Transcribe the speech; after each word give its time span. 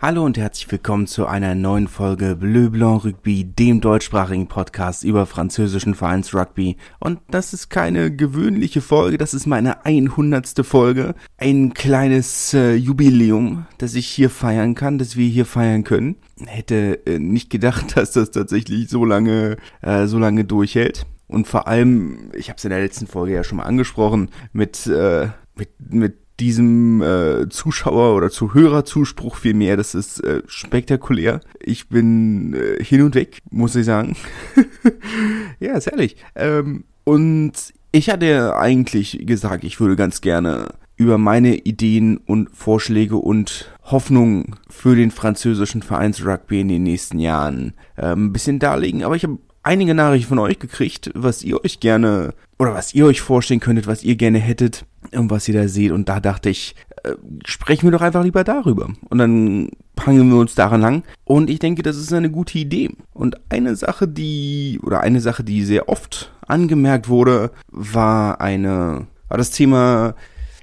Hallo 0.00 0.24
und 0.24 0.38
herzlich 0.38 0.70
willkommen 0.70 1.08
zu 1.08 1.26
einer 1.26 1.56
neuen 1.56 1.88
Folge 1.88 2.36
Bleu 2.36 2.70
Blanc 2.70 3.04
Rugby, 3.04 3.42
dem 3.42 3.80
deutschsprachigen 3.80 4.46
Podcast 4.46 5.02
über 5.02 5.26
französischen 5.26 5.96
Vereinsrugby. 5.96 6.76
Und 7.00 7.18
das 7.32 7.52
ist 7.52 7.68
keine 7.68 8.14
gewöhnliche 8.14 8.80
Folge, 8.80 9.18
das 9.18 9.34
ist 9.34 9.46
meine 9.46 9.84
100. 9.84 10.64
Folge. 10.64 11.16
Ein 11.36 11.74
kleines 11.74 12.54
äh, 12.54 12.76
Jubiläum, 12.76 13.66
das 13.78 13.96
ich 13.96 14.06
hier 14.06 14.30
feiern 14.30 14.76
kann, 14.76 14.98
das 14.98 15.16
wir 15.16 15.26
hier 15.26 15.46
feiern 15.46 15.82
können. 15.82 16.14
Hätte 16.46 17.04
äh, 17.04 17.18
nicht 17.18 17.50
gedacht, 17.50 17.96
dass 17.96 18.12
das 18.12 18.30
tatsächlich 18.30 18.88
so 18.88 19.04
lange, 19.04 19.56
äh, 19.82 20.06
so 20.06 20.20
lange 20.20 20.44
durchhält. 20.44 21.06
Und 21.26 21.48
vor 21.48 21.66
allem, 21.66 22.30
ich 22.36 22.50
habe 22.50 22.58
es 22.58 22.64
in 22.64 22.70
der 22.70 22.82
letzten 22.82 23.08
Folge 23.08 23.34
ja 23.34 23.42
schon 23.42 23.58
mal 23.58 23.64
angesprochen, 23.64 24.30
mit, 24.52 24.86
äh, 24.86 25.30
mit, 25.56 25.70
mit 25.90 26.27
diesem 26.40 27.02
äh, 27.02 27.48
Zuschauer- 27.48 28.16
oder 28.16 28.30
Zuhörerzuspruch 28.30 29.36
vielmehr. 29.36 29.76
Das 29.76 29.94
ist 29.94 30.22
äh, 30.24 30.42
spektakulär. 30.46 31.40
Ich 31.60 31.88
bin 31.88 32.54
äh, 32.54 32.82
hin 32.82 33.02
und 33.02 33.14
weg, 33.14 33.38
muss 33.50 33.74
ich 33.74 33.86
sagen. 33.86 34.16
ja, 35.60 35.76
ist 35.76 35.88
ehrlich. 35.88 36.16
Ähm, 36.34 36.84
und 37.04 37.52
ich 37.90 38.10
hatte 38.10 38.56
eigentlich 38.56 39.20
gesagt, 39.22 39.64
ich 39.64 39.80
würde 39.80 39.96
ganz 39.96 40.20
gerne 40.20 40.68
über 40.96 41.16
meine 41.16 41.54
Ideen 41.56 42.18
und 42.18 42.50
Vorschläge 42.54 43.16
und 43.16 43.72
Hoffnungen 43.84 44.56
für 44.68 44.96
den 44.96 45.10
französischen 45.10 45.82
Vereinsrugby 45.82 46.60
in 46.60 46.68
den 46.68 46.82
nächsten 46.82 47.18
Jahren 47.18 47.74
äh, 47.96 48.12
ein 48.12 48.32
bisschen 48.32 48.58
darlegen. 48.58 49.04
Aber 49.04 49.16
ich 49.16 49.22
habe 49.22 49.38
einige 49.68 49.92
Nachrichten 49.92 50.30
von 50.30 50.38
euch 50.38 50.58
gekriegt, 50.58 51.10
was 51.14 51.44
ihr 51.44 51.62
euch 51.62 51.78
gerne 51.78 52.32
oder 52.58 52.72
was 52.72 52.94
ihr 52.94 53.04
euch 53.04 53.20
vorstellen 53.20 53.60
könntet, 53.60 53.86
was 53.86 54.02
ihr 54.02 54.16
gerne 54.16 54.38
hättet 54.38 54.86
und 55.12 55.30
was 55.30 55.46
ihr 55.46 55.54
da 55.54 55.68
seht. 55.68 55.92
Und 55.92 56.08
da 56.08 56.20
dachte 56.20 56.48
ich, 56.48 56.74
äh, 57.04 57.12
sprechen 57.44 57.84
wir 57.84 57.90
doch 57.90 58.00
einfach 58.00 58.24
lieber 58.24 58.44
darüber. 58.44 58.88
Und 59.10 59.18
dann 59.18 59.68
hangen 60.00 60.30
wir 60.30 60.38
uns 60.38 60.54
daran 60.54 60.80
lang. 60.80 61.02
Und 61.24 61.50
ich 61.50 61.58
denke, 61.58 61.82
das 61.82 61.98
ist 61.98 62.14
eine 62.14 62.30
gute 62.30 62.58
Idee. 62.58 62.90
Und 63.12 63.36
eine 63.50 63.76
Sache, 63.76 64.08
die, 64.08 64.80
oder 64.82 65.00
eine 65.00 65.20
Sache, 65.20 65.44
die 65.44 65.62
sehr 65.62 65.90
oft 65.90 66.32
angemerkt 66.46 67.10
wurde, 67.10 67.50
war 67.70 68.40
eine, 68.40 69.06
war 69.28 69.36
das 69.36 69.50
Thema, 69.50 70.14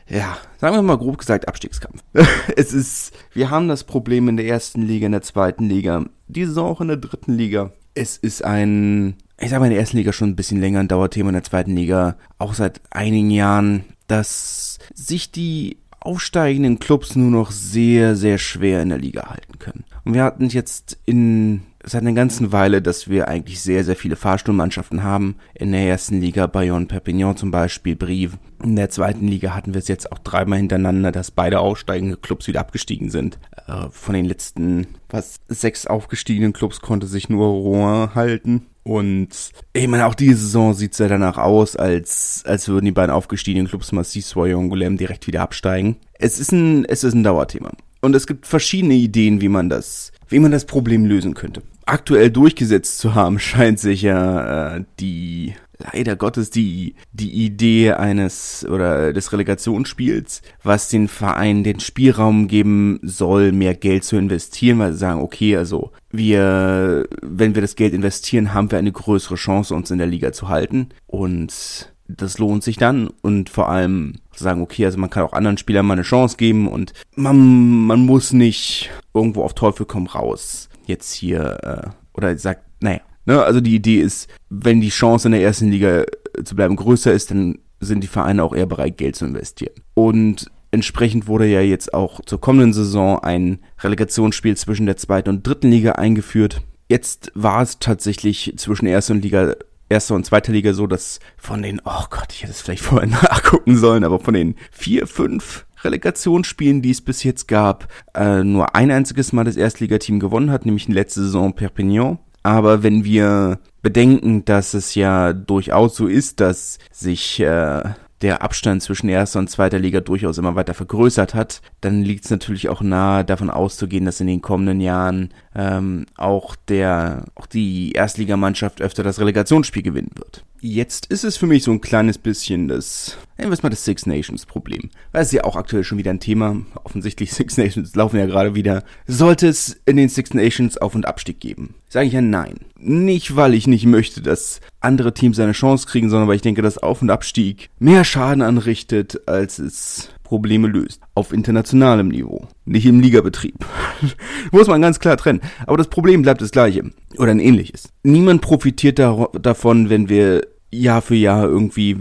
ja, 0.10 0.36
sagen 0.58 0.76
wir 0.76 0.82
mal 0.82 0.98
grob 0.98 1.20
gesagt, 1.20 1.48
Abstiegskampf. 1.48 2.02
es 2.56 2.74
ist, 2.74 3.14
wir 3.34 3.52
haben 3.52 3.68
das 3.68 3.84
Problem 3.84 4.28
in 4.30 4.38
der 4.38 4.48
ersten 4.48 4.82
Liga, 4.82 5.06
in 5.06 5.12
der 5.12 5.22
zweiten 5.22 5.70
Liga, 5.70 6.06
die 6.28 6.46
Saison 6.46 6.72
auch 6.72 6.82
in 6.82 6.88
der 6.88 6.98
dritten 6.98 7.34
Liga. 7.34 7.72
Es 7.96 8.18
ist 8.18 8.44
ein, 8.44 9.16
ich 9.40 9.50
sag 9.50 9.60
mal 9.60 9.66
in 9.66 9.72
der 9.72 9.80
ersten 9.80 9.98
Liga 9.98 10.14
schon 10.14 10.30
ein 10.30 10.36
bisschen 10.36 10.62
länger 10.62 10.82
ein 10.82 10.88
Dauerthema, 10.88 11.30
in 11.30 11.34
der 11.34 11.44
zweiten 11.44 11.76
Liga 11.76 12.18
auch 12.38 12.54
seit 12.54 12.82
einigen 12.92 13.32
Jahren 13.32 13.86
dass 14.08 14.80
sich 14.94 15.32
die 15.32 15.78
aufsteigenden 16.00 16.80
Clubs 16.80 17.16
nur 17.16 17.32
noch 17.32 17.52
sehr, 17.52 18.16
sehr 18.16 18.38
schwer 18.38 18.82
in 18.82 18.90
der 18.90 19.00
Liga 19.00 19.30
halten 19.30 19.58
können. 19.58 19.86
Und 20.04 20.14
wir 20.14 20.24
hatten 20.24 20.50
jetzt 20.50 21.00
in 21.06 21.64
seit 21.86 22.02
einer 22.02 22.14
ganzen 22.14 22.52
Weile, 22.52 22.82
dass 22.82 23.10
wir 23.10 23.28
eigentlich 23.28 23.62
sehr, 23.62 23.84
sehr 23.84 23.96
viele 23.96 24.16
Fahrstuhlmannschaften 24.16 25.04
haben. 25.04 25.36
In 25.54 25.72
der 25.72 25.82
ersten 25.82 26.20
Liga 26.20 26.48
Bayonne 26.48 26.88
Perpignan 26.88 27.38
zum 27.38 27.52
Beispiel, 27.52 27.96
Brive. 27.96 28.38
In 28.64 28.76
der 28.76 28.90
zweiten 28.90 29.28
Liga 29.28 29.54
hatten 29.54 29.74
wir 29.74 29.80
es 29.80 29.88
jetzt 29.88 30.12
auch 30.12 30.20
dreimal 30.20 30.58
hintereinander, 30.58 31.12
dass 31.12 31.32
beide 31.32 31.60
aufsteigende 31.60 32.18
Clubs 32.18 32.48
wieder 32.48 32.60
abgestiegen 32.60 33.10
sind. 33.10 33.40
Äh, 33.68 33.90
von 33.92 34.16
den 34.16 34.26
letzten, 34.26 34.88
was, 35.10 35.38
sechs 35.48 35.86
aufgestiegenen 35.86 36.54
Clubs 36.54 36.82
konnte 36.82 37.08
sich 37.08 37.30
nur 37.30 37.48
Rouen 37.48 38.16
halten. 38.16 38.66
Und 38.84 39.30
ich 39.74 39.88
meine, 39.88 40.06
auch 40.06 40.14
diese 40.14 40.38
Saison 40.38 40.74
sieht 40.74 40.94
es 40.94 41.00
ja 41.00 41.08
danach 41.08 41.38
aus, 41.38 41.76
als, 41.76 42.44
als 42.46 42.68
würden 42.68 42.86
die 42.86 42.92
beiden 42.92 43.14
aufgestiegenen 43.14 43.68
Clubs 43.68 43.92
Massif 43.92 44.36
und 44.36 44.72
Goulême 44.72 44.98
direkt 44.98 45.26
wieder 45.26 45.42
absteigen. 45.42 45.98
Es 46.20 46.40
ist 46.40 46.52
ein, 46.52 46.86
es 46.86 47.04
ist 47.04 47.14
ein 47.14 47.24
Dauerthema. 47.24 47.72
Und 48.02 48.16
es 48.16 48.28
gibt 48.28 48.46
verschiedene 48.46 48.94
Ideen, 48.94 49.42
wie 49.42 49.50
man 49.50 49.70
das, 49.70 50.12
wie 50.30 50.38
man 50.38 50.52
das 50.52 50.66
Problem 50.66 51.06
lösen 51.06 51.34
könnte. 51.34 51.64
Aktuell 51.86 52.32
durchgesetzt 52.32 52.98
zu 52.98 53.16
haben, 53.16 53.40
scheint 53.40 53.80
sich 53.80 54.02
ja 54.02 54.76
äh, 54.76 54.84
die 55.00 55.56
leider 55.78 56.16
Gottes 56.16 56.50
die, 56.50 56.96
die 57.12 57.32
Idee 57.32 57.94
eines 57.94 58.66
oder 58.70 59.14
des 59.14 59.32
Relegationsspiels, 59.32 60.42
was 60.64 60.90
den 60.90 61.08
Verein 61.08 61.64
den 61.64 61.80
Spielraum 61.80 62.48
geben 62.48 63.00
soll, 63.04 63.52
mehr 63.52 63.76
Geld 63.76 64.04
zu 64.04 64.16
investieren, 64.16 64.80
weil 64.80 64.94
sie 64.94 65.00
sagen, 65.00 65.22
okay, 65.22 65.58
also 65.58 65.92
wir, 66.12 67.08
wenn 67.22 67.56
wir 67.56 67.62
das 67.62 67.76
Geld 67.76 67.94
investieren, 67.94 68.54
haben 68.54 68.72
wir 68.72 68.80
eine 68.80 68.92
größere 68.92 69.36
Chance, 69.36 69.76
uns 69.76 69.92
in 69.92 69.98
der 69.98 70.08
Liga 70.08 70.32
zu 70.32 70.48
halten. 70.50 70.90
Und 71.08 71.94
das 72.08 72.38
lohnt 72.38 72.64
sich 72.64 72.78
dann. 72.78 73.10
Und 73.22 73.50
vor 73.50 73.70
allem 73.70 74.14
sagen, 74.36 74.62
okay, 74.62 74.86
also 74.86 74.98
man 74.98 75.10
kann 75.10 75.24
auch 75.24 75.34
anderen 75.34 75.58
Spielern 75.58 75.86
mal 75.86 75.94
eine 75.94 76.04
Chance 76.04 76.38
geben 76.38 76.68
und 76.68 76.94
man, 77.16 77.86
man 77.86 78.06
muss 78.06 78.34
nicht 78.34 78.92
irgendwo 79.14 79.44
auf 79.44 79.54
Teufel 79.54 79.86
komm 79.86 80.08
raus 80.08 80.70
jetzt 80.88 81.14
hier 81.14 81.58
äh, 81.64 81.90
oder 82.14 82.38
sagt, 82.38 82.64
naja, 82.82 83.02
Ne, 83.26 83.44
also 83.44 83.60
die 83.60 83.76
Idee 83.76 84.02
ist, 84.02 84.30
wenn 84.50 84.82
die 84.82 84.90
Chance 84.90 85.28
in 85.28 85.32
der 85.32 85.42
ersten 85.42 85.72
Liga 85.72 86.02
äh, 86.02 86.44
zu 86.44 86.56
bleiben 86.56 86.76
größer 86.76 87.12
ist, 87.12 87.32
dann 87.32 87.60
sind 87.80 88.04
die 88.04 88.08
Vereine 88.08 88.44
auch 88.44 88.56
eher 88.56 88.68
bereit, 88.68 88.98
Geld 88.98 89.16
zu 89.16 89.26
investieren. 89.26 89.74
Und 89.96 90.52
entsprechend 90.72 91.28
wurde 91.28 91.48
ja 91.48 91.62
jetzt 91.62 91.94
auch 91.94 92.22
zur 92.26 92.40
kommenden 92.40 92.74
Saison 92.74 93.20
ein 93.20 93.60
Relegationsspiel 93.80 94.56
zwischen 94.56 94.86
der 94.86 94.98
zweiten 94.98 95.30
und 95.30 95.46
dritten 95.46 95.72
Liga 95.72 95.94
eingeführt. 95.94 96.62
Jetzt 96.88 97.32
war 97.34 97.64
es 97.64 97.80
tatsächlich 97.80 98.54
zwischen 98.58 98.86
erster 98.86 99.14
und 99.16 99.24
Liga, 99.24 99.56
erster 99.90 100.14
und 100.14 100.26
zweiter 100.26 100.52
Liga 100.52 100.74
so, 100.74 100.86
dass 100.86 101.20
von 101.36 101.64
den, 101.64 101.82
oh 101.84 102.06
Gott, 102.12 102.28
ich 102.32 102.44
hätte 102.44 102.52
es 102.52 102.62
vielleicht 102.62 102.84
vorher 102.84 103.10
nachgucken 103.24 103.76
sollen, 103.76 104.04
aber 104.04 104.20
von 104.20 104.36
den 104.36 104.56
vier, 104.72 105.08
fünf 105.08 105.65
Relegationsspielen, 105.84 106.82
die 106.82 106.92
es 106.92 107.02
bis 107.02 107.24
jetzt 107.24 107.48
gab, 107.48 107.88
äh, 108.14 108.44
nur 108.44 108.76
ein 108.76 108.92
einziges 108.92 109.34
Mal 109.34 109.44
das 109.44 109.58
Erstligateam 109.58 110.20
gewonnen 110.20 110.52
hat, 110.52 110.66
nämlich 110.66 110.88
in 110.88 110.94
letzter 110.94 111.22
Saison 111.22 111.54
Perpignan. 111.54 112.20
Aber 112.44 112.84
wenn 112.84 113.04
wir 113.04 113.60
bedenken, 113.82 114.46
dass 114.46 114.76
es 114.76 114.94
ja 114.94 115.34
durchaus 115.34 115.96
so 115.96 116.08
ist, 116.08 116.40
dass 116.40 116.78
sich 116.92 117.40
äh, 117.40 117.82
der 118.22 118.42
Abstand 118.42 118.82
zwischen 118.82 119.10
erster 119.10 119.40
und 119.40 119.50
zweiter 119.50 119.80
Liga 119.80 120.00
durchaus 120.00 120.38
immer 120.38 120.56
weiter 120.56 120.74
vergrößert 120.74 121.34
hat, 121.34 121.62
dann 121.82 122.02
liegt 122.02 122.26
es 122.26 122.32
natürlich 122.32 122.70
auch 122.70 122.82
nahe, 122.82 123.26
davon 123.26 123.50
auszugehen, 123.50 124.06
dass 124.06 124.22
in 124.22 124.28
den 124.28 124.42
kommenden 124.42 124.80
Jahren 124.80 125.30
ähm, 125.56 126.06
auch 126.18 126.56
der 126.68 127.26
auch 127.36 127.46
die 127.46 127.94
Erstligamannschaft 127.94 128.82
öfter 128.82 129.04
das 129.04 129.20
Relegationsspiel 129.20 129.84
gewinnen 129.84 130.12
wird. 130.16 130.44
Jetzt 130.62 131.06
ist 131.08 131.24
es 131.24 131.38
für 131.38 131.46
mich 131.46 131.64
so 131.64 131.72
ein 131.72 131.82
kleines 131.82 132.18
bisschen 132.18 132.68
das, 132.68 133.18
nennen 133.38 133.52
wir 133.52 133.54
es 133.54 133.62
mal 133.62 133.70
das 133.70 133.86
Six 133.86 134.08
Nations 134.08 134.46
Problem. 134.46 134.90
Weil 135.12 135.22
es 135.22 135.32
ja 135.32 135.44
auch 135.44 135.56
aktuell 135.56 135.84
schon 135.84 136.00
wieder 136.00 136.10
ein 136.10 136.20
Thema. 136.20 136.58
Offensichtlich 136.84 137.34
Six 137.34 137.58
Nations 137.58 137.96
laufen 137.96 138.18
ja 138.18 138.26
gerade 138.26 138.56
wieder. 138.56 138.84
Sollte 139.06 139.48
es 139.48 139.80
in 139.86 139.96
den 139.98 140.10
Six 140.10 140.34
Nations 140.34 140.78
Auf- 140.78 140.96
und 140.96 141.06
Abstieg 141.06 141.40
geben? 141.40 141.76
Sage 141.88 142.08
ich 142.08 142.14
ja 142.14 142.22
nein. 142.22 142.56
Nicht, 142.80 143.36
weil 143.36 143.54
ich 143.54 143.68
nicht 143.68 143.86
möchte, 143.86 144.22
dass 144.22 144.60
andere 144.80 145.14
Teams 145.14 145.40
eine 145.40 145.52
Chance 145.52 145.88
kriegen, 145.88 146.10
sondern 146.10 146.28
weil 146.28 146.38
ich 146.38 146.42
denke, 146.42 146.62
dass 146.62 146.80
Auf- 146.80 147.02
und 147.02 147.12
Abstieg 147.12 147.70
mehr 147.78 148.04
Schaden 148.04 148.42
anrichtet, 148.42 149.28
als 149.28 149.60
es 149.60 150.10
Probleme 150.26 150.68
löst. 150.68 151.02
Auf 151.14 151.32
internationalem 151.32 152.10
Niveau. 152.10 152.48
Nicht 152.66 152.86
im 152.86 153.00
Ligabetrieb. 153.00 153.66
Muss 154.52 154.68
man 154.68 154.82
ganz 154.82 155.00
klar 155.00 155.16
trennen. 155.16 155.40
Aber 155.66 155.78
das 155.78 155.88
Problem 155.88 156.22
bleibt 156.22 156.42
das 156.42 156.52
gleiche. 156.52 156.92
Oder 157.18 157.32
ein 157.32 157.40
ähnliches. 157.40 157.94
Niemand 158.04 158.42
profitiert 158.42 159.00
da 159.00 159.30
davon, 159.40 159.90
wenn 159.90 160.10
wir 160.10 160.42
Jahr 160.72 161.02
für 161.02 161.16
Jahr 161.16 161.46
irgendwie 161.46 161.98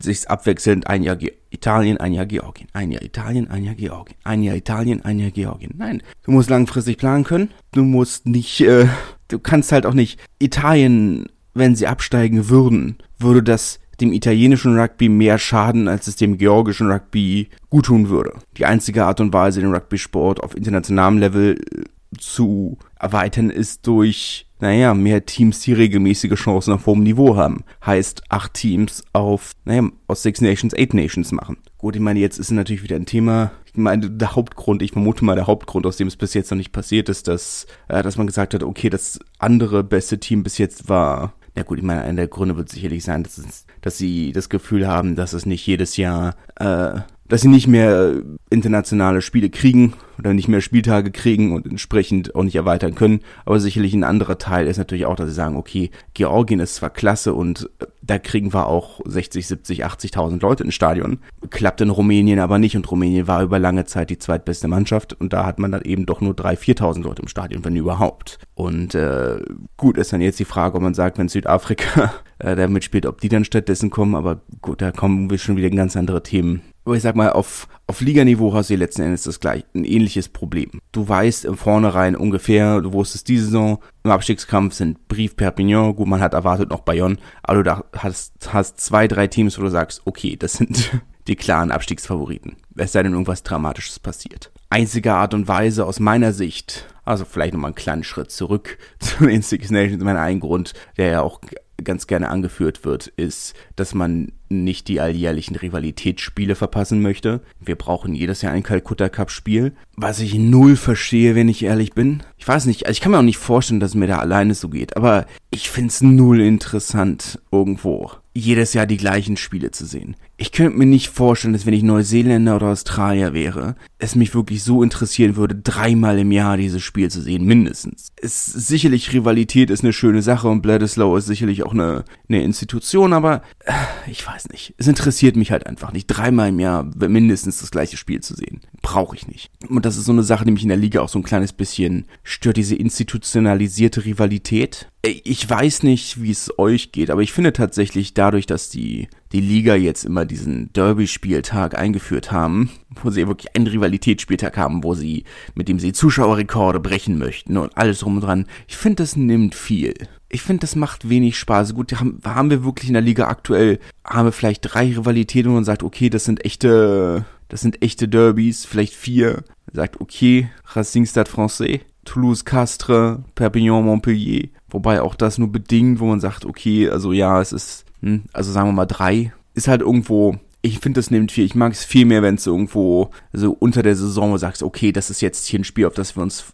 sich 0.00 0.28
abwechselnd 0.28 0.86
ein 0.86 1.02
Jahr 1.02 1.16
Ge 1.16 1.32
Italien, 1.50 1.96
ein 1.96 2.12
Jahr 2.12 2.26
Georgien, 2.26 2.68
ein 2.74 2.90
Jahr 2.92 3.02
Italien, 3.02 3.50
ein 3.50 3.64
Jahr 3.64 3.74
Georgien, 3.74 4.16
ein 4.22 4.42
Jahr 4.42 4.54
Italien, 4.54 5.02
ein 5.02 5.18
Jahr 5.18 5.30
Georgien. 5.30 5.72
Nein, 5.78 6.02
du 6.24 6.32
musst 6.32 6.50
langfristig 6.50 6.98
planen 6.98 7.24
können. 7.24 7.50
Du 7.72 7.84
musst 7.84 8.26
nicht, 8.26 8.60
äh, 8.60 8.86
du 9.28 9.38
kannst 9.38 9.72
halt 9.72 9.86
auch 9.86 9.94
nicht 9.94 10.20
Italien, 10.38 11.26
wenn 11.54 11.74
sie 11.74 11.86
absteigen 11.86 12.50
würden, 12.50 12.98
würde 13.18 13.42
das 13.42 13.80
dem 14.00 14.12
italienischen 14.12 14.78
Rugby 14.78 15.08
mehr 15.08 15.38
schaden, 15.38 15.88
als 15.88 16.06
es 16.06 16.16
dem 16.16 16.38
georgischen 16.38 16.90
Rugby 16.90 17.48
guttun 17.70 18.08
würde. 18.08 18.34
Die 18.56 18.64
einzige 18.64 19.04
Art 19.04 19.20
und 19.20 19.32
Weise, 19.32 19.60
den 19.60 19.74
Rugby-Sport 19.74 20.42
auf 20.42 20.56
internationalem 20.56 21.18
Level 21.18 21.58
äh, 21.58 21.84
zu 22.18 22.78
erweitern, 22.98 23.50
ist 23.50 23.86
durch 23.86 24.48
naja, 24.60 24.94
mehr 24.94 25.24
Teams, 25.24 25.60
die 25.60 25.72
regelmäßige 25.72 26.34
Chancen 26.34 26.72
auf 26.72 26.86
hohem 26.86 27.02
Niveau 27.02 27.36
haben. 27.36 27.64
Heißt, 27.84 28.22
acht 28.28 28.54
Teams 28.54 29.04
auf, 29.12 29.52
naja, 29.64 29.88
aus 30.06 30.22
Six 30.22 30.40
Nations, 30.40 30.74
Eight 30.74 30.94
Nations 30.94 31.32
machen. 31.32 31.58
Gut, 31.78 31.94
ich 31.94 32.02
meine, 32.02 32.18
jetzt 32.18 32.38
ist 32.38 32.50
natürlich 32.50 32.82
wieder 32.82 32.96
ein 32.96 33.06
Thema. 33.06 33.52
Ich 33.66 33.76
meine, 33.76 34.10
der 34.10 34.34
Hauptgrund, 34.34 34.82
ich 34.82 34.92
vermute 34.92 35.24
mal, 35.24 35.36
der 35.36 35.46
Hauptgrund, 35.46 35.86
aus 35.86 35.96
dem 35.96 36.08
es 36.08 36.16
bis 36.16 36.34
jetzt 36.34 36.50
noch 36.50 36.58
nicht 36.58 36.72
passiert 36.72 37.08
ist, 37.08 37.28
dass, 37.28 37.66
äh, 37.86 38.02
dass 38.02 38.16
man 38.16 38.26
gesagt 38.26 38.54
hat, 38.54 38.64
okay, 38.64 38.90
das 38.90 39.20
andere 39.38 39.84
beste 39.84 40.18
Team 40.18 40.42
bis 40.42 40.58
jetzt 40.58 40.88
war 40.88 41.34
ja 41.58 41.64
gut, 41.64 41.78
ich 41.78 41.84
meine, 41.84 42.02
einer 42.02 42.14
der 42.14 42.28
Gründe 42.28 42.56
wird 42.56 42.68
sicherlich 42.68 43.02
sein, 43.02 43.24
dass, 43.24 43.36
es, 43.36 43.66
dass 43.80 43.98
sie 43.98 44.30
das 44.30 44.48
Gefühl 44.48 44.86
haben, 44.86 45.16
dass 45.16 45.32
es 45.32 45.44
nicht 45.44 45.66
jedes 45.66 45.96
Jahr, 45.96 46.36
äh, 46.54 47.00
dass 47.26 47.40
sie 47.40 47.48
nicht 47.48 47.66
mehr 47.66 48.22
internationale 48.48 49.20
Spiele 49.22 49.50
kriegen, 49.50 49.94
oder 50.18 50.34
nicht 50.34 50.48
mehr 50.48 50.60
Spieltage 50.60 51.10
kriegen 51.10 51.52
und 51.52 51.66
entsprechend 51.66 52.34
auch 52.34 52.42
nicht 52.42 52.56
erweitern 52.56 52.94
können. 52.94 53.20
Aber 53.44 53.60
sicherlich 53.60 53.94
ein 53.94 54.04
anderer 54.04 54.38
Teil 54.38 54.66
ist 54.66 54.78
natürlich 54.78 55.06
auch, 55.06 55.16
dass 55.16 55.28
sie 55.28 55.34
sagen, 55.34 55.56
okay, 55.56 55.90
Georgien 56.14 56.60
ist 56.60 56.76
zwar 56.76 56.90
klasse 56.90 57.34
und 57.34 57.70
da 58.02 58.18
kriegen 58.18 58.52
wir 58.54 58.66
auch 58.66 59.00
60, 59.04 59.46
70, 59.46 59.84
80.000 59.84 60.40
Leute 60.40 60.64
ins 60.64 60.74
Stadion. 60.74 61.18
Klappt 61.50 61.80
in 61.80 61.90
Rumänien 61.90 62.40
aber 62.40 62.58
nicht 62.58 62.76
und 62.76 62.90
Rumänien 62.90 63.28
war 63.28 63.42
über 63.42 63.58
lange 63.58 63.84
Zeit 63.84 64.10
die 64.10 64.18
zweitbeste 64.18 64.66
Mannschaft 64.66 65.12
und 65.12 65.32
da 65.32 65.44
hat 65.44 65.58
man 65.58 65.72
dann 65.72 65.82
eben 65.82 66.06
doch 66.06 66.20
nur 66.20 66.32
3.000, 66.32 66.78
4.000 66.78 67.02
Leute 67.02 67.22
im 67.22 67.28
Stadion, 67.28 67.64
wenn 67.64 67.76
überhaupt. 67.76 68.38
Und 68.54 68.94
äh, 68.94 69.38
gut 69.76 69.98
ist 69.98 70.12
dann 70.12 70.20
jetzt 70.20 70.40
die 70.40 70.44
Frage, 70.44 70.76
ob 70.76 70.82
man 70.82 70.94
sagt, 70.94 71.18
wenn 71.18 71.28
Südafrika 71.28 72.12
äh, 72.38 72.56
da 72.56 72.66
mitspielt, 72.66 73.06
ob 73.06 73.20
die 73.20 73.28
dann 73.28 73.44
stattdessen 73.44 73.90
kommen, 73.90 74.14
aber 74.14 74.40
gut, 74.62 74.82
da 74.82 74.90
kommen 74.90 75.30
wir 75.30 75.38
schon 75.38 75.56
wieder 75.56 75.68
in 75.68 75.76
ganz 75.76 75.96
andere 75.96 76.22
Themen. 76.22 76.62
Aber 76.84 76.96
ich 76.96 77.02
sag 77.02 77.16
mal, 77.16 77.30
auf, 77.30 77.68
auf 77.88 78.02
Liganiveau 78.02 78.52
hast 78.52 78.68
du 78.68 78.76
letzten 78.76 79.02
Endes 79.02 79.22
das 79.22 79.40
gleich, 79.40 79.64
ein 79.74 79.84
ähnliches 79.84 80.28
Problem. 80.28 80.70
Du 80.92 81.08
weißt 81.08 81.46
im 81.46 81.56
Vornherein 81.56 82.16
ungefähr, 82.16 82.82
du 82.82 82.92
wusstest, 82.92 83.28
die 83.28 83.38
Saison 83.38 83.82
im 84.04 84.10
Abstiegskampf 84.10 84.74
sind 84.74 85.08
Brief 85.08 85.36
Perpignan, 85.36 85.96
gut, 85.96 86.06
man 86.06 86.20
hat 86.20 86.34
erwartet 86.34 86.68
noch 86.68 86.82
Bayonne, 86.82 87.16
aber 87.42 87.62
du 87.64 87.84
hast, 87.96 88.34
hast 88.52 88.78
zwei, 88.78 89.08
drei 89.08 89.26
Teams, 89.26 89.58
wo 89.58 89.62
du 89.62 89.70
sagst, 89.70 90.02
okay, 90.04 90.36
das 90.36 90.52
sind 90.52 90.90
die 91.28 91.36
klaren 91.36 91.70
Abstiegsfavoriten. 91.70 92.56
Es 92.76 92.92
sei 92.92 93.02
denn, 93.02 93.12
irgendwas 93.12 93.42
Dramatisches 93.42 93.98
passiert. 93.98 94.52
Einzige 94.68 95.14
Art 95.14 95.32
und 95.32 95.48
Weise 95.48 95.86
aus 95.86 95.98
meiner 95.98 96.34
Sicht, 96.34 96.86
also 97.06 97.24
vielleicht 97.24 97.54
nochmal 97.54 97.70
einen 97.70 97.74
kleinen 97.74 98.04
Schritt 98.04 98.30
zurück 98.30 98.76
zu 98.98 99.24
den 99.24 99.40
Six 99.40 99.70
Nations, 99.70 100.04
mein 100.04 100.18
ein 100.18 100.40
Grund, 100.40 100.74
der 100.98 101.10
ja 101.10 101.22
auch 101.22 101.40
ganz 101.84 102.06
gerne 102.06 102.28
angeführt 102.28 102.84
wird, 102.84 103.06
ist, 103.06 103.54
dass 103.76 103.94
man 103.94 104.32
nicht 104.48 104.88
die 104.88 105.00
alljährlichen 105.00 105.56
Rivalitätsspiele 105.56 106.54
verpassen 106.54 107.02
möchte. 107.02 107.40
Wir 107.60 107.76
brauchen 107.76 108.14
jedes 108.14 108.42
Jahr 108.42 108.52
ein 108.52 108.62
Calcutta 108.62 109.08
Cup 109.08 109.30
Spiel, 109.30 109.72
was 109.96 110.20
ich 110.20 110.34
null 110.34 110.76
verstehe, 110.76 111.34
wenn 111.34 111.48
ich 111.48 111.64
ehrlich 111.64 111.92
bin. 111.92 112.22
Ich 112.36 112.48
weiß 112.48 112.66
nicht, 112.66 112.86
also 112.86 112.92
ich 112.92 113.00
kann 113.00 113.12
mir 113.12 113.18
auch 113.18 113.22
nicht 113.22 113.38
vorstellen, 113.38 113.80
dass 113.80 113.90
es 113.90 113.96
mir 113.96 114.06
da 114.06 114.18
alleine 114.18 114.54
so 114.54 114.68
geht, 114.68 114.96
aber 114.96 115.26
ich 115.50 115.70
find's 115.70 116.00
null 116.00 116.40
interessant 116.40 117.40
irgendwo 117.52 118.10
jedes 118.34 118.72
Jahr 118.72 118.86
die 118.86 118.96
gleichen 118.96 119.36
Spiele 119.36 119.70
zu 119.70 119.84
sehen. 119.84 120.16
Ich 120.40 120.52
könnte 120.52 120.78
mir 120.78 120.86
nicht 120.86 121.08
vorstellen, 121.08 121.52
dass 121.52 121.66
wenn 121.66 121.74
ich 121.74 121.82
Neuseeländer 121.82 122.54
oder 122.54 122.68
Australier 122.68 123.32
wäre, 123.32 123.74
es 123.98 124.14
mich 124.14 124.36
wirklich 124.36 124.62
so 124.62 124.84
interessieren 124.84 125.34
würde, 125.34 125.56
dreimal 125.56 126.16
im 126.16 126.30
Jahr 126.30 126.56
dieses 126.56 126.80
Spiel 126.80 127.10
zu 127.10 127.20
sehen, 127.20 127.44
mindestens. 127.44 128.12
Es 128.14 128.46
sicherlich 128.46 129.12
Rivalität 129.12 129.68
ist 129.68 129.82
eine 129.82 129.92
schöne 129.92 130.22
Sache 130.22 130.46
und 130.46 130.62
Bledisloe 130.62 131.18
ist 131.18 131.26
sicherlich 131.26 131.64
auch 131.64 131.72
eine, 131.72 132.04
eine 132.28 132.44
Institution, 132.44 133.14
aber 133.14 133.42
äh, 133.64 133.72
ich 134.08 134.24
weiß 134.24 134.50
nicht. 134.50 134.76
Es 134.78 134.86
interessiert 134.86 135.34
mich 135.34 135.50
halt 135.50 135.66
einfach 135.66 135.92
nicht, 135.92 136.06
dreimal 136.06 136.50
im 136.50 136.60
Jahr 136.60 136.84
mindestens 136.84 137.58
das 137.58 137.72
gleiche 137.72 137.96
Spiel 137.96 138.20
zu 138.20 138.36
sehen. 138.36 138.60
Brauche 138.80 139.16
ich 139.16 139.26
nicht. 139.26 139.50
Und 139.68 139.84
das 139.84 139.96
ist 139.96 140.04
so 140.04 140.12
eine 140.12 140.22
Sache, 140.22 140.44
die 140.44 140.52
mich 140.52 140.62
in 140.62 140.68
der 140.68 140.78
Liga 140.78 141.00
auch 141.00 141.08
so 141.08 141.18
ein 141.18 141.24
kleines 141.24 141.52
bisschen 141.52 142.04
stört, 142.22 142.58
diese 142.58 142.76
institutionalisierte 142.76 144.04
Rivalität 144.04 144.88
ich 145.02 145.48
weiß 145.48 145.84
nicht, 145.84 146.22
wie 146.22 146.30
es 146.30 146.58
euch 146.58 146.92
geht, 146.92 147.10
aber 147.10 147.22
ich 147.22 147.32
finde 147.32 147.52
tatsächlich 147.52 148.14
dadurch, 148.14 148.46
dass 148.46 148.68
die, 148.68 149.08
die 149.32 149.40
Liga 149.40 149.74
jetzt 149.74 150.04
immer 150.04 150.24
diesen 150.24 150.72
Derby-Spieltag 150.72 151.78
eingeführt 151.78 152.32
haben, 152.32 152.70
wo 153.02 153.10
sie 153.10 153.26
wirklich 153.26 153.54
einen 153.54 153.66
Rivalitätsspieltag 153.66 154.56
haben, 154.56 154.84
wo 154.84 154.94
sie, 154.94 155.24
mit 155.54 155.68
dem 155.68 155.78
sie 155.78 155.92
Zuschauerrekorde 155.92 156.80
brechen 156.80 157.18
möchten 157.18 157.56
und 157.56 157.76
alles 157.76 158.00
drum 158.00 158.16
und 158.16 158.22
dran. 158.22 158.46
Ich 158.66 158.76
finde, 158.76 159.02
das 159.02 159.16
nimmt 159.16 159.54
viel. 159.54 159.94
Ich 160.30 160.42
finde, 160.42 160.60
das 160.60 160.76
macht 160.76 161.08
wenig 161.08 161.38
Spaß. 161.38 161.74
Gut, 161.74 161.92
haben, 162.00 162.20
haben 162.24 162.50
wir 162.50 162.64
wirklich 162.64 162.88
in 162.88 162.94
der 162.94 163.02
Liga 163.02 163.28
aktuell, 163.28 163.78
haben 164.04 164.26
wir 164.26 164.32
vielleicht 164.32 164.62
drei 164.62 164.86
Rivalitäten 164.86 165.48
und 165.48 165.56
man 165.56 165.64
sagt, 165.64 165.82
okay, 165.82 166.10
das 166.10 166.24
sind 166.24 166.44
echte, 166.44 167.24
das 167.48 167.60
sind 167.60 167.82
echte 167.82 168.08
Derbys, 168.08 168.64
vielleicht 168.64 168.94
vier. 168.94 169.44
Sagt, 169.72 170.00
okay, 170.00 170.48
Racing 170.72 171.04
Stade 171.04 171.30
Francais, 171.30 171.80
Toulouse 172.04 172.44
Castres, 172.44 173.18
Perpignan 173.34 173.84
Montpellier 173.84 174.48
Wobei 174.70 175.00
auch 175.00 175.14
das 175.14 175.38
nur 175.38 175.50
bedingt, 175.50 175.98
wo 175.98 176.06
man 176.06 176.20
sagt, 176.20 176.44
okay, 176.44 176.90
also 176.90 177.12
ja, 177.12 177.40
es 177.40 177.52
ist, 177.52 177.84
hm, 178.02 178.24
also 178.32 178.52
sagen 178.52 178.68
wir 178.68 178.72
mal 178.72 178.86
drei, 178.86 179.32
ist 179.54 179.68
halt 179.68 179.80
irgendwo, 179.80 180.36
ich 180.60 180.80
finde, 180.80 180.98
das 180.98 181.10
nimmt 181.10 181.32
viel. 181.32 181.44
Ich 181.44 181.54
mag 181.54 181.72
es 181.72 181.84
viel 181.84 182.04
mehr, 182.04 182.22
wenn 182.22 182.34
es 182.34 182.46
irgendwo 182.46 183.10
so 183.32 183.52
unter 183.52 183.82
der 183.82 183.96
Saison 183.96 184.36
sagst, 184.38 184.62
okay, 184.62 184.92
das 184.92 185.10
ist 185.10 185.20
jetzt 185.20 185.46
hier 185.46 185.60
ein 185.60 185.64
Spiel, 185.64 185.86
auf 185.86 185.94
das 185.94 186.16
wir 186.16 186.22
uns, 186.22 186.52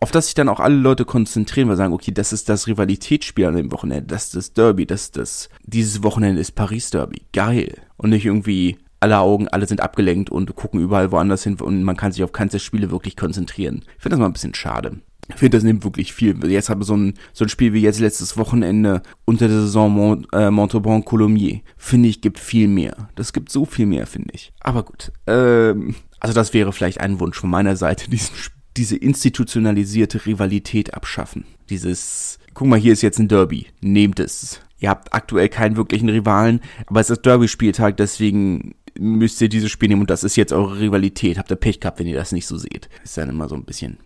auf, 0.00 0.10
das 0.10 0.26
sich 0.26 0.34
dann 0.34 0.48
auch 0.48 0.60
alle 0.60 0.76
Leute 0.76 1.04
konzentrieren, 1.04 1.68
weil 1.68 1.76
sagen, 1.76 1.92
okay, 1.92 2.12
das 2.12 2.32
ist 2.32 2.48
das 2.48 2.66
Rivalitätsspiel 2.66 3.46
an 3.46 3.56
dem 3.56 3.72
Wochenende, 3.72 4.06
das 4.06 4.24
ist 4.24 4.36
das 4.36 4.52
Derby, 4.54 4.86
das 4.86 5.02
ist 5.02 5.16
das, 5.16 5.48
dieses 5.64 6.02
Wochenende 6.02 6.40
ist 6.40 6.54
Paris 6.54 6.90
Derby. 6.90 7.22
Geil. 7.32 7.74
Und 7.96 8.10
nicht 8.10 8.24
irgendwie, 8.24 8.78
alle 9.00 9.18
Augen, 9.18 9.48
alle 9.48 9.66
sind 9.66 9.80
abgelenkt 9.80 10.30
und 10.30 10.54
gucken 10.56 10.80
überall 10.80 11.12
woanders 11.12 11.44
hin 11.44 11.56
und 11.60 11.82
man 11.82 11.96
kann 11.96 12.12
sich 12.12 12.24
auf 12.24 12.32
keins 12.32 12.52
der 12.52 12.58
Spiele 12.58 12.90
wirklich 12.90 13.16
konzentrieren. 13.16 13.84
Ich 13.96 14.02
finde 14.02 14.16
das 14.16 14.20
mal 14.20 14.26
ein 14.26 14.32
bisschen 14.32 14.54
schade. 14.54 15.00
Ich 15.28 15.36
finde, 15.36 15.56
das 15.56 15.64
nimmt 15.64 15.84
wirklich 15.84 16.12
viel. 16.12 16.36
Jetzt 16.50 16.70
haben 16.70 16.80
wir 16.80 16.84
so 16.84 16.96
ein, 16.96 17.14
so 17.32 17.44
ein 17.44 17.48
Spiel 17.48 17.72
wie 17.72 17.80
jetzt 17.80 18.00
letztes 18.00 18.36
Wochenende 18.36 19.02
unter 19.24 19.48
der 19.48 19.60
Saison 19.60 19.92
Mont, 19.92 20.26
äh, 20.32 20.50
Montauban 20.50 21.04
Colomiers. 21.04 21.60
Finde 21.76 22.08
ich, 22.08 22.20
gibt 22.20 22.38
viel 22.38 22.68
mehr. 22.68 23.08
Das 23.16 23.32
gibt 23.32 23.50
so 23.50 23.64
viel 23.64 23.86
mehr, 23.86 24.06
finde 24.06 24.30
ich. 24.32 24.52
Aber 24.60 24.84
gut. 24.84 25.12
Ähm, 25.26 25.94
also 26.20 26.34
das 26.34 26.54
wäre 26.54 26.72
vielleicht 26.72 27.00
ein 27.00 27.20
Wunsch 27.20 27.38
von 27.38 27.50
meiner 27.50 27.76
Seite, 27.76 28.08
diesen, 28.10 28.34
diese 28.76 28.96
institutionalisierte 28.96 30.24
Rivalität 30.26 30.94
abschaffen. 30.94 31.44
Dieses, 31.70 32.38
guck 32.54 32.68
mal, 32.68 32.78
hier 32.78 32.92
ist 32.92 33.02
jetzt 33.02 33.18
ein 33.18 33.28
Derby. 33.28 33.66
Nehmt 33.80 34.20
es. 34.20 34.60
Ihr 34.78 34.90
habt 34.90 35.12
aktuell 35.12 35.48
keinen 35.48 35.76
wirklichen 35.76 36.08
Rivalen, 36.08 36.60
aber 36.86 37.00
es 37.00 37.10
ist 37.10 37.24
Derby-Spieltag, 37.24 37.96
deswegen 37.96 38.74
müsst 38.98 39.40
ihr 39.40 39.48
dieses 39.48 39.70
Spiel 39.70 39.88
nehmen 39.88 40.02
und 40.02 40.10
das 40.10 40.24
ist 40.24 40.36
jetzt 40.36 40.52
eure 40.52 40.78
Rivalität. 40.78 41.38
Habt 41.38 41.50
ihr 41.50 41.56
Pech 41.56 41.80
gehabt, 41.80 41.98
wenn 41.98 42.06
ihr 42.06 42.16
das 42.16 42.32
nicht 42.32 42.46
so 42.46 42.56
seht. 42.56 42.88
Ist 43.02 43.16
dann 43.16 43.28
immer 43.28 43.48
so 43.48 43.54
ein 43.54 43.64
bisschen 43.64 43.98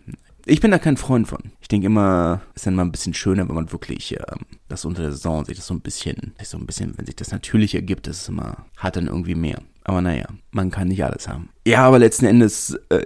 ich 0.45 0.61
bin 0.61 0.71
da 0.71 0.79
kein 0.79 0.97
Freund 0.97 1.27
von. 1.27 1.51
Ich 1.61 1.67
denke 1.67 1.87
immer, 1.87 2.41
ist 2.55 2.65
dann 2.65 2.75
mal 2.75 2.83
ein 2.83 2.91
bisschen 2.91 3.13
schöner, 3.13 3.47
wenn 3.47 3.55
man 3.55 3.71
wirklich 3.71 4.13
ähm, 4.13 4.45
das 4.67 4.85
unter 4.85 5.01
der 5.01 5.11
Saison 5.11 5.45
sich 5.45 5.57
das 5.57 5.67
so 5.67 5.73
ein 5.73 5.81
bisschen, 5.81 6.33
so 6.43 6.57
ein 6.57 6.65
bisschen, 6.65 6.97
wenn 6.97 7.05
sich 7.05 7.15
das 7.15 7.31
natürlich 7.31 7.75
ergibt, 7.75 8.07
das 8.07 8.21
ist 8.21 8.29
immer, 8.29 8.65
hat 8.77 8.95
dann 8.95 9.07
irgendwie 9.07 9.35
mehr. 9.35 9.61
Aber 9.83 10.01
naja, 10.01 10.27
man 10.51 10.71
kann 10.71 10.87
nicht 10.87 11.03
alles 11.03 11.27
haben. 11.27 11.49
Ja, 11.65 11.85
aber 11.85 11.99
letzten 11.99 12.25
Endes, 12.25 12.77
äh, 12.89 13.03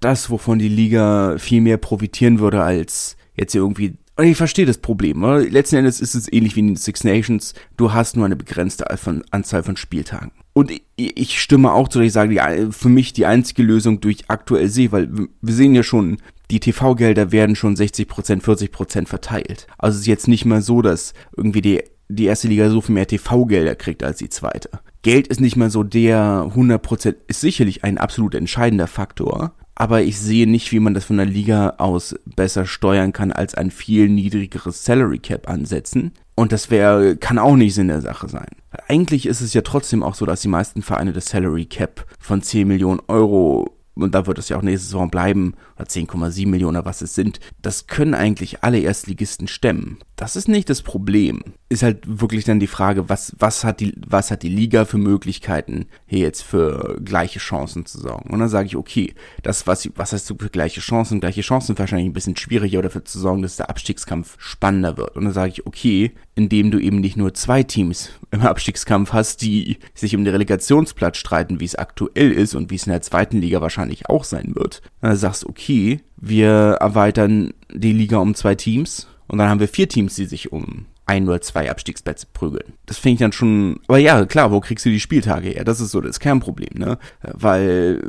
das, 0.00 0.30
wovon 0.30 0.58
die 0.58 0.68
Liga 0.68 1.38
viel 1.38 1.60
mehr 1.60 1.78
profitieren 1.78 2.38
würde, 2.38 2.62
als 2.62 3.16
jetzt 3.34 3.54
irgendwie 3.54 3.96
und 4.18 4.24
ich 4.24 4.36
verstehe 4.36 4.64
das 4.64 4.78
Problem. 4.78 5.22
Oder? 5.22 5.40
Letzten 5.40 5.76
Endes 5.76 6.00
ist 6.00 6.14
es 6.14 6.32
ähnlich 6.32 6.56
wie 6.56 6.60
in 6.60 6.68
den 6.68 6.76
Six 6.76 7.04
Nations. 7.04 7.52
Du 7.76 7.92
hast 7.92 8.16
nur 8.16 8.24
eine 8.24 8.36
begrenzte 8.36 8.86
Anzahl 9.30 9.62
von 9.62 9.76
Spieltagen. 9.76 10.32
Und 10.54 10.72
ich 10.96 11.38
stimme 11.38 11.72
auch 11.72 11.88
zu, 11.88 11.98
dass 11.98 12.06
ich 12.06 12.12
sage, 12.14 12.72
für 12.72 12.88
mich 12.88 13.12
die 13.12 13.26
einzige 13.26 13.62
Lösung, 13.62 14.00
die 14.00 14.08
ich 14.08 14.30
aktuell 14.30 14.70
sehe, 14.70 14.90
weil 14.90 15.10
wir 15.12 15.54
sehen 15.54 15.74
ja 15.74 15.82
schon, 15.82 16.16
die 16.50 16.60
TV-Gelder 16.60 17.32
werden 17.32 17.56
schon 17.56 17.76
60%, 17.76 18.42
40% 18.42 19.06
verteilt. 19.06 19.66
Also 19.78 19.96
es 19.96 20.02
ist 20.02 20.06
jetzt 20.06 20.28
nicht 20.28 20.44
mal 20.44 20.62
so, 20.62 20.82
dass 20.82 21.12
irgendwie 21.36 21.60
die, 21.60 21.82
die 22.08 22.24
erste 22.24 22.48
Liga 22.48 22.70
so 22.70 22.80
viel 22.80 22.94
mehr 22.94 23.06
TV-Gelder 23.06 23.74
kriegt 23.74 24.04
als 24.04 24.18
die 24.18 24.28
zweite. 24.28 24.70
Geld 25.02 25.28
ist 25.28 25.40
nicht 25.40 25.56
mal 25.56 25.70
so 25.70 25.82
der 25.82 26.50
100%, 26.54 27.14
ist 27.28 27.40
sicherlich 27.40 27.84
ein 27.84 27.98
absolut 27.98 28.34
entscheidender 28.34 28.86
Faktor, 28.86 29.52
aber 29.78 30.02
ich 30.02 30.18
sehe 30.18 30.48
nicht, 30.48 30.72
wie 30.72 30.80
man 30.80 30.94
das 30.94 31.04
von 31.04 31.18
der 31.18 31.26
Liga 31.26 31.74
aus 31.76 32.16
besser 32.24 32.64
steuern 32.64 33.12
kann, 33.12 33.30
als 33.30 33.54
ein 33.54 33.70
viel 33.70 34.08
niedrigeres 34.08 34.84
Salary 34.84 35.18
Cap 35.18 35.48
ansetzen. 35.48 36.12
Und 36.34 36.52
das 36.52 36.70
wäre, 36.70 37.16
kann 37.16 37.38
auch 37.38 37.56
nicht 37.56 37.74
Sinn 37.74 37.88
der 37.88 38.00
Sache 38.00 38.28
sein. 38.28 38.48
Eigentlich 38.88 39.26
ist 39.26 39.42
es 39.42 39.52
ja 39.52 39.60
trotzdem 39.60 40.02
auch 40.02 40.14
so, 40.14 40.24
dass 40.26 40.40
die 40.40 40.48
meisten 40.48 40.82
Vereine 40.82 41.12
das 41.12 41.26
Salary 41.26 41.66
Cap 41.66 42.06
von 42.18 42.40
10 42.40 42.66
Millionen 42.66 43.00
Euro 43.06 43.75
und 44.02 44.14
da 44.14 44.26
wird 44.26 44.38
es 44.38 44.48
ja 44.48 44.56
auch 44.56 44.62
nächste 44.62 44.86
Saison 44.86 45.10
bleiben, 45.10 45.54
oder 45.76 45.86
10,7 45.86 46.46
Millionen, 46.48 46.84
was 46.84 47.02
es 47.02 47.14
sind, 47.14 47.40
das 47.62 47.86
können 47.86 48.14
eigentlich 48.14 48.62
alle 48.62 48.78
Erstligisten 48.78 49.48
stemmen. 49.48 49.98
Das 50.16 50.34
ist 50.34 50.48
nicht 50.48 50.70
das 50.70 50.80
Problem. 50.80 51.42
Ist 51.68 51.82
halt 51.82 51.98
wirklich 52.06 52.44
dann 52.44 52.58
die 52.58 52.66
Frage, 52.66 53.10
was, 53.10 53.36
was 53.38 53.64
hat 53.64 53.80
die, 53.80 53.94
was 54.06 54.30
hat 54.30 54.42
die 54.42 54.48
Liga 54.48 54.86
für 54.86 54.96
Möglichkeiten, 54.96 55.86
hier 56.06 56.20
jetzt 56.20 56.42
für 56.42 56.98
gleiche 57.04 57.38
Chancen 57.38 57.84
zu 57.84 58.00
sorgen? 58.00 58.30
Und 58.30 58.38
dann 58.38 58.48
sage 58.48 58.66
ich, 58.66 58.76
okay, 58.76 59.14
das, 59.42 59.66
was, 59.66 59.86
was 59.94 60.14
heißt 60.14 60.30
du 60.30 60.36
für 60.38 60.48
gleiche 60.48 60.80
Chancen? 60.80 61.20
Gleiche 61.20 61.42
Chancen 61.42 61.78
wahrscheinlich 61.78 62.08
ein 62.08 62.14
bisschen 62.14 62.36
schwieriger 62.36 62.80
dafür 62.80 63.04
zu 63.04 63.18
sorgen, 63.18 63.42
dass 63.42 63.56
der 63.56 63.68
Abstiegskampf 63.68 64.36
spannender 64.38 64.96
wird. 64.96 65.16
Und 65.16 65.24
dann 65.24 65.34
sage 65.34 65.52
ich, 65.52 65.66
okay, 65.66 66.12
indem 66.34 66.70
du 66.70 66.78
eben 66.78 67.00
nicht 67.00 67.18
nur 67.18 67.34
zwei 67.34 67.62
Teams 67.62 68.10
im 68.30 68.40
Abstiegskampf 68.40 69.12
hast, 69.12 69.42
die 69.42 69.76
sich 69.94 70.16
um 70.16 70.24
den 70.24 70.32
Relegationsplatz 70.32 71.18
streiten, 71.18 71.60
wie 71.60 71.66
es 71.66 71.74
aktuell 71.74 72.32
ist 72.32 72.54
und 72.54 72.70
wie 72.70 72.76
es 72.76 72.86
in 72.86 72.92
der 72.92 73.02
zweiten 73.02 73.42
Liga 73.42 73.60
wahrscheinlich 73.60 74.08
auch 74.08 74.24
sein 74.24 74.54
wird. 74.54 74.80
Dann 75.02 75.14
sagst 75.16 75.42
du, 75.42 75.50
okay, 75.50 76.00
wir 76.16 76.78
erweitern 76.80 77.52
die 77.70 77.92
Liga 77.92 78.16
um 78.16 78.34
zwei 78.34 78.54
Teams 78.54 79.08
und 79.28 79.38
dann 79.38 79.48
haben 79.48 79.60
wir 79.60 79.68
vier 79.68 79.88
Teams, 79.88 80.14
die 80.14 80.26
sich 80.26 80.52
um 80.52 80.86
ein 81.06 81.28
oder 81.28 81.40
zwei 81.40 81.70
Abstiegsplätze 81.70 82.26
prügeln. 82.32 82.74
Das 82.86 82.98
finde 82.98 83.14
ich 83.14 83.20
dann 83.20 83.32
schon, 83.32 83.80
aber 83.86 83.98
ja, 83.98 84.24
klar, 84.26 84.50
wo 84.50 84.60
kriegst 84.60 84.84
du 84.84 84.90
die 84.90 85.00
Spieltage 85.00 85.50
her? 85.50 85.64
Das 85.64 85.80
ist 85.80 85.92
so 85.92 86.00
das 86.00 86.20
Kernproblem, 86.20 86.74
ne? 86.74 86.98
Weil 87.22 88.02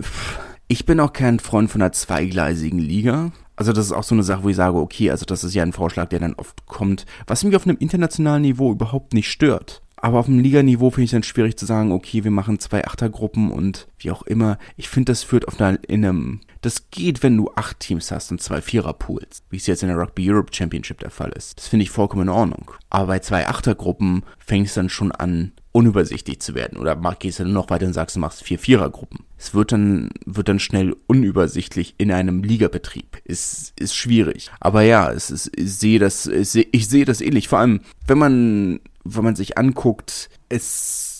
ich 0.67 0.85
bin 0.85 0.99
auch 0.99 1.13
kein 1.13 1.39
Freund 1.39 1.69
von 1.69 1.81
einer 1.81 1.91
zweigleisigen 1.91 2.79
Liga. 2.79 3.31
Also 3.55 3.73
das 3.73 3.85
ist 3.85 3.91
auch 3.91 4.03
so 4.03 4.15
eine 4.15 4.23
Sache, 4.23 4.43
wo 4.43 4.49
ich 4.49 4.55
sage, 4.55 4.77
okay, 4.77 5.11
also 5.11 5.25
das 5.25 5.43
ist 5.43 5.53
ja 5.53 5.63
ein 5.63 5.73
Vorschlag, 5.73 6.09
der 6.09 6.19
dann 6.19 6.35
oft 6.35 6.65
kommt, 6.65 7.05
was 7.25 7.43
mich 7.43 7.55
auf 7.55 7.65
einem 7.65 7.77
internationalen 7.77 8.43
Niveau 8.43 8.71
überhaupt 8.71 9.13
nicht 9.13 9.31
stört. 9.31 9.81
Aber 9.99 10.19
auf 10.19 10.27
dem 10.27 10.39
Liganiveau 10.39 10.91
finde 10.91 11.05
ich 11.05 11.11
dann 11.11 11.23
schwierig 11.23 11.57
zu 11.57 11.65
sagen, 11.65 11.91
okay, 11.91 12.23
wir 12.23 12.29
machen 12.29 12.59
zwei 12.59 12.85
Achtergruppen 12.85 13.49
und 13.49 13.87
wie 13.97 14.11
auch 14.11 14.21
immer. 14.21 14.59
Ich 14.75 14.89
finde, 14.89 15.11
das 15.11 15.23
führt 15.23 15.47
auf 15.47 15.59
einer, 15.59 15.79
in 15.87 16.05
einem, 16.05 16.41
Das 16.67 16.91
geht, 16.91 17.23
wenn 17.23 17.37
du 17.37 17.49
acht 17.55 17.79
Teams 17.79 18.11
hast 18.11 18.29
und 18.29 18.41
zwei 18.41 18.61
Vierer-Pools, 18.61 19.41
wie 19.49 19.55
es 19.55 19.67
jetzt 19.67 19.83
in 19.83 19.87
der 19.87 19.97
Rugby 19.97 20.29
Europe 20.29 20.53
Championship 20.53 20.99
der 20.99 21.11
Fall 21.11 21.31
ist. 21.31 21.57
Das 21.57 21.69
finde 21.69 21.83
ich 21.83 21.89
vollkommen 21.89 22.23
in 22.23 22.29
Ordnung. 22.29 22.71
Aber 22.89 23.07
bei 23.07 23.19
zwei 23.19 23.47
Achtergruppen 23.47 24.23
fängt 24.37 24.67
es 24.67 24.73
dann 24.73 24.89
schon 24.89 25.13
an, 25.13 25.53
unübersichtlich 25.71 26.41
zu 26.41 26.55
werden. 26.55 26.77
Oder 26.77 26.97
gehst 27.19 27.39
du 27.39 27.43
dann 27.43 27.53
noch 27.53 27.69
weiter 27.69 27.85
und 27.85 27.93
sagst, 27.93 28.17
du 28.17 28.19
machst 28.19 28.43
vier 28.43 28.59
Vierergruppen. 28.59 29.19
Es 29.37 29.53
wird 29.53 29.71
dann, 29.71 30.09
wird 30.25 30.49
dann 30.49 30.59
schnell 30.59 30.93
unübersichtlich 31.07 31.95
in 31.97 32.11
einem 32.11 32.43
Ligabetrieb. 32.43 33.21
Ist, 33.23 33.71
ist 33.79 33.95
schwierig. 33.95 34.51
Aber 34.59 34.81
ja, 34.81 35.09
es 35.09 35.31
ist, 35.31 35.49
ich 35.55 35.73
sehe 35.73 35.99
das, 35.99 36.27
ich 36.27 36.49
sehe, 36.49 36.67
ich 36.73 36.89
sehe 36.89 37.05
das 37.05 37.21
ähnlich. 37.21 37.47
Vor 37.47 37.59
allem, 37.59 37.79
wenn 38.07 38.17
man, 38.17 38.81
wenn 39.05 39.23
man 39.23 39.37
sich 39.37 39.57
anguckt, 39.57 40.29
es 40.49 41.16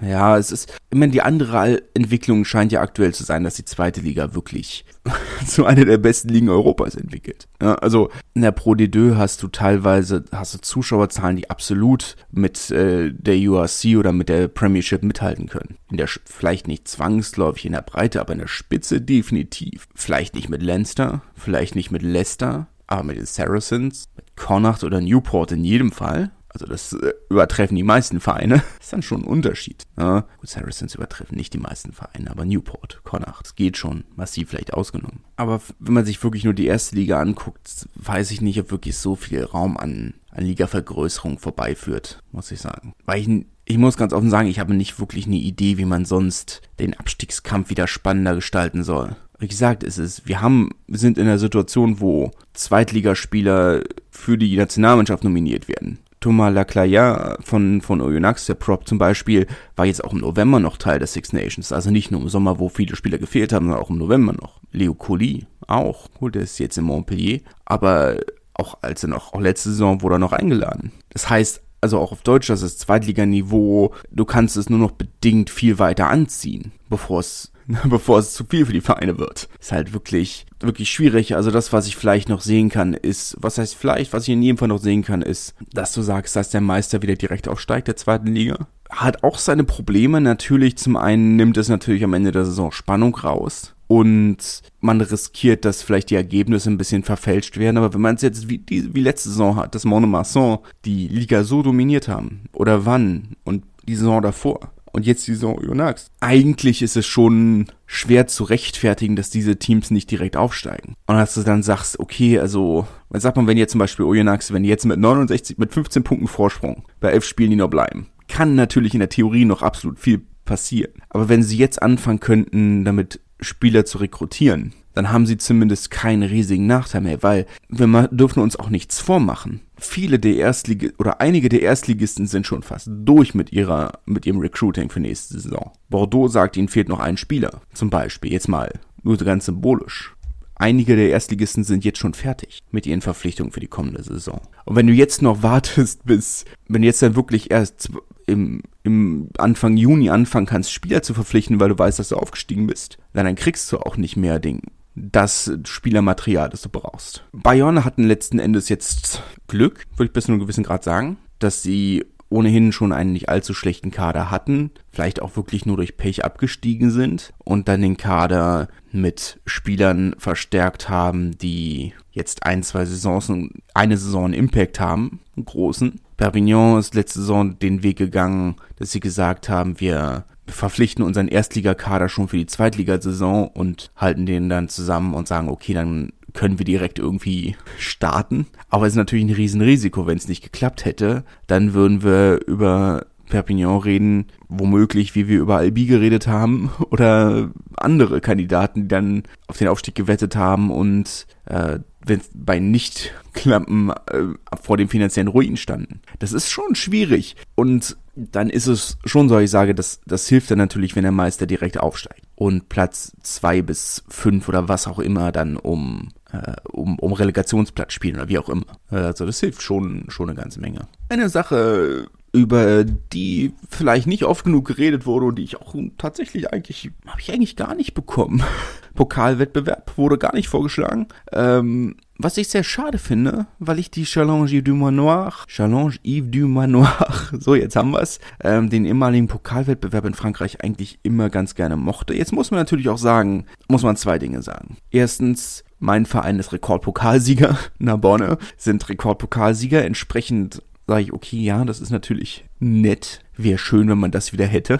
ja, 0.00 0.36
es 0.36 0.50
ist, 0.50 0.72
ich 0.90 0.98
meine, 0.98 1.12
die 1.12 1.22
andere 1.22 1.82
Entwicklung 1.94 2.44
scheint 2.44 2.72
ja 2.72 2.80
aktuell 2.80 3.14
zu 3.14 3.22
sein, 3.22 3.44
dass 3.44 3.54
die 3.54 3.64
zweite 3.64 4.00
Liga 4.00 4.34
wirklich 4.34 4.84
zu 5.46 5.64
einer 5.64 5.84
der 5.84 5.98
besten 5.98 6.28
Ligen 6.28 6.48
Europas 6.48 6.96
entwickelt. 6.96 7.46
Ja, 7.60 7.74
also 7.76 8.10
in 8.34 8.42
der 8.42 8.50
Pro 8.50 8.72
D2 8.72 9.16
hast 9.16 9.42
du 9.42 9.48
teilweise, 9.48 10.24
hast 10.32 10.54
du 10.54 10.58
Zuschauerzahlen, 10.60 11.36
die 11.36 11.50
absolut 11.50 12.16
mit 12.32 12.70
äh, 12.72 13.12
der 13.12 13.36
URC 13.36 13.96
oder 13.96 14.12
mit 14.12 14.28
der 14.28 14.48
Premiership 14.48 15.04
mithalten 15.04 15.48
können. 15.48 15.76
In 15.90 15.98
der, 15.98 16.08
vielleicht 16.08 16.66
nicht 16.66 16.88
zwangsläufig 16.88 17.66
in 17.66 17.72
der 17.72 17.82
Breite, 17.82 18.20
aber 18.20 18.32
in 18.32 18.40
der 18.40 18.48
Spitze 18.48 19.00
definitiv. 19.00 19.86
Vielleicht 19.94 20.34
nicht 20.34 20.48
mit 20.48 20.62
Leinster, 20.62 21.22
vielleicht 21.34 21.76
nicht 21.76 21.92
mit 21.92 22.02
Leicester, 22.02 22.66
aber 22.88 23.04
mit 23.04 23.16
den 23.16 23.26
Saracens, 23.26 24.08
mit 24.16 24.36
Connacht 24.36 24.82
oder 24.82 25.00
Newport 25.00 25.52
in 25.52 25.64
jedem 25.64 25.92
Fall 25.92 26.32
also 26.52 26.66
das 26.66 26.92
äh, 26.92 27.12
übertreffen 27.28 27.76
die 27.76 27.82
meisten 27.82 28.20
Vereine, 28.20 28.56
das 28.56 28.64
ist 28.80 28.92
dann 28.92 29.02
schon 29.02 29.22
ein 29.22 29.28
Unterschied. 29.28 29.84
Ja, 29.98 30.26
gut, 30.38 30.48
Saracens 30.48 30.94
übertreffen 30.94 31.36
nicht 31.36 31.54
die 31.54 31.58
meisten 31.58 31.92
Vereine, 31.92 32.30
aber 32.30 32.44
Newport, 32.44 33.00
Connacht, 33.04 33.46
das 33.46 33.54
geht 33.54 33.76
schon, 33.76 34.04
massiv 34.14 34.50
vielleicht 34.50 34.74
ausgenommen. 34.74 35.20
Aber 35.36 35.60
wenn 35.78 35.94
man 35.94 36.04
sich 36.04 36.22
wirklich 36.22 36.44
nur 36.44 36.54
die 36.54 36.66
erste 36.66 36.96
Liga 36.96 37.20
anguckt, 37.20 37.88
weiß 37.94 38.30
ich 38.30 38.40
nicht, 38.40 38.60
ob 38.60 38.70
wirklich 38.70 38.96
so 38.96 39.16
viel 39.16 39.44
Raum 39.44 39.76
an, 39.76 40.14
an 40.30 40.44
Ligavergrößerung 40.44 41.38
vorbeiführt, 41.38 42.22
muss 42.30 42.50
ich 42.50 42.60
sagen. 42.60 42.94
Weil 43.04 43.20
ich, 43.20 43.46
ich 43.64 43.78
muss 43.78 43.96
ganz 43.96 44.12
offen 44.12 44.30
sagen, 44.30 44.48
ich 44.48 44.58
habe 44.58 44.74
nicht 44.74 45.00
wirklich 45.00 45.26
eine 45.26 45.36
Idee, 45.36 45.78
wie 45.78 45.84
man 45.84 46.04
sonst 46.04 46.62
den 46.78 46.94
Abstiegskampf 46.94 47.70
wieder 47.70 47.86
spannender 47.86 48.34
gestalten 48.34 48.82
soll 48.84 49.16
wie 49.42 49.48
gesagt, 49.48 49.82
es 49.82 49.98
ist, 49.98 50.28
wir 50.28 50.40
haben, 50.40 50.70
sind 50.86 51.18
in 51.18 51.26
einer 51.26 51.40
Situation, 51.40 51.98
wo 51.98 52.30
Zweitligaspieler 52.52 53.82
für 54.08 54.38
die 54.38 54.56
Nationalmannschaft 54.56 55.24
nominiert 55.24 55.66
werden. 55.66 55.98
Thomas 56.22 56.54
Laclaya 56.54 57.36
von, 57.42 57.82
von 57.82 58.00
Oyonnax, 58.00 58.46
der 58.46 58.54
Prop 58.54 58.88
zum 58.88 58.96
Beispiel, 58.96 59.46
war 59.76 59.84
jetzt 59.84 60.02
auch 60.02 60.12
im 60.12 60.20
November 60.20 60.58
noch 60.58 60.78
Teil 60.78 60.98
der 60.98 61.08
Six 61.08 61.32
Nations. 61.32 61.72
Also 61.72 61.90
nicht 61.90 62.10
nur 62.10 62.22
im 62.22 62.28
Sommer, 62.28 62.58
wo 62.58 62.68
viele 62.70 62.96
Spieler 62.96 63.18
gefehlt 63.18 63.52
haben, 63.52 63.66
sondern 63.66 63.82
auch 63.82 63.90
im 63.90 63.98
November 63.98 64.32
noch. 64.32 64.60
Leo 64.70 64.94
Colli 64.94 65.46
auch. 65.66 66.10
Gut, 66.12 66.34
der 66.34 66.42
ist 66.42 66.58
jetzt 66.58 66.78
in 66.78 66.84
Montpellier. 66.84 67.40
Aber 67.66 68.16
auch 68.54 68.78
als 68.82 69.02
er 69.02 69.10
noch, 69.10 69.34
auch 69.34 69.40
letzte 69.40 69.70
Saison 69.70 70.02
wurde 70.02 70.14
er 70.16 70.20
noch 70.20 70.32
eingeladen. 70.32 70.92
Das 71.10 71.28
heißt, 71.28 71.62
also 71.80 71.98
auch 71.98 72.12
auf 72.12 72.22
Deutsch, 72.22 72.48
das 72.48 72.62
ist 72.62 72.80
Zweitliganiveau, 72.80 73.92
du 74.10 74.24
kannst 74.24 74.56
es 74.56 74.70
nur 74.70 74.78
noch 74.78 74.92
bedingt 74.92 75.50
viel 75.50 75.78
weiter 75.78 76.08
anziehen, 76.08 76.72
bevor 76.88 77.20
es 77.20 77.52
bevor 77.84 78.18
es 78.18 78.34
zu 78.34 78.44
viel 78.44 78.66
für 78.66 78.72
die 78.72 78.80
Vereine 78.80 79.18
wird. 79.18 79.48
Ist 79.60 79.72
halt 79.72 79.92
wirklich, 79.92 80.46
wirklich 80.60 80.90
schwierig. 80.90 81.36
Also 81.36 81.50
das, 81.50 81.72
was 81.72 81.86
ich 81.86 81.96
vielleicht 81.96 82.28
noch 82.28 82.40
sehen 82.40 82.68
kann, 82.68 82.94
ist, 82.94 83.36
was 83.40 83.58
heißt 83.58 83.74
vielleicht, 83.74 84.12
was 84.12 84.24
ich 84.24 84.30
in 84.30 84.42
jedem 84.42 84.58
Fall 84.58 84.68
noch 84.68 84.80
sehen 84.80 85.02
kann, 85.02 85.22
ist, 85.22 85.54
dass 85.72 85.92
du 85.92 86.02
sagst, 86.02 86.36
dass 86.36 86.50
der 86.50 86.60
Meister 86.60 87.02
wieder 87.02 87.16
direkt 87.16 87.48
aufsteigt 87.48 87.88
der 87.88 87.96
zweiten 87.96 88.28
Liga. 88.28 88.66
Hat 88.90 89.24
auch 89.24 89.38
seine 89.38 89.64
Probleme. 89.64 90.20
Natürlich, 90.20 90.76
zum 90.76 90.96
einen 90.96 91.36
nimmt 91.36 91.56
es 91.56 91.68
natürlich 91.68 92.04
am 92.04 92.14
Ende 92.14 92.32
der 92.32 92.44
Saison 92.44 92.72
Spannung 92.72 93.14
raus 93.16 93.74
und 93.92 94.62
man 94.80 95.02
riskiert, 95.02 95.66
dass 95.66 95.82
vielleicht 95.82 96.08
die 96.08 96.14
Ergebnisse 96.14 96.70
ein 96.70 96.78
bisschen 96.78 97.02
verfälscht 97.02 97.58
werden. 97.58 97.76
Aber 97.76 97.92
wenn 97.92 98.00
man 98.00 98.14
es 98.14 98.22
jetzt 98.22 98.48
wie, 98.48 98.56
die, 98.56 98.94
wie 98.94 99.02
letzte 99.02 99.28
Saison 99.28 99.56
hat, 99.56 99.74
dass 99.74 99.84
Monomasson 99.84 100.60
die 100.86 101.08
Liga 101.08 101.44
so 101.44 101.62
dominiert 101.62 102.08
haben 102.08 102.44
oder 102.54 102.86
wann 102.86 103.36
und 103.44 103.64
die 103.86 103.94
Saison 103.94 104.22
davor, 104.22 104.72
und 104.92 105.06
jetzt 105.06 105.26
die 105.26 105.34
Saison 105.34 105.60
Yonax. 105.62 106.10
Eigentlich 106.20 106.82
ist 106.82 106.96
es 106.96 107.06
schon 107.06 107.66
schwer 107.86 108.26
zu 108.26 108.44
rechtfertigen, 108.44 109.16
dass 109.16 109.30
diese 109.30 109.58
Teams 109.58 109.90
nicht 109.90 110.10
direkt 110.10 110.36
aufsteigen. 110.36 110.94
Und 111.06 111.16
dass 111.16 111.34
du 111.34 111.42
dann 111.42 111.62
sagst, 111.62 111.98
okay, 111.98 112.38
also, 112.38 112.86
was 113.08 113.22
sagt 113.22 113.36
man, 113.36 113.46
wenn 113.46 113.58
jetzt 113.58 113.72
zum 113.72 113.78
Beispiel 113.78 114.04
Oyonnax, 114.04 114.52
wenn 114.52 114.64
jetzt 114.64 114.84
mit 114.84 114.98
69, 114.98 115.58
mit 115.58 115.72
15 115.72 116.04
Punkten 116.04 116.28
Vorsprung 116.28 116.84
bei 117.00 117.10
elf 117.10 117.24
Spielen, 117.24 117.50
die 117.50 117.56
noch 117.56 117.70
bleiben, 117.70 118.08
kann 118.28 118.54
natürlich 118.54 118.94
in 118.94 119.00
der 119.00 119.08
Theorie 119.08 119.44
noch 119.44 119.62
absolut 119.62 119.98
viel 119.98 120.22
passieren. 120.44 120.92
Aber 121.08 121.28
wenn 121.28 121.42
sie 121.42 121.56
jetzt 121.56 121.82
anfangen 121.82 122.20
könnten, 122.20 122.84
damit 122.84 123.20
Spieler 123.40 123.84
zu 123.84 123.98
rekrutieren, 123.98 124.72
dann 124.94 125.10
haben 125.10 125.26
sie 125.26 125.36
zumindest 125.36 125.90
keinen 125.90 126.22
riesigen 126.22 126.66
Nachteil 126.66 127.00
mehr, 127.00 127.22
weil 127.22 127.46
wir 127.68 128.08
dürfen 128.08 128.42
uns 128.42 128.56
auch 128.56 128.70
nichts 128.70 129.00
vormachen. 129.00 129.60
Viele 129.78 130.18
der 130.18 130.36
Erstlig 130.36 130.94
oder 130.98 131.20
einige 131.20 131.48
der 131.48 131.62
Erstligisten 131.62 132.26
sind 132.26 132.46
schon 132.46 132.62
fast 132.62 132.88
durch 132.90 133.34
mit 133.34 133.52
ihrer 133.52 134.00
mit 134.06 134.26
ihrem 134.26 134.38
Recruiting 134.38 134.90
für 134.90 135.00
nächste 135.00 135.40
Saison. 135.40 135.72
Bordeaux 135.88 136.28
sagt, 136.28 136.56
ihnen 136.56 136.68
fehlt 136.68 136.88
noch 136.88 137.00
ein 137.00 137.16
Spieler, 137.16 137.62
zum 137.72 137.90
Beispiel 137.90 138.32
jetzt 138.32 138.48
mal 138.48 138.72
nur 139.02 139.16
ganz 139.16 139.46
symbolisch. 139.46 140.14
Einige 140.54 140.94
der 140.94 141.10
Erstligisten 141.10 141.64
sind 141.64 141.84
jetzt 141.84 141.98
schon 141.98 142.14
fertig 142.14 142.62
mit 142.70 142.86
ihren 142.86 143.00
Verpflichtungen 143.00 143.50
für 143.50 143.58
die 143.58 143.66
kommende 143.66 144.02
Saison. 144.02 144.40
Und 144.64 144.76
wenn 144.76 144.86
du 144.86 144.92
jetzt 144.92 145.20
noch 145.20 145.42
wartest, 145.42 146.04
bis, 146.04 146.44
wenn 146.68 146.82
du 146.82 146.86
jetzt 146.86 147.02
dann 147.02 147.16
wirklich 147.16 147.50
erst 147.50 147.90
im, 148.26 148.62
im 148.84 149.28
Anfang 149.38 149.76
Juni 149.76 150.10
anfangen 150.10 150.46
kannst, 150.46 150.72
Spieler 150.72 151.02
zu 151.02 151.14
verpflichten, 151.14 151.58
weil 151.58 151.70
du 151.70 151.78
weißt, 151.78 151.98
dass 151.98 152.10
du 152.10 152.16
aufgestiegen 152.16 152.68
bist, 152.68 152.98
dann 153.12 153.34
kriegst 153.34 153.72
du 153.72 153.78
auch 153.78 153.96
nicht 153.96 154.16
mehr 154.16 154.38
den 154.38 154.60
das 154.94 155.52
Spielermaterial, 155.64 156.48
das 156.48 156.62
du 156.62 156.68
brauchst. 156.68 157.24
Bayern 157.32 157.84
hatten 157.84 158.04
letzten 158.04 158.38
Endes 158.38 158.68
jetzt 158.68 159.22
Glück, 159.48 159.86
würde 159.96 160.06
ich 160.06 160.12
bis 160.12 160.24
zu 160.24 160.32
einem 160.32 160.40
gewissen 160.40 160.64
Grad 160.64 160.84
sagen, 160.84 161.18
dass 161.38 161.62
sie 161.62 162.04
ohnehin 162.32 162.72
schon 162.72 162.92
einen 162.92 163.12
nicht 163.12 163.28
allzu 163.28 163.54
schlechten 163.54 163.90
Kader 163.90 164.30
hatten, 164.30 164.70
vielleicht 164.90 165.20
auch 165.20 165.36
wirklich 165.36 165.66
nur 165.66 165.76
durch 165.76 165.96
Pech 165.96 166.24
abgestiegen 166.24 166.90
sind 166.90 167.32
und 167.38 167.68
dann 167.68 167.82
den 167.82 167.98
Kader 167.98 168.68
mit 168.90 169.40
Spielern 169.44 170.14
verstärkt 170.18 170.88
haben, 170.88 171.36
die 171.36 171.92
jetzt 172.10 172.44
ein, 172.44 172.62
zwei 172.62 172.84
Saisons, 172.84 173.30
eine 173.74 173.98
Saison 173.98 174.32
Impact 174.32 174.80
haben, 174.80 175.20
einen 175.36 175.44
großen. 175.44 176.00
Perpignan 176.16 176.78
ist 176.78 176.94
letzte 176.94 177.20
Saison 177.20 177.58
den 177.58 177.82
Weg 177.82 177.98
gegangen, 177.98 178.56
dass 178.76 178.92
sie 178.92 179.00
gesagt 179.00 179.48
haben, 179.48 179.78
wir 179.80 180.24
verpflichten 180.46 181.04
unseren 181.04 181.28
Erstligakader 181.28 182.08
schon 182.08 182.28
für 182.28 182.36
die 182.36 182.46
Zweitligasaison 182.46 183.48
und 183.48 183.90
halten 183.96 184.26
den 184.26 184.48
dann 184.48 184.68
zusammen 184.68 185.14
und 185.14 185.28
sagen, 185.28 185.48
okay, 185.48 185.74
dann 185.74 186.12
können 186.34 186.58
wir 186.58 186.64
direkt 186.64 186.98
irgendwie 186.98 187.56
starten. 187.78 188.46
Aber 188.68 188.86
es 188.86 188.94
ist 188.94 188.98
natürlich 188.98 189.24
ein 189.24 189.34
Riesenrisiko, 189.34 190.06
wenn 190.06 190.16
es 190.16 190.28
nicht 190.28 190.42
geklappt 190.42 190.84
hätte. 190.84 191.24
Dann 191.46 191.74
würden 191.74 192.02
wir 192.02 192.40
über 192.46 193.06
Perpignan 193.28 193.78
reden, 193.78 194.26
womöglich, 194.48 195.14
wie 195.14 195.28
wir 195.28 195.40
über 195.40 195.56
Albi 195.56 195.86
geredet 195.86 196.26
haben, 196.26 196.70
oder 196.90 197.50
andere 197.76 198.20
Kandidaten, 198.20 198.82
die 198.82 198.88
dann 198.88 199.22
auf 199.46 199.58
den 199.58 199.68
Aufstieg 199.68 199.94
gewettet 199.94 200.36
haben 200.36 200.70
und 200.70 201.26
äh, 201.46 201.78
wenn 202.04 202.20
bei 202.34 202.58
Nicht-Klappen 202.58 203.90
äh, 203.90 204.24
vor 204.60 204.76
dem 204.76 204.88
finanziellen 204.88 205.28
Ruin 205.28 205.56
standen. 205.56 206.00
Das 206.18 206.32
ist 206.32 206.50
schon 206.50 206.74
schwierig. 206.74 207.36
Und 207.54 207.96
dann 208.14 208.50
ist 208.50 208.66
es 208.66 208.98
schon 209.04 209.28
so, 209.28 209.38
ich 209.38 209.50
sage, 209.50 209.74
das, 209.74 210.00
das 210.06 210.28
hilft 210.28 210.50
dann 210.50 210.58
natürlich, 210.58 210.94
wenn 210.96 211.02
der 211.02 211.12
Meister 211.12 211.46
direkt 211.46 211.78
aufsteigt. 211.78 212.24
Und 212.34 212.68
Platz 212.68 213.12
zwei 213.22 213.62
bis 213.62 214.04
fünf 214.08 214.48
oder 214.48 214.68
was 214.68 214.86
auch 214.86 214.98
immer 214.98 215.32
dann 215.32 215.56
um, 215.56 216.10
äh, 216.32 216.54
um, 216.70 216.98
um 216.98 217.12
Relegationsplatz 217.12 217.92
spielen 217.92 218.16
oder 218.16 218.28
wie 218.28 218.38
auch 218.38 218.48
immer. 218.48 218.66
Also 218.90 219.24
das 219.24 219.40
hilft 219.40 219.62
schon, 219.62 220.06
schon 220.08 220.28
eine 220.28 220.38
ganze 220.38 220.60
Menge. 220.60 220.88
Eine 221.08 221.28
Sache, 221.28 222.08
über 222.32 222.84
die 222.84 223.52
vielleicht 223.68 224.06
nicht 224.06 224.24
oft 224.24 224.44
genug 224.44 224.66
geredet 224.66 225.04
wurde 225.04 225.26
und 225.26 225.36
die 225.36 225.44
ich 225.44 225.60
auch 225.60 225.74
tatsächlich 225.98 226.52
eigentlich, 226.52 226.90
habe 227.06 227.20
ich 227.20 227.30
eigentlich 227.32 227.56
gar 227.56 227.74
nicht 227.74 227.94
bekommen. 227.94 228.42
Pokalwettbewerb 228.94 229.96
wurde 229.96 230.18
gar 230.18 230.34
nicht 230.34 230.48
vorgeschlagen. 230.48 231.08
Ähm, 231.32 231.96
was 232.18 232.36
ich 232.36 232.48
sehr 232.48 232.62
schade 232.62 232.98
finde, 232.98 233.46
weil 233.58 233.78
ich 233.78 233.90
die 233.90 234.04
Challenge 234.04 234.48
Yves 234.50 234.64
du 234.64 234.74
Manoir, 234.74 235.32
Challenge 235.46 235.94
Yves 236.04 236.30
du 236.30 236.46
Manoir, 236.46 237.14
so 237.38 237.54
jetzt 237.54 237.76
haben 237.76 237.92
wir's, 237.92 238.18
ähm, 238.42 238.70
den 238.70 238.84
ehemaligen 238.84 239.28
Pokalwettbewerb 239.28 240.04
in 240.04 240.14
Frankreich 240.14 240.62
eigentlich 240.62 240.98
immer 241.02 241.30
ganz 241.30 241.54
gerne 241.54 241.76
mochte. 241.76 242.14
Jetzt 242.14 242.32
muss 242.32 242.50
man 242.50 242.60
natürlich 242.60 242.88
auch 242.88 242.98
sagen, 242.98 243.46
muss 243.68 243.82
man 243.82 243.96
zwei 243.96 244.18
Dinge 244.18 244.42
sagen. 244.42 244.76
Erstens, 244.90 245.64
mein 245.78 246.06
Verein 246.06 246.38
ist 246.38 246.52
Rekordpokalsieger, 246.52 247.58
Narbonne 247.78 248.38
sind 248.56 248.88
Rekordpokalsieger, 248.88 249.84
entsprechend 249.84 250.62
sage 250.86 251.02
ich, 251.02 251.12
okay, 251.12 251.40
ja, 251.40 251.64
das 251.64 251.80
ist 251.80 251.90
natürlich 251.90 252.44
nett. 252.58 253.20
Wäre 253.36 253.58
schön, 253.58 253.88
wenn 253.88 253.98
man 253.98 254.10
das 254.10 254.32
wieder 254.32 254.46
hätte. 254.46 254.78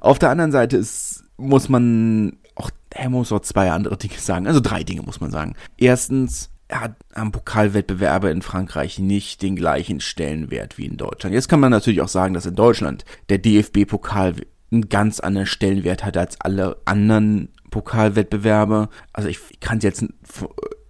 Auf 0.00 0.18
der 0.18 0.30
anderen 0.30 0.52
Seite 0.52 0.76
ist, 0.76 1.24
muss 1.36 1.68
man 1.68 2.38
auch, 2.54 2.70
er 2.90 3.10
muss 3.10 3.32
auch 3.32 3.40
zwei 3.40 3.70
andere 3.70 3.96
Dinge 3.96 4.14
sagen. 4.18 4.46
Also 4.46 4.60
drei 4.60 4.84
Dinge 4.84 5.02
muss 5.02 5.20
man 5.20 5.30
sagen. 5.30 5.54
Erstens, 5.76 6.50
er 6.68 6.80
hat 6.80 6.96
am 7.14 7.32
Pokalwettbewerbe 7.32 8.30
in 8.30 8.42
Frankreich 8.42 8.98
nicht 8.98 9.42
den 9.42 9.56
gleichen 9.56 10.00
Stellenwert 10.00 10.78
wie 10.78 10.86
in 10.86 10.96
Deutschland. 10.96 11.34
Jetzt 11.34 11.48
kann 11.48 11.60
man 11.60 11.70
natürlich 11.70 12.00
auch 12.00 12.08
sagen, 12.08 12.34
dass 12.34 12.46
in 12.46 12.54
Deutschland 12.54 13.04
der 13.28 13.38
DFB-Pokal 13.38 14.36
einen 14.70 14.88
ganz 14.88 15.20
anderen 15.20 15.46
Stellenwert 15.46 16.04
hat 16.04 16.16
als 16.16 16.40
alle 16.40 16.78
anderen 16.86 17.50
Pokalwettbewerbe. 17.72 18.88
Also 19.12 19.28
ich, 19.28 19.40
ich 19.50 19.58
kann 19.58 19.80
jetzt 19.80 20.04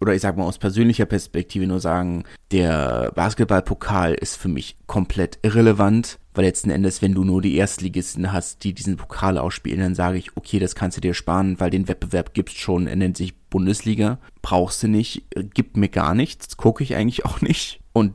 oder 0.02 0.14
ich 0.14 0.20
sag 0.20 0.36
mal 0.36 0.44
aus 0.44 0.58
persönlicher 0.58 1.06
Perspektive 1.06 1.66
nur 1.66 1.80
sagen, 1.80 2.24
der 2.50 3.12
Basketballpokal 3.14 4.14
ist 4.14 4.36
für 4.36 4.48
mich 4.48 4.76
komplett 4.86 5.38
irrelevant, 5.42 6.18
weil 6.34 6.44
letzten 6.44 6.70
Endes, 6.70 7.02
wenn 7.02 7.14
du 7.14 7.22
nur 7.22 7.40
die 7.40 7.54
Erstligisten 7.54 8.32
hast, 8.32 8.64
die 8.64 8.74
diesen 8.74 8.96
Pokal 8.96 9.38
ausspielen, 9.38 9.78
dann 9.78 9.94
sage 9.94 10.18
ich, 10.18 10.36
okay, 10.36 10.58
das 10.58 10.74
kannst 10.74 10.96
du 10.96 11.00
dir 11.00 11.14
sparen, 11.14 11.60
weil 11.60 11.70
den 11.70 11.86
Wettbewerb 11.86 12.34
gibt's 12.34 12.54
schon, 12.54 12.88
er 12.88 12.96
nennt 12.96 13.16
sich 13.16 13.36
Bundesliga, 13.48 14.18
brauchst 14.42 14.82
du 14.82 14.88
nicht, 14.88 15.24
gibt 15.54 15.76
mir 15.76 15.88
gar 15.88 16.14
nichts, 16.14 16.56
gucke 16.56 16.82
ich 16.82 16.96
eigentlich 16.96 17.24
auch 17.24 17.40
nicht. 17.40 17.80
Und 17.92 18.14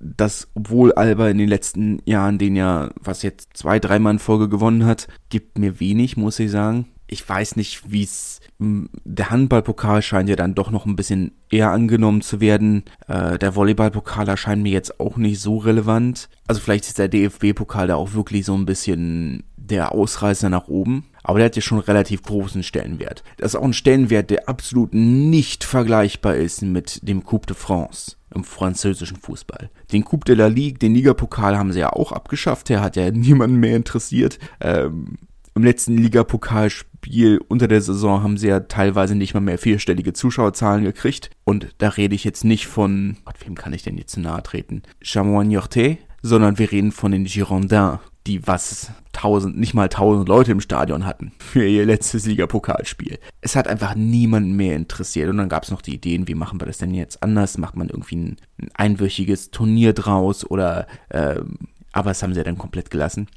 das, 0.00 0.48
obwohl 0.54 0.92
Alba 0.92 1.28
in 1.28 1.38
den 1.38 1.48
letzten 1.48 2.00
Jahren 2.04 2.38
den 2.38 2.56
ja, 2.56 2.90
was 3.00 3.22
jetzt 3.22 3.50
zwei, 3.56 3.78
dreimal 3.78 4.14
in 4.14 4.18
Folge 4.18 4.48
gewonnen 4.48 4.84
hat, 4.84 5.06
gibt 5.28 5.58
mir 5.58 5.78
wenig, 5.78 6.16
muss 6.16 6.40
ich 6.40 6.50
sagen 6.50 6.86
ich 7.08 7.26
weiß 7.26 7.56
nicht, 7.56 7.90
wie 7.90 8.04
es. 8.04 8.40
Der 8.60 9.30
Handballpokal 9.30 10.02
scheint 10.02 10.28
ja 10.28 10.36
dann 10.36 10.54
doch 10.54 10.70
noch 10.70 10.84
ein 10.84 10.96
bisschen 10.96 11.32
eher 11.50 11.70
angenommen 11.70 12.20
zu 12.20 12.40
werden. 12.40 12.84
Äh, 13.06 13.38
der 13.38 13.54
Volleyballpokal 13.54 14.28
erscheint 14.28 14.62
mir 14.62 14.72
jetzt 14.72 15.00
auch 15.00 15.16
nicht 15.16 15.40
so 15.40 15.58
relevant. 15.58 16.28
Also 16.46 16.60
vielleicht 16.60 16.86
ist 16.86 16.98
der 16.98 17.08
DFB-Pokal 17.08 17.86
da 17.86 17.94
auch 17.94 18.14
wirklich 18.14 18.44
so 18.44 18.54
ein 18.54 18.66
bisschen 18.66 19.44
der 19.56 19.92
Ausreißer 19.92 20.50
nach 20.50 20.68
oben. 20.68 21.04
Aber 21.22 21.38
der 21.38 21.46
hat 21.46 21.56
ja 21.56 21.62
schon 21.62 21.78
relativ 21.78 22.22
großen 22.22 22.62
Stellenwert. 22.62 23.22
Das 23.36 23.52
ist 23.52 23.60
auch 23.60 23.64
ein 23.64 23.74
Stellenwert, 23.74 24.30
der 24.30 24.48
absolut 24.48 24.92
nicht 24.94 25.64
vergleichbar 25.64 26.36
ist 26.36 26.62
mit 26.62 27.06
dem 27.06 27.24
Coupe 27.24 27.46
de 27.46 27.56
France 27.56 28.16
im 28.34 28.44
französischen 28.44 29.18
Fußball. 29.18 29.70
Den 29.92 30.04
Coupe 30.04 30.24
de 30.24 30.34
la 30.34 30.46
Ligue, 30.46 30.78
den 30.78 30.94
Ligapokal 30.94 31.56
haben 31.56 31.72
sie 31.72 31.80
ja 31.80 31.92
auch 31.92 32.12
abgeschafft. 32.12 32.68
Der 32.68 32.80
hat 32.80 32.96
ja 32.96 33.10
niemanden 33.10 33.56
mehr 33.56 33.76
interessiert. 33.76 34.38
Ähm, 34.60 35.18
Im 35.58 35.64
letzten 35.64 35.98
Ligapokalspiel 35.98 36.88
Spiel 36.98 37.40
unter 37.48 37.66
der 37.66 37.80
Saison 37.80 38.22
haben 38.22 38.36
sie 38.36 38.46
ja 38.46 38.60
teilweise 38.60 39.16
nicht 39.16 39.34
mal 39.34 39.40
mehr 39.40 39.58
vierstellige 39.58 40.12
Zuschauerzahlen 40.12 40.84
gekriegt. 40.84 41.30
Und 41.42 41.74
da 41.78 41.88
rede 41.88 42.14
ich 42.14 42.22
jetzt 42.22 42.44
nicht 42.44 42.68
von, 42.68 43.16
Gott, 43.24 43.34
wem 43.44 43.56
kann 43.56 43.72
ich 43.72 43.82
denn 43.82 43.98
jetzt 43.98 44.12
zu 44.12 44.20
nahe 44.20 44.42
treten? 44.42 44.82
Chamois-Niortais, 45.02 45.98
sondern 46.22 46.58
wir 46.58 46.70
reden 46.70 46.92
von 46.92 47.10
den 47.10 47.24
Girondins, 47.24 47.98
die 48.28 48.46
was 48.46 48.92
tausend, 49.12 49.58
nicht 49.58 49.74
mal 49.74 49.88
tausend 49.88 50.28
Leute 50.28 50.52
im 50.52 50.60
Stadion 50.60 51.06
hatten 51.06 51.32
für 51.38 51.66
ihr 51.66 51.86
letztes 51.86 52.26
Ligapokalspiel. 52.26 53.18
Es 53.40 53.56
hat 53.56 53.66
einfach 53.66 53.94
niemanden 53.96 54.52
mehr 54.52 54.76
interessiert. 54.76 55.28
Und 55.30 55.38
dann 55.38 55.48
gab 55.48 55.64
es 55.64 55.72
noch 55.72 55.82
die 55.82 55.94
Ideen, 55.94 56.28
wie 56.28 56.36
machen 56.36 56.60
wir 56.60 56.66
das 56.66 56.78
denn 56.78 56.94
jetzt 56.94 57.20
anders? 57.22 57.58
Macht 57.58 57.74
man 57.74 57.88
irgendwie 57.88 58.16
ein, 58.16 58.36
ein 58.60 58.70
einwöchiges 58.74 59.50
Turnier 59.50 59.92
draus 59.92 60.48
oder 60.48 60.86
ähm, 61.10 61.58
aber 61.92 62.10
das 62.10 62.22
haben 62.22 62.34
sie 62.34 62.38
ja 62.38 62.44
dann 62.44 62.58
komplett 62.58 62.90
gelassen. 62.90 63.28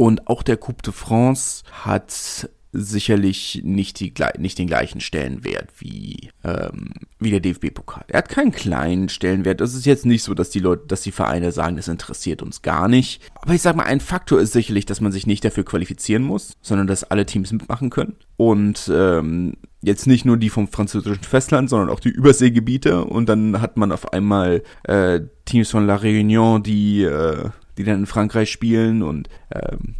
Und 0.00 0.28
auch 0.28 0.44
der 0.44 0.56
Coupe 0.56 0.82
de 0.82 0.92
France 0.92 1.64
hat 1.72 2.48
sicherlich 2.72 3.62
nicht, 3.64 3.98
die, 3.98 4.12
nicht 4.38 4.58
den 4.58 4.68
gleichen 4.68 5.00
Stellenwert 5.00 5.70
wie, 5.78 6.30
ähm, 6.44 6.92
wie 7.18 7.32
der 7.32 7.40
DFB-Pokal. 7.40 8.04
Er 8.06 8.18
hat 8.18 8.28
keinen 8.28 8.52
kleinen 8.52 9.08
Stellenwert. 9.08 9.60
Das 9.60 9.74
ist 9.74 9.86
jetzt 9.86 10.06
nicht 10.06 10.22
so, 10.22 10.34
dass 10.34 10.50
die 10.50 10.60
Leute, 10.60 10.86
dass 10.86 11.00
die 11.00 11.10
Vereine 11.10 11.50
sagen, 11.50 11.74
das 11.74 11.88
interessiert 11.88 12.42
uns 12.42 12.62
gar 12.62 12.86
nicht. 12.86 13.22
Aber 13.42 13.54
ich 13.54 13.62
sag 13.62 13.74
mal, 13.74 13.86
ein 13.86 13.98
Faktor 13.98 14.40
ist 14.40 14.52
sicherlich, 14.52 14.86
dass 14.86 15.00
man 15.00 15.10
sich 15.10 15.26
nicht 15.26 15.44
dafür 15.44 15.64
qualifizieren 15.64 16.22
muss, 16.22 16.56
sondern 16.62 16.86
dass 16.86 17.02
alle 17.02 17.26
Teams 17.26 17.50
mitmachen 17.50 17.90
können. 17.90 18.14
Und 18.36 18.88
ähm, 18.94 19.54
jetzt 19.80 20.06
nicht 20.06 20.24
nur 20.24 20.36
die 20.36 20.50
vom 20.50 20.68
französischen 20.68 21.24
Festland, 21.24 21.68
sondern 21.68 21.90
auch 21.90 22.00
die 22.00 22.10
Überseegebiete. 22.10 23.04
Und 23.04 23.28
dann 23.28 23.60
hat 23.60 23.76
man 23.76 23.90
auf 23.90 24.12
einmal 24.12 24.62
äh, 24.84 25.22
Teams 25.44 25.72
von 25.72 25.86
La 25.86 25.96
Réunion, 25.96 26.62
die, 26.62 27.02
äh, 27.02 27.48
die 27.78 27.84
dann 27.84 28.00
in 28.00 28.06
Frankreich 28.06 28.50
spielen 28.50 29.02
und 29.02 29.28
ähm, 29.54 29.94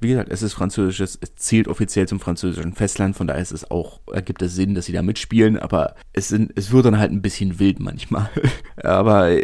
wie 0.00 0.08
gesagt, 0.08 0.30
es 0.30 0.42
ist 0.42 0.52
französisches, 0.52 1.18
es 1.20 1.34
zählt 1.36 1.66
offiziell 1.66 2.06
zum 2.06 2.20
französischen 2.20 2.74
Festland, 2.74 3.16
von 3.16 3.26
daher 3.26 3.40
ist 3.40 3.52
es 3.52 3.70
auch, 3.70 4.00
ergibt 4.12 4.42
es 4.42 4.54
Sinn, 4.54 4.74
dass 4.74 4.86
sie 4.86 4.92
da 4.92 5.02
mitspielen, 5.02 5.58
aber 5.58 5.94
es 6.12 6.28
sind, 6.28 6.52
es 6.56 6.72
wird 6.72 6.84
dann 6.84 6.98
halt 6.98 7.10
ein 7.10 7.22
bisschen 7.22 7.58
wild 7.58 7.80
manchmal. 7.80 8.28
aber 8.76 9.38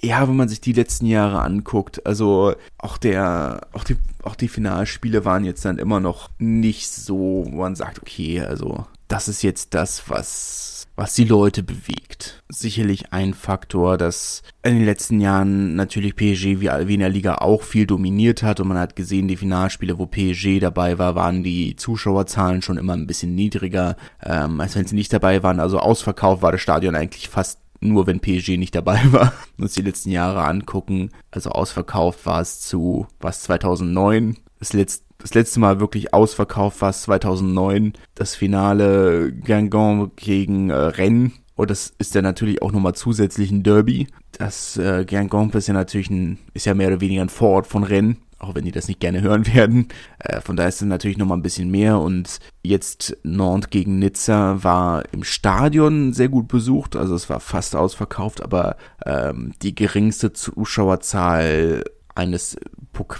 ja, 0.00 0.28
wenn 0.28 0.36
man 0.36 0.48
sich 0.48 0.60
die 0.60 0.72
letzten 0.72 1.06
Jahre 1.06 1.42
anguckt, 1.42 2.06
also 2.06 2.54
auch 2.78 2.96
der, 2.96 3.68
auch 3.72 3.84
die, 3.84 3.96
auch 4.22 4.34
die 4.34 4.48
Finalspiele 4.48 5.24
waren 5.24 5.44
jetzt 5.44 5.64
dann 5.64 5.78
immer 5.78 6.00
noch 6.00 6.30
nicht 6.38 6.90
so, 6.90 7.44
wo 7.46 7.56
man 7.56 7.74
sagt, 7.74 8.00
okay, 8.00 8.40
also 8.40 8.86
das 9.12 9.28
ist 9.28 9.42
jetzt 9.42 9.74
das, 9.74 10.08
was 10.08 10.86
was 10.94 11.14
die 11.14 11.24
Leute 11.24 11.62
bewegt. 11.62 12.42
Sicherlich 12.50 13.12
ein 13.12 13.32
Faktor, 13.32 13.96
dass 13.96 14.42
in 14.62 14.74
den 14.74 14.84
letzten 14.84 15.20
Jahren 15.20 15.74
natürlich 15.74 16.16
PSG 16.16 16.60
wie, 16.60 16.68
wie 16.68 16.94
in 16.94 17.00
der 17.00 17.08
Liga 17.08 17.36
auch 17.36 17.62
viel 17.62 17.86
dominiert 17.86 18.42
hat 18.42 18.60
und 18.60 18.68
man 18.68 18.78
hat 18.78 18.94
gesehen, 18.94 19.26
die 19.26 19.38
Finalspiele, 19.38 19.98
wo 19.98 20.06
PSG 20.06 20.60
dabei 20.60 20.98
war, 20.98 21.14
waren 21.14 21.42
die 21.42 21.76
Zuschauerzahlen 21.76 22.60
schon 22.60 22.76
immer 22.76 22.92
ein 22.92 23.06
bisschen 23.06 23.34
niedriger, 23.34 23.96
ähm, 24.22 24.60
als 24.60 24.76
wenn 24.76 24.86
sie 24.86 24.94
nicht 24.94 25.12
dabei 25.12 25.42
waren. 25.42 25.60
Also 25.60 25.78
ausverkauft 25.78 26.42
war 26.42 26.52
das 26.52 26.60
Stadion 26.60 26.94
eigentlich 26.94 27.28
fast 27.28 27.58
nur 27.80 28.06
wenn 28.06 28.20
PSG 28.20 28.58
nicht 28.58 28.74
dabei 28.74 29.00
war. 29.12 29.32
Uns 29.58 29.72
die 29.72 29.82
letzten 29.82 30.10
Jahre 30.10 30.44
angucken. 30.44 31.10
Also 31.30 31.50
ausverkauft 31.50 32.26
war 32.26 32.40
es 32.40 32.60
zu 32.60 33.06
was 33.18 33.42
2009. 33.42 34.36
Das 34.58 34.72
letzte 34.72 35.11
das 35.22 35.34
letzte 35.34 35.60
Mal 35.60 35.80
wirklich 35.80 36.12
ausverkauft 36.12 36.82
war 36.82 36.90
es 36.90 37.02
2009. 37.02 37.92
Das 38.14 38.34
Finale 38.34 39.32
Guingamp 39.32 40.16
gegen 40.16 40.70
äh, 40.70 40.74
Rennes. 40.74 41.32
Und 41.54 41.70
das 41.70 41.94
ist 41.98 42.14
ja 42.14 42.22
natürlich 42.22 42.62
auch 42.62 42.72
nochmal 42.72 42.94
zusätzlich 42.94 43.50
ein 43.50 43.62
Derby. 43.62 44.08
Das 44.32 44.76
äh, 44.76 45.04
Guingamp 45.08 45.54
ist 45.54 45.68
ja 45.68 45.74
natürlich 45.74 46.10
ein, 46.10 46.38
ist 46.54 46.66
ja 46.66 46.74
mehr 46.74 46.88
oder 46.88 47.00
weniger 47.00 47.22
ein 47.22 47.28
Vorort 47.28 47.66
von 47.66 47.84
Rennes 47.84 48.16
auch 48.42 48.56
wenn 48.56 48.64
die 48.64 48.72
das 48.72 48.88
nicht 48.88 49.00
gerne 49.00 49.22
hören 49.22 49.46
werden. 49.54 49.88
Äh, 50.18 50.40
von 50.40 50.56
daher 50.56 50.68
ist 50.68 50.82
es 50.82 50.88
natürlich 50.88 51.16
nochmal 51.16 51.38
ein 51.38 51.42
bisschen 51.42 51.70
mehr 51.70 52.00
und 52.00 52.40
jetzt 52.62 53.16
Nantes 53.22 53.70
gegen 53.70 54.00
Nizza 54.00 54.62
war 54.62 55.04
im 55.12 55.22
Stadion 55.24 56.12
sehr 56.12 56.28
gut 56.28 56.48
besucht, 56.48 56.96
also 56.96 57.14
es 57.14 57.30
war 57.30 57.40
fast 57.40 57.76
ausverkauft, 57.76 58.42
aber 58.42 58.76
ähm, 59.06 59.52
die 59.62 59.74
geringste 59.74 60.32
Zuschauerzahl 60.32 61.84
eines 62.14 62.56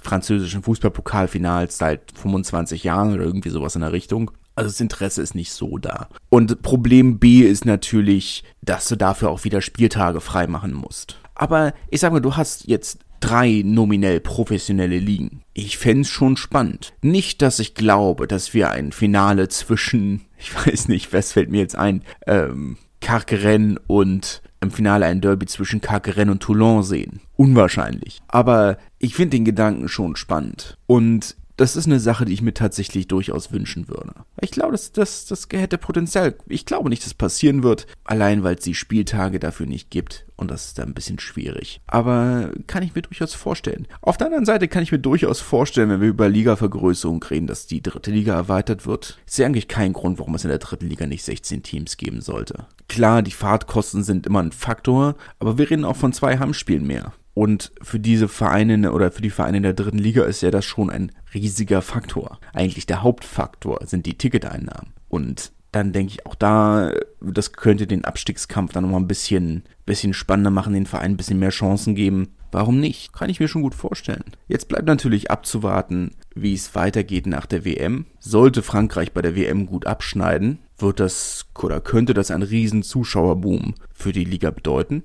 französischen 0.02 0.62
Fußballpokalfinals 0.62 1.78
seit 1.78 2.12
25 2.14 2.84
Jahren 2.84 3.14
oder 3.14 3.24
irgendwie 3.24 3.50
sowas 3.50 3.74
in 3.74 3.80
der 3.80 3.92
Richtung. 3.92 4.30
Also 4.54 4.68
das 4.68 4.80
Interesse 4.80 5.22
ist 5.22 5.34
nicht 5.34 5.52
so 5.52 5.78
da. 5.78 6.08
Und 6.28 6.62
Problem 6.62 7.18
B 7.18 7.40
ist 7.40 7.64
natürlich, 7.64 8.44
dass 8.60 8.88
du 8.88 8.96
dafür 8.96 9.30
auch 9.30 9.44
wieder 9.44 9.62
Spieltage 9.62 10.20
freimachen 10.20 10.74
musst. 10.74 11.18
Aber 11.34 11.72
ich 11.88 12.00
sag 12.00 12.12
mal, 12.12 12.20
du 12.20 12.36
hast 12.36 12.68
jetzt 12.68 12.98
drei 13.20 13.62
nominell 13.64 14.20
professionelle 14.20 14.98
Ligen. 14.98 15.42
Ich 15.54 15.78
fände 15.78 16.06
schon 16.06 16.36
spannend. 16.36 16.92
Nicht, 17.00 17.40
dass 17.40 17.60
ich 17.60 17.74
glaube, 17.74 18.26
dass 18.26 18.52
wir 18.52 18.70
ein 18.70 18.92
Finale 18.92 19.48
zwischen, 19.48 20.26
ich 20.38 20.54
weiß 20.54 20.88
nicht, 20.88 21.12
was 21.12 21.32
fällt 21.32 21.50
mir 21.50 21.60
jetzt 21.60 21.76
ein, 21.76 22.02
ähm, 22.26 22.76
Carqueren 23.00 23.78
und 23.86 24.41
im 24.62 24.70
Finale 24.70 25.06
ein 25.06 25.20
Derby 25.20 25.46
zwischen 25.46 25.80
Carqueren 25.80 26.30
und 26.30 26.40
Toulon 26.40 26.82
sehen. 26.82 27.20
Unwahrscheinlich. 27.36 28.22
Aber 28.28 28.78
ich 28.98 29.14
finde 29.14 29.36
den 29.36 29.44
Gedanken 29.44 29.88
schon 29.88 30.16
spannend. 30.16 30.78
Und 30.86 31.36
das 31.62 31.76
ist 31.76 31.86
eine 31.86 32.00
Sache, 32.00 32.24
die 32.24 32.32
ich 32.32 32.42
mir 32.42 32.54
tatsächlich 32.54 33.08
durchaus 33.08 33.52
wünschen 33.52 33.88
würde. 33.88 34.12
Ich 34.40 34.50
glaube, 34.50 34.72
das, 34.72 34.92
das, 34.92 35.26
das 35.26 35.46
hätte 35.50 35.78
Potenzial. 35.78 36.34
Ich 36.46 36.66
glaube 36.66 36.88
nicht, 36.88 37.02
dass 37.02 37.08
es 37.08 37.14
passieren 37.14 37.62
wird, 37.62 37.86
allein 38.04 38.42
weil 38.42 38.56
es 38.56 38.64
die 38.64 38.74
Spieltage 38.74 39.38
dafür 39.38 39.66
nicht 39.66 39.90
gibt. 39.90 40.26
Und 40.36 40.50
das 40.50 40.66
ist 40.66 40.78
dann 40.78 40.88
ein 40.88 40.94
bisschen 40.94 41.20
schwierig. 41.20 41.80
Aber 41.86 42.50
kann 42.66 42.82
ich 42.82 42.96
mir 42.96 43.02
durchaus 43.02 43.34
vorstellen. 43.34 43.86
Auf 44.00 44.16
der 44.16 44.26
anderen 44.26 44.44
Seite 44.44 44.66
kann 44.66 44.82
ich 44.82 44.90
mir 44.90 44.98
durchaus 44.98 45.40
vorstellen, 45.40 45.88
wenn 45.88 46.00
wir 46.00 46.08
über 46.08 46.28
Ligavergrößerung 46.28 47.22
reden, 47.22 47.46
dass 47.46 47.68
die 47.68 47.80
dritte 47.80 48.10
Liga 48.10 48.34
erweitert 48.34 48.84
wird. 48.84 49.18
Ist 49.24 49.38
ja 49.38 49.46
eigentlich 49.46 49.68
kein 49.68 49.92
Grund, 49.92 50.18
warum 50.18 50.34
es 50.34 50.44
in 50.44 50.50
der 50.50 50.58
dritten 50.58 50.88
Liga 50.88 51.06
nicht 51.06 51.22
16 51.22 51.62
Teams 51.62 51.96
geben 51.96 52.22
sollte. 52.22 52.66
Klar, 52.88 53.22
die 53.22 53.30
Fahrtkosten 53.30 54.02
sind 54.02 54.26
immer 54.26 54.42
ein 54.42 54.52
Faktor, 54.52 55.14
aber 55.38 55.58
wir 55.58 55.70
reden 55.70 55.84
auch 55.84 55.96
von 55.96 56.12
zwei 56.12 56.38
Heimspielen 56.38 56.86
mehr. 56.86 57.12
Und 57.34 57.72
für 57.80 57.98
diese 57.98 58.28
Vereine 58.28 58.92
oder 58.92 59.10
für 59.10 59.22
die 59.22 59.30
Vereine 59.30 59.58
in 59.58 59.62
der 59.62 59.72
dritten 59.72 59.98
Liga 59.98 60.24
ist 60.24 60.42
ja 60.42 60.50
das 60.50 60.64
schon 60.64 60.90
ein 60.90 61.12
riesiger 61.32 61.80
Faktor. 61.80 62.38
Eigentlich 62.52 62.86
der 62.86 63.02
Hauptfaktor 63.02 63.80
sind 63.86 64.06
die 64.06 64.18
Ticketeinnahmen. 64.18 64.92
Und 65.08 65.52
dann 65.72 65.92
denke 65.92 66.12
ich 66.12 66.26
auch 66.26 66.34
da, 66.34 66.92
das 67.20 67.52
könnte 67.52 67.86
den 67.86 68.04
Abstiegskampf 68.04 68.72
dann 68.72 68.84
nochmal 68.84 69.00
ein 69.00 69.08
bisschen, 69.08 69.64
bisschen 69.86 70.12
spannender 70.12 70.50
machen, 70.50 70.74
den 70.74 70.84
Verein 70.84 71.12
ein 71.12 71.16
bisschen 71.16 71.38
mehr 71.38 71.50
Chancen 71.50 71.94
geben. 71.94 72.34
Warum 72.52 72.78
nicht? 72.78 73.14
Kann 73.14 73.30
ich 73.30 73.40
mir 73.40 73.48
schon 73.48 73.62
gut 73.62 73.74
vorstellen. 73.74 74.24
Jetzt 74.46 74.68
bleibt 74.68 74.86
natürlich 74.86 75.30
abzuwarten, 75.30 76.10
wie 76.34 76.52
es 76.52 76.74
weitergeht 76.74 77.26
nach 77.26 77.46
der 77.46 77.64
WM. 77.64 78.04
Sollte 78.20 78.62
Frankreich 78.62 79.12
bei 79.12 79.22
der 79.22 79.34
WM 79.34 79.64
gut 79.64 79.86
abschneiden, 79.86 80.58
wird 80.76 81.00
das 81.00 81.46
oder 81.58 81.80
könnte 81.80 82.12
das 82.12 82.30
ein 82.30 82.42
riesen 82.42 82.82
Zuschauerboom 82.82 83.74
für 83.94 84.12
die 84.12 84.24
Liga 84.24 84.50
bedeuten. 84.50 85.02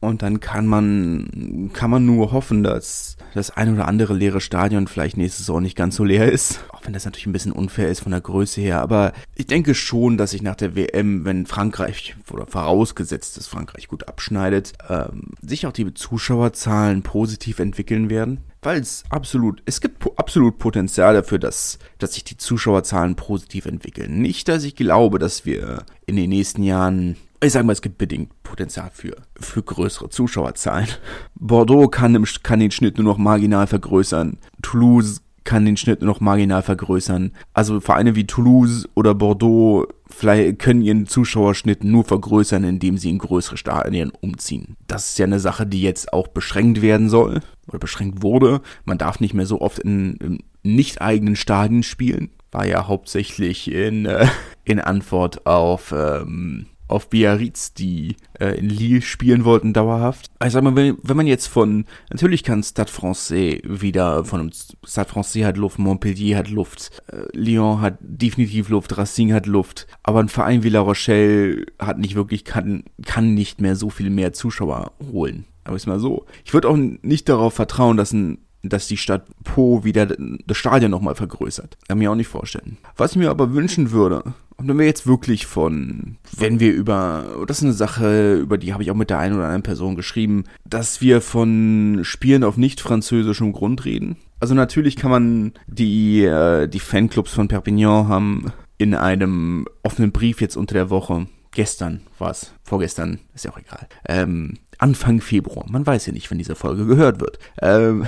Und 0.00 0.22
dann 0.22 0.40
kann 0.40 0.66
man, 0.66 1.70
kann 1.74 1.90
man 1.90 2.06
nur 2.06 2.32
hoffen, 2.32 2.62
dass 2.62 3.18
das 3.34 3.50
ein 3.50 3.74
oder 3.74 3.86
andere 3.86 4.14
leere 4.14 4.40
Stadion 4.40 4.88
vielleicht 4.88 5.18
nächstes 5.18 5.48
Jahr 5.48 5.60
nicht 5.60 5.76
ganz 5.76 5.96
so 5.96 6.04
leer 6.04 6.32
ist. 6.32 6.64
Auch 6.70 6.80
wenn 6.84 6.94
das 6.94 7.04
natürlich 7.04 7.26
ein 7.26 7.34
bisschen 7.34 7.52
unfair 7.52 7.90
ist 7.90 8.00
von 8.00 8.12
der 8.12 8.22
Größe 8.22 8.62
her. 8.62 8.80
Aber 8.80 9.12
ich 9.34 9.46
denke 9.46 9.74
schon, 9.74 10.16
dass 10.16 10.30
sich 10.30 10.40
nach 10.40 10.56
der 10.56 10.74
WM, 10.74 11.26
wenn 11.26 11.44
Frankreich, 11.44 12.16
oder 12.32 12.46
vorausgesetzt, 12.46 13.36
dass 13.36 13.46
Frankreich 13.46 13.88
gut 13.88 14.08
abschneidet, 14.08 14.72
ähm, 14.88 15.32
sich 15.42 15.66
auch 15.66 15.72
die 15.72 15.92
Zuschauerzahlen 15.92 17.02
positiv 17.02 17.58
entwickeln 17.58 18.08
werden. 18.08 18.40
weil 18.62 18.80
es 18.80 19.04
absolut, 19.08 19.62
es 19.64 19.80
gibt 19.80 20.06
absolut 20.18 20.58
Potenzial 20.58 21.14
dafür, 21.14 21.38
dass, 21.38 21.78
dass 21.98 22.14
sich 22.14 22.24
die 22.24 22.36
Zuschauerzahlen 22.36 23.16
positiv 23.16 23.64
entwickeln. 23.64 24.20
Nicht, 24.20 24.48
dass 24.48 24.64
ich 24.64 24.76
glaube, 24.76 25.18
dass 25.18 25.46
wir 25.46 25.84
in 26.06 26.16
den 26.16 26.28
nächsten 26.28 26.62
Jahren 26.62 27.16
ich 27.42 27.52
sage 27.52 27.64
mal, 27.64 27.72
es 27.72 27.82
gibt 27.82 27.98
bedingt 27.98 28.30
Potenzial 28.42 28.90
für, 28.92 29.16
für 29.38 29.62
größere 29.62 30.10
Zuschauerzahlen. 30.10 30.88
Bordeaux 31.34 31.88
kann, 31.88 32.14
im, 32.14 32.26
kann 32.42 32.60
den 32.60 32.70
Schnitt 32.70 32.98
nur 32.98 33.04
noch 33.04 33.18
marginal 33.18 33.66
vergrößern. 33.66 34.38
Toulouse 34.62 35.22
kann 35.44 35.64
den 35.64 35.76
Schnitt 35.76 36.00
nur 36.00 36.08
noch 36.08 36.20
marginal 36.20 36.62
vergrößern. 36.62 37.32
Also 37.54 37.80
Vereine 37.80 38.14
wie 38.14 38.26
Toulouse 38.26 38.88
oder 38.94 39.14
Bordeaux 39.14 39.88
vielleicht 40.08 40.58
können 40.58 40.82
ihren 40.82 41.06
Zuschauerschnitt 41.06 41.82
nur 41.82 42.04
vergrößern, 42.04 42.64
indem 42.64 42.98
sie 42.98 43.10
in 43.10 43.18
größere 43.18 43.56
Stadien 43.56 44.12
umziehen. 44.20 44.76
Das 44.86 45.10
ist 45.10 45.18
ja 45.18 45.26
eine 45.26 45.40
Sache, 45.40 45.66
die 45.66 45.80
jetzt 45.80 46.12
auch 46.12 46.28
beschränkt 46.28 46.82
werden 46.82 47.08
soll 47.08 47.40
oder 47.66 47.78
beschränkt 47.78 48.22
wurde. 48.22 48.60
Man 48.84 48.98
darf 48.98 49.20
nicht 49.20 49.34
mehr 49.34 49.46
so 49.46 49.60
oft 49.60 49.78
in, 49.78 50.16
in 50.16 50.38
nicht 50.62 51.00
eigenen 51.00 51.36
Stadien 51.36 51.82
spielen. 51.82 52.30
War 52.52 52.66
ja 52.66 52.86
hauptsächlich 52.86 53.72
in, 53.72 54.04
äh, 54.06 54.26
in 54.64 54.78
Antwort 54.78 55.46
auf 55.46 55.94
ähm, 55.96 56.66
auf 56.90 57.08
Biarritz, 57.08 57.74
die 57.74 58.16
äh, 58.38 58.58
in 58.58 58.68
Lille 58.68 59.02
spielen 59.02 59.44
wollten, 59.44 59.72
dauerhaft. 59.72 60.30
Ich 60.44 60.52
sag 60.52 60.62
mal, 60.62 60.74
wenn, 60.76 60.96
wenn 61.02 61.16
man 61.16 61.26
jetzt 61.26 61.46
von, 61.46 61.84
natürlich 62.10 62.42
kann 62.42 62.62
Stade 62.62 62.90
Francais 62.90 63.60
wieder, 63.64 64.24
von 64.24 64.40
einem 64.40 64.50
Stade 64.84 65.08
Francais 65.08 65.44
hat 65.44 65.56
Luft, 65.56 65.78
Montpellier 65.78 66.38
hat 66.38 66.50
Luft, 66.50 66.90
äh, 67.08 67.22
Lyon 67.32 67.80
hat 67.80 67.98
definitiv 68.00 68.68
Luft, 68.68 68.96
Racing 68.96 69.32
hat 69.32 69.46
Luft, 69.46 69.86
aber 70.02 70.20
ein 70.20 70.28
Verein 70.28 70.62
wie 70.62 70.68
La 70.68 70.80
Rochelle 70.80 71.66
hat 71.78 71.98
nicht 71.98 72.14
wirklich, 72.14 72.44
kann, 72.44 72.84
kann 73.04 73.34
nicht 73.34 73.60
mehr 73.60 73.76
so 73.76 73.90
viel 73.90 74.10
mehr 74.10 74.32
Zuschauer 74.32 74.92
holen. 75.12 75.44
Aber 75.64 75.76
ist 75.76 75.86
mal 75.86 76.00
so. 76.00 76.26
Ich 76.44 76.54
würde 76.54 76.68
auch 76.68 76.76
nicht 76.76 77.28
darauf 77.28 77.54
vertrauen, 77.54 77.96
dass 77.96 78.12
ein 78.12 78.38
dass 78.62 78.88
die 78.88 78.96
Stadt 78.96 79.26
Po 79.44 79.84
wieder 79.84 80.06
das 80.46 80.56
Stadion 80.56 80.90
nochmal 80.90 81.14
vergrößert. 81.14 81.78
Kann 81.88 81.98
mir 81.98 82.10
auch 82.10 82.16
nicht 82.16 82.28
vorstellen. 82.28 82.76
Was 82.96 83.12
ich 83.12 83.18
mir 83.18 83.30
aber 83.30 83.54
wünschen 83.54 83.90
würde, 83.90 84.34
und 84.56 84.68
wenn 84.68 84.78
wir 84.78 84.84
jetzt 84.84 85.06
wirklich 85.06 85.46
von, 85.46 86.16
wenn 86.36 86.60
wir 86.60 86.74
über, 86.74 87.24
das 87.46 87.58
ist 87.58 87.64
eine 87.64 87.72
Sache, 87.72 88.34
über 88.34 88.58
die 88.58 88.74
habe 88.74 88.82
ich 88.82 88.90
auch 88.90 88.94
mit 88.94 89.08
der 89.08 89.18
einen 89.18 89.34
oder 89.34 89.44
anderen 89.44 89.62
Person 89.62 89.96
geschrieben, 89.96 90.44
dass 90.66 91.00
wir 91.00 91.22
von 91.22 92.00
Spielen 92.02 92.44
auf 92.44 92.58
nicht 92.58 92.82
französischem 92.82 93.52
Grund 93.52 93.86
reden. 93.86 94.16
Also 94.38 94.54
natürlich 94.54 94.96
kann 94.96 95.10
man 95.10 95.52
die, 95.66 96.24
äh, 96.24 96.68
die 96.68 96.78
Fanclubs 96.78 97.32
von 97.32 97.48
Perpignan 97.48 98.08
haben 98.08 98.52
in 98.76 98.94
einem 98.94 99.66
offenen 99.82 100.12
Brief 100.12 100.42
jetzt 100.42 100.56
unter 100.56 100.74
der 100.74 100.90
Woche 100.90 101.26
gestern 101.52 102.02
war 102.18 102.30
es, 102.30 102.52
vorgestern, 102.62 103.18
ist 103.34 103.44
ja 103.44 103.52
auch 103.52 103.58
egal, 103.58 103.88
ähm, 104.06 104.58
Anfang 104.80 105.20
Februar, 105.20 105.66
man 105.68 105.86
weiß 105.86 106.06
ja 106.06 106.12
nicht, 106.12 106.30
wenn 106.30 106.38
diese 106.38 106.54
Folge 106.54 106.86
gehört 106.86 107.20
wird, 107.20 107.38
ähm, 107.60 108.06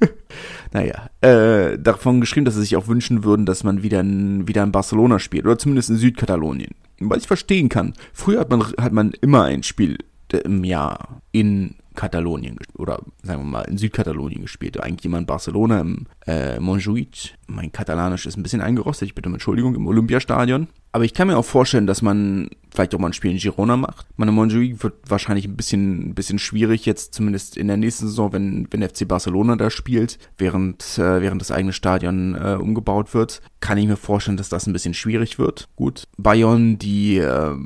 naja, 0.72 1.10
äh, 1.20 1.78
davon 1.78 2.20
geschrieben, 2.20 2.46
dass 2.46 2.54
sie 2.54 2.60
sich 2.60 2.76
auch 2.76 2.88
wünschen 2.88 3.22
würden, 3.22 3.44
dass 3.44 3.64
man 3.64 3.82
wieder 3.82 4.00
in, 4.00 4.48
wieder 4.48 4.62
in 4.62 4.72
Barcelona 4.72 5.18
spielt, 5.18 5.44
oder 5.44 5.58
zumindest 5.58 5.90
in 5.90 5.96
Südkatalonien. 5.96 6.74
Was 7.00 7.18
ich 7.18 7.26
verstehen 7.26 7.68
kann, 7.68 7.92
früher 8.14 8.40
hat 8.40 8.50
man, 8.50 8.62
hat 8.62 8.92
man 8.92 9.12
immer 9.20 9.44
ein 9.44 9.62
Spiel 9.62 9.98
im 10.32 10.64
Jahr 10.64 11.20
in 11.32 11.76
Katalonien 11.94 12.58
oder 12.74 13.00
sagen 13.22 13.40
wir 13.40 13.50
mal 13.50 13.62
in 13.62 13.78
Südkatalonien 13.78 14.42
gespielt. 14.42 14.80
Eigentlich 14.80 15.06
immer 15.06 15.18
in 15.18 15.26
Barcelona 15.26 15.80
im 15.80 16.06
äh, 16.26 16.60
Montjuic. 16.60 17.34
Mein 17.46 17.72
Katalanisch 17.72 18.26
ist 18.26 18.36
ein 18.36 18.42
bisschen 18.42 18.60
eingerostet, 18.60 19.08
ich 19.08 19.14
bitte 19.14 19.28
um 19.28 19.34
Entschuldigung, 19.34 19.74
im 19.74 19.86
Olympiastadion. 19.86 20.68
Aber 20.92 21.04
ich 21.04 21.14
kann 21.14 21.26
mir 21.26 21.36
auch 21.36 21.44
vorstellen, 21.44 21.86
dass 21.86 22.02
man 22.02 22.50
vielleicht 22.76 22.94
auch 22.94 22.98
mal 22.98 23.08
ein 23.08 23.12
Spiel 23.12 23.32
in 23.32 23.38
Girona 23.38 23.76
macht. 23.76 24.06
Meine 24.16 24.32
Montjuic 24.32 24.82
wird 24.82 24.94
wahrscheinlich 25.08 25.46
ein 25.46 25.56
bisschen, 25.56 26.10
ein 26.10 26.14
bisschen 26.14 26.38
schwierig 26.38 26.86
jetzt, 26.86 27.14
zumindest 27.14 27.56
in 27.56 27.66
der 27.66 27.76
nächsten 27.76 28.06
Saison, 28.06 28.32
wenn, 28.32 28.68
wenn 28.70 28.86
FC 28.86 29.08
Barcelona 29.08 29.56
da 29.56 29.70
spielt, 29.70 30.18
während, 30.38 30.98
äh, 30.98 31.20
während 31.20 31.40
das 31.40 31.50
eigene 31.50 31.72
Stadion 31.72 32.34
äh, 32.34 32.56
umgebaut 32.60 33.14
wird. 33.14 33.40
Kann 33.60 33.78
ich 33.78 33.86
mir 33.86 33.96
vorstellen, 33.96 34.36
dass 34.36 34.50
das 34.50 34.66
ein 34.66 34.72
bisschen 34.72 34.94
schwierig 34.94 35.38
wird. 35.38 35.68
Gut. 35.74 36.04
Bayern, 36.18 36.78
die, 36.78 37.16
äh, 37.16 37.56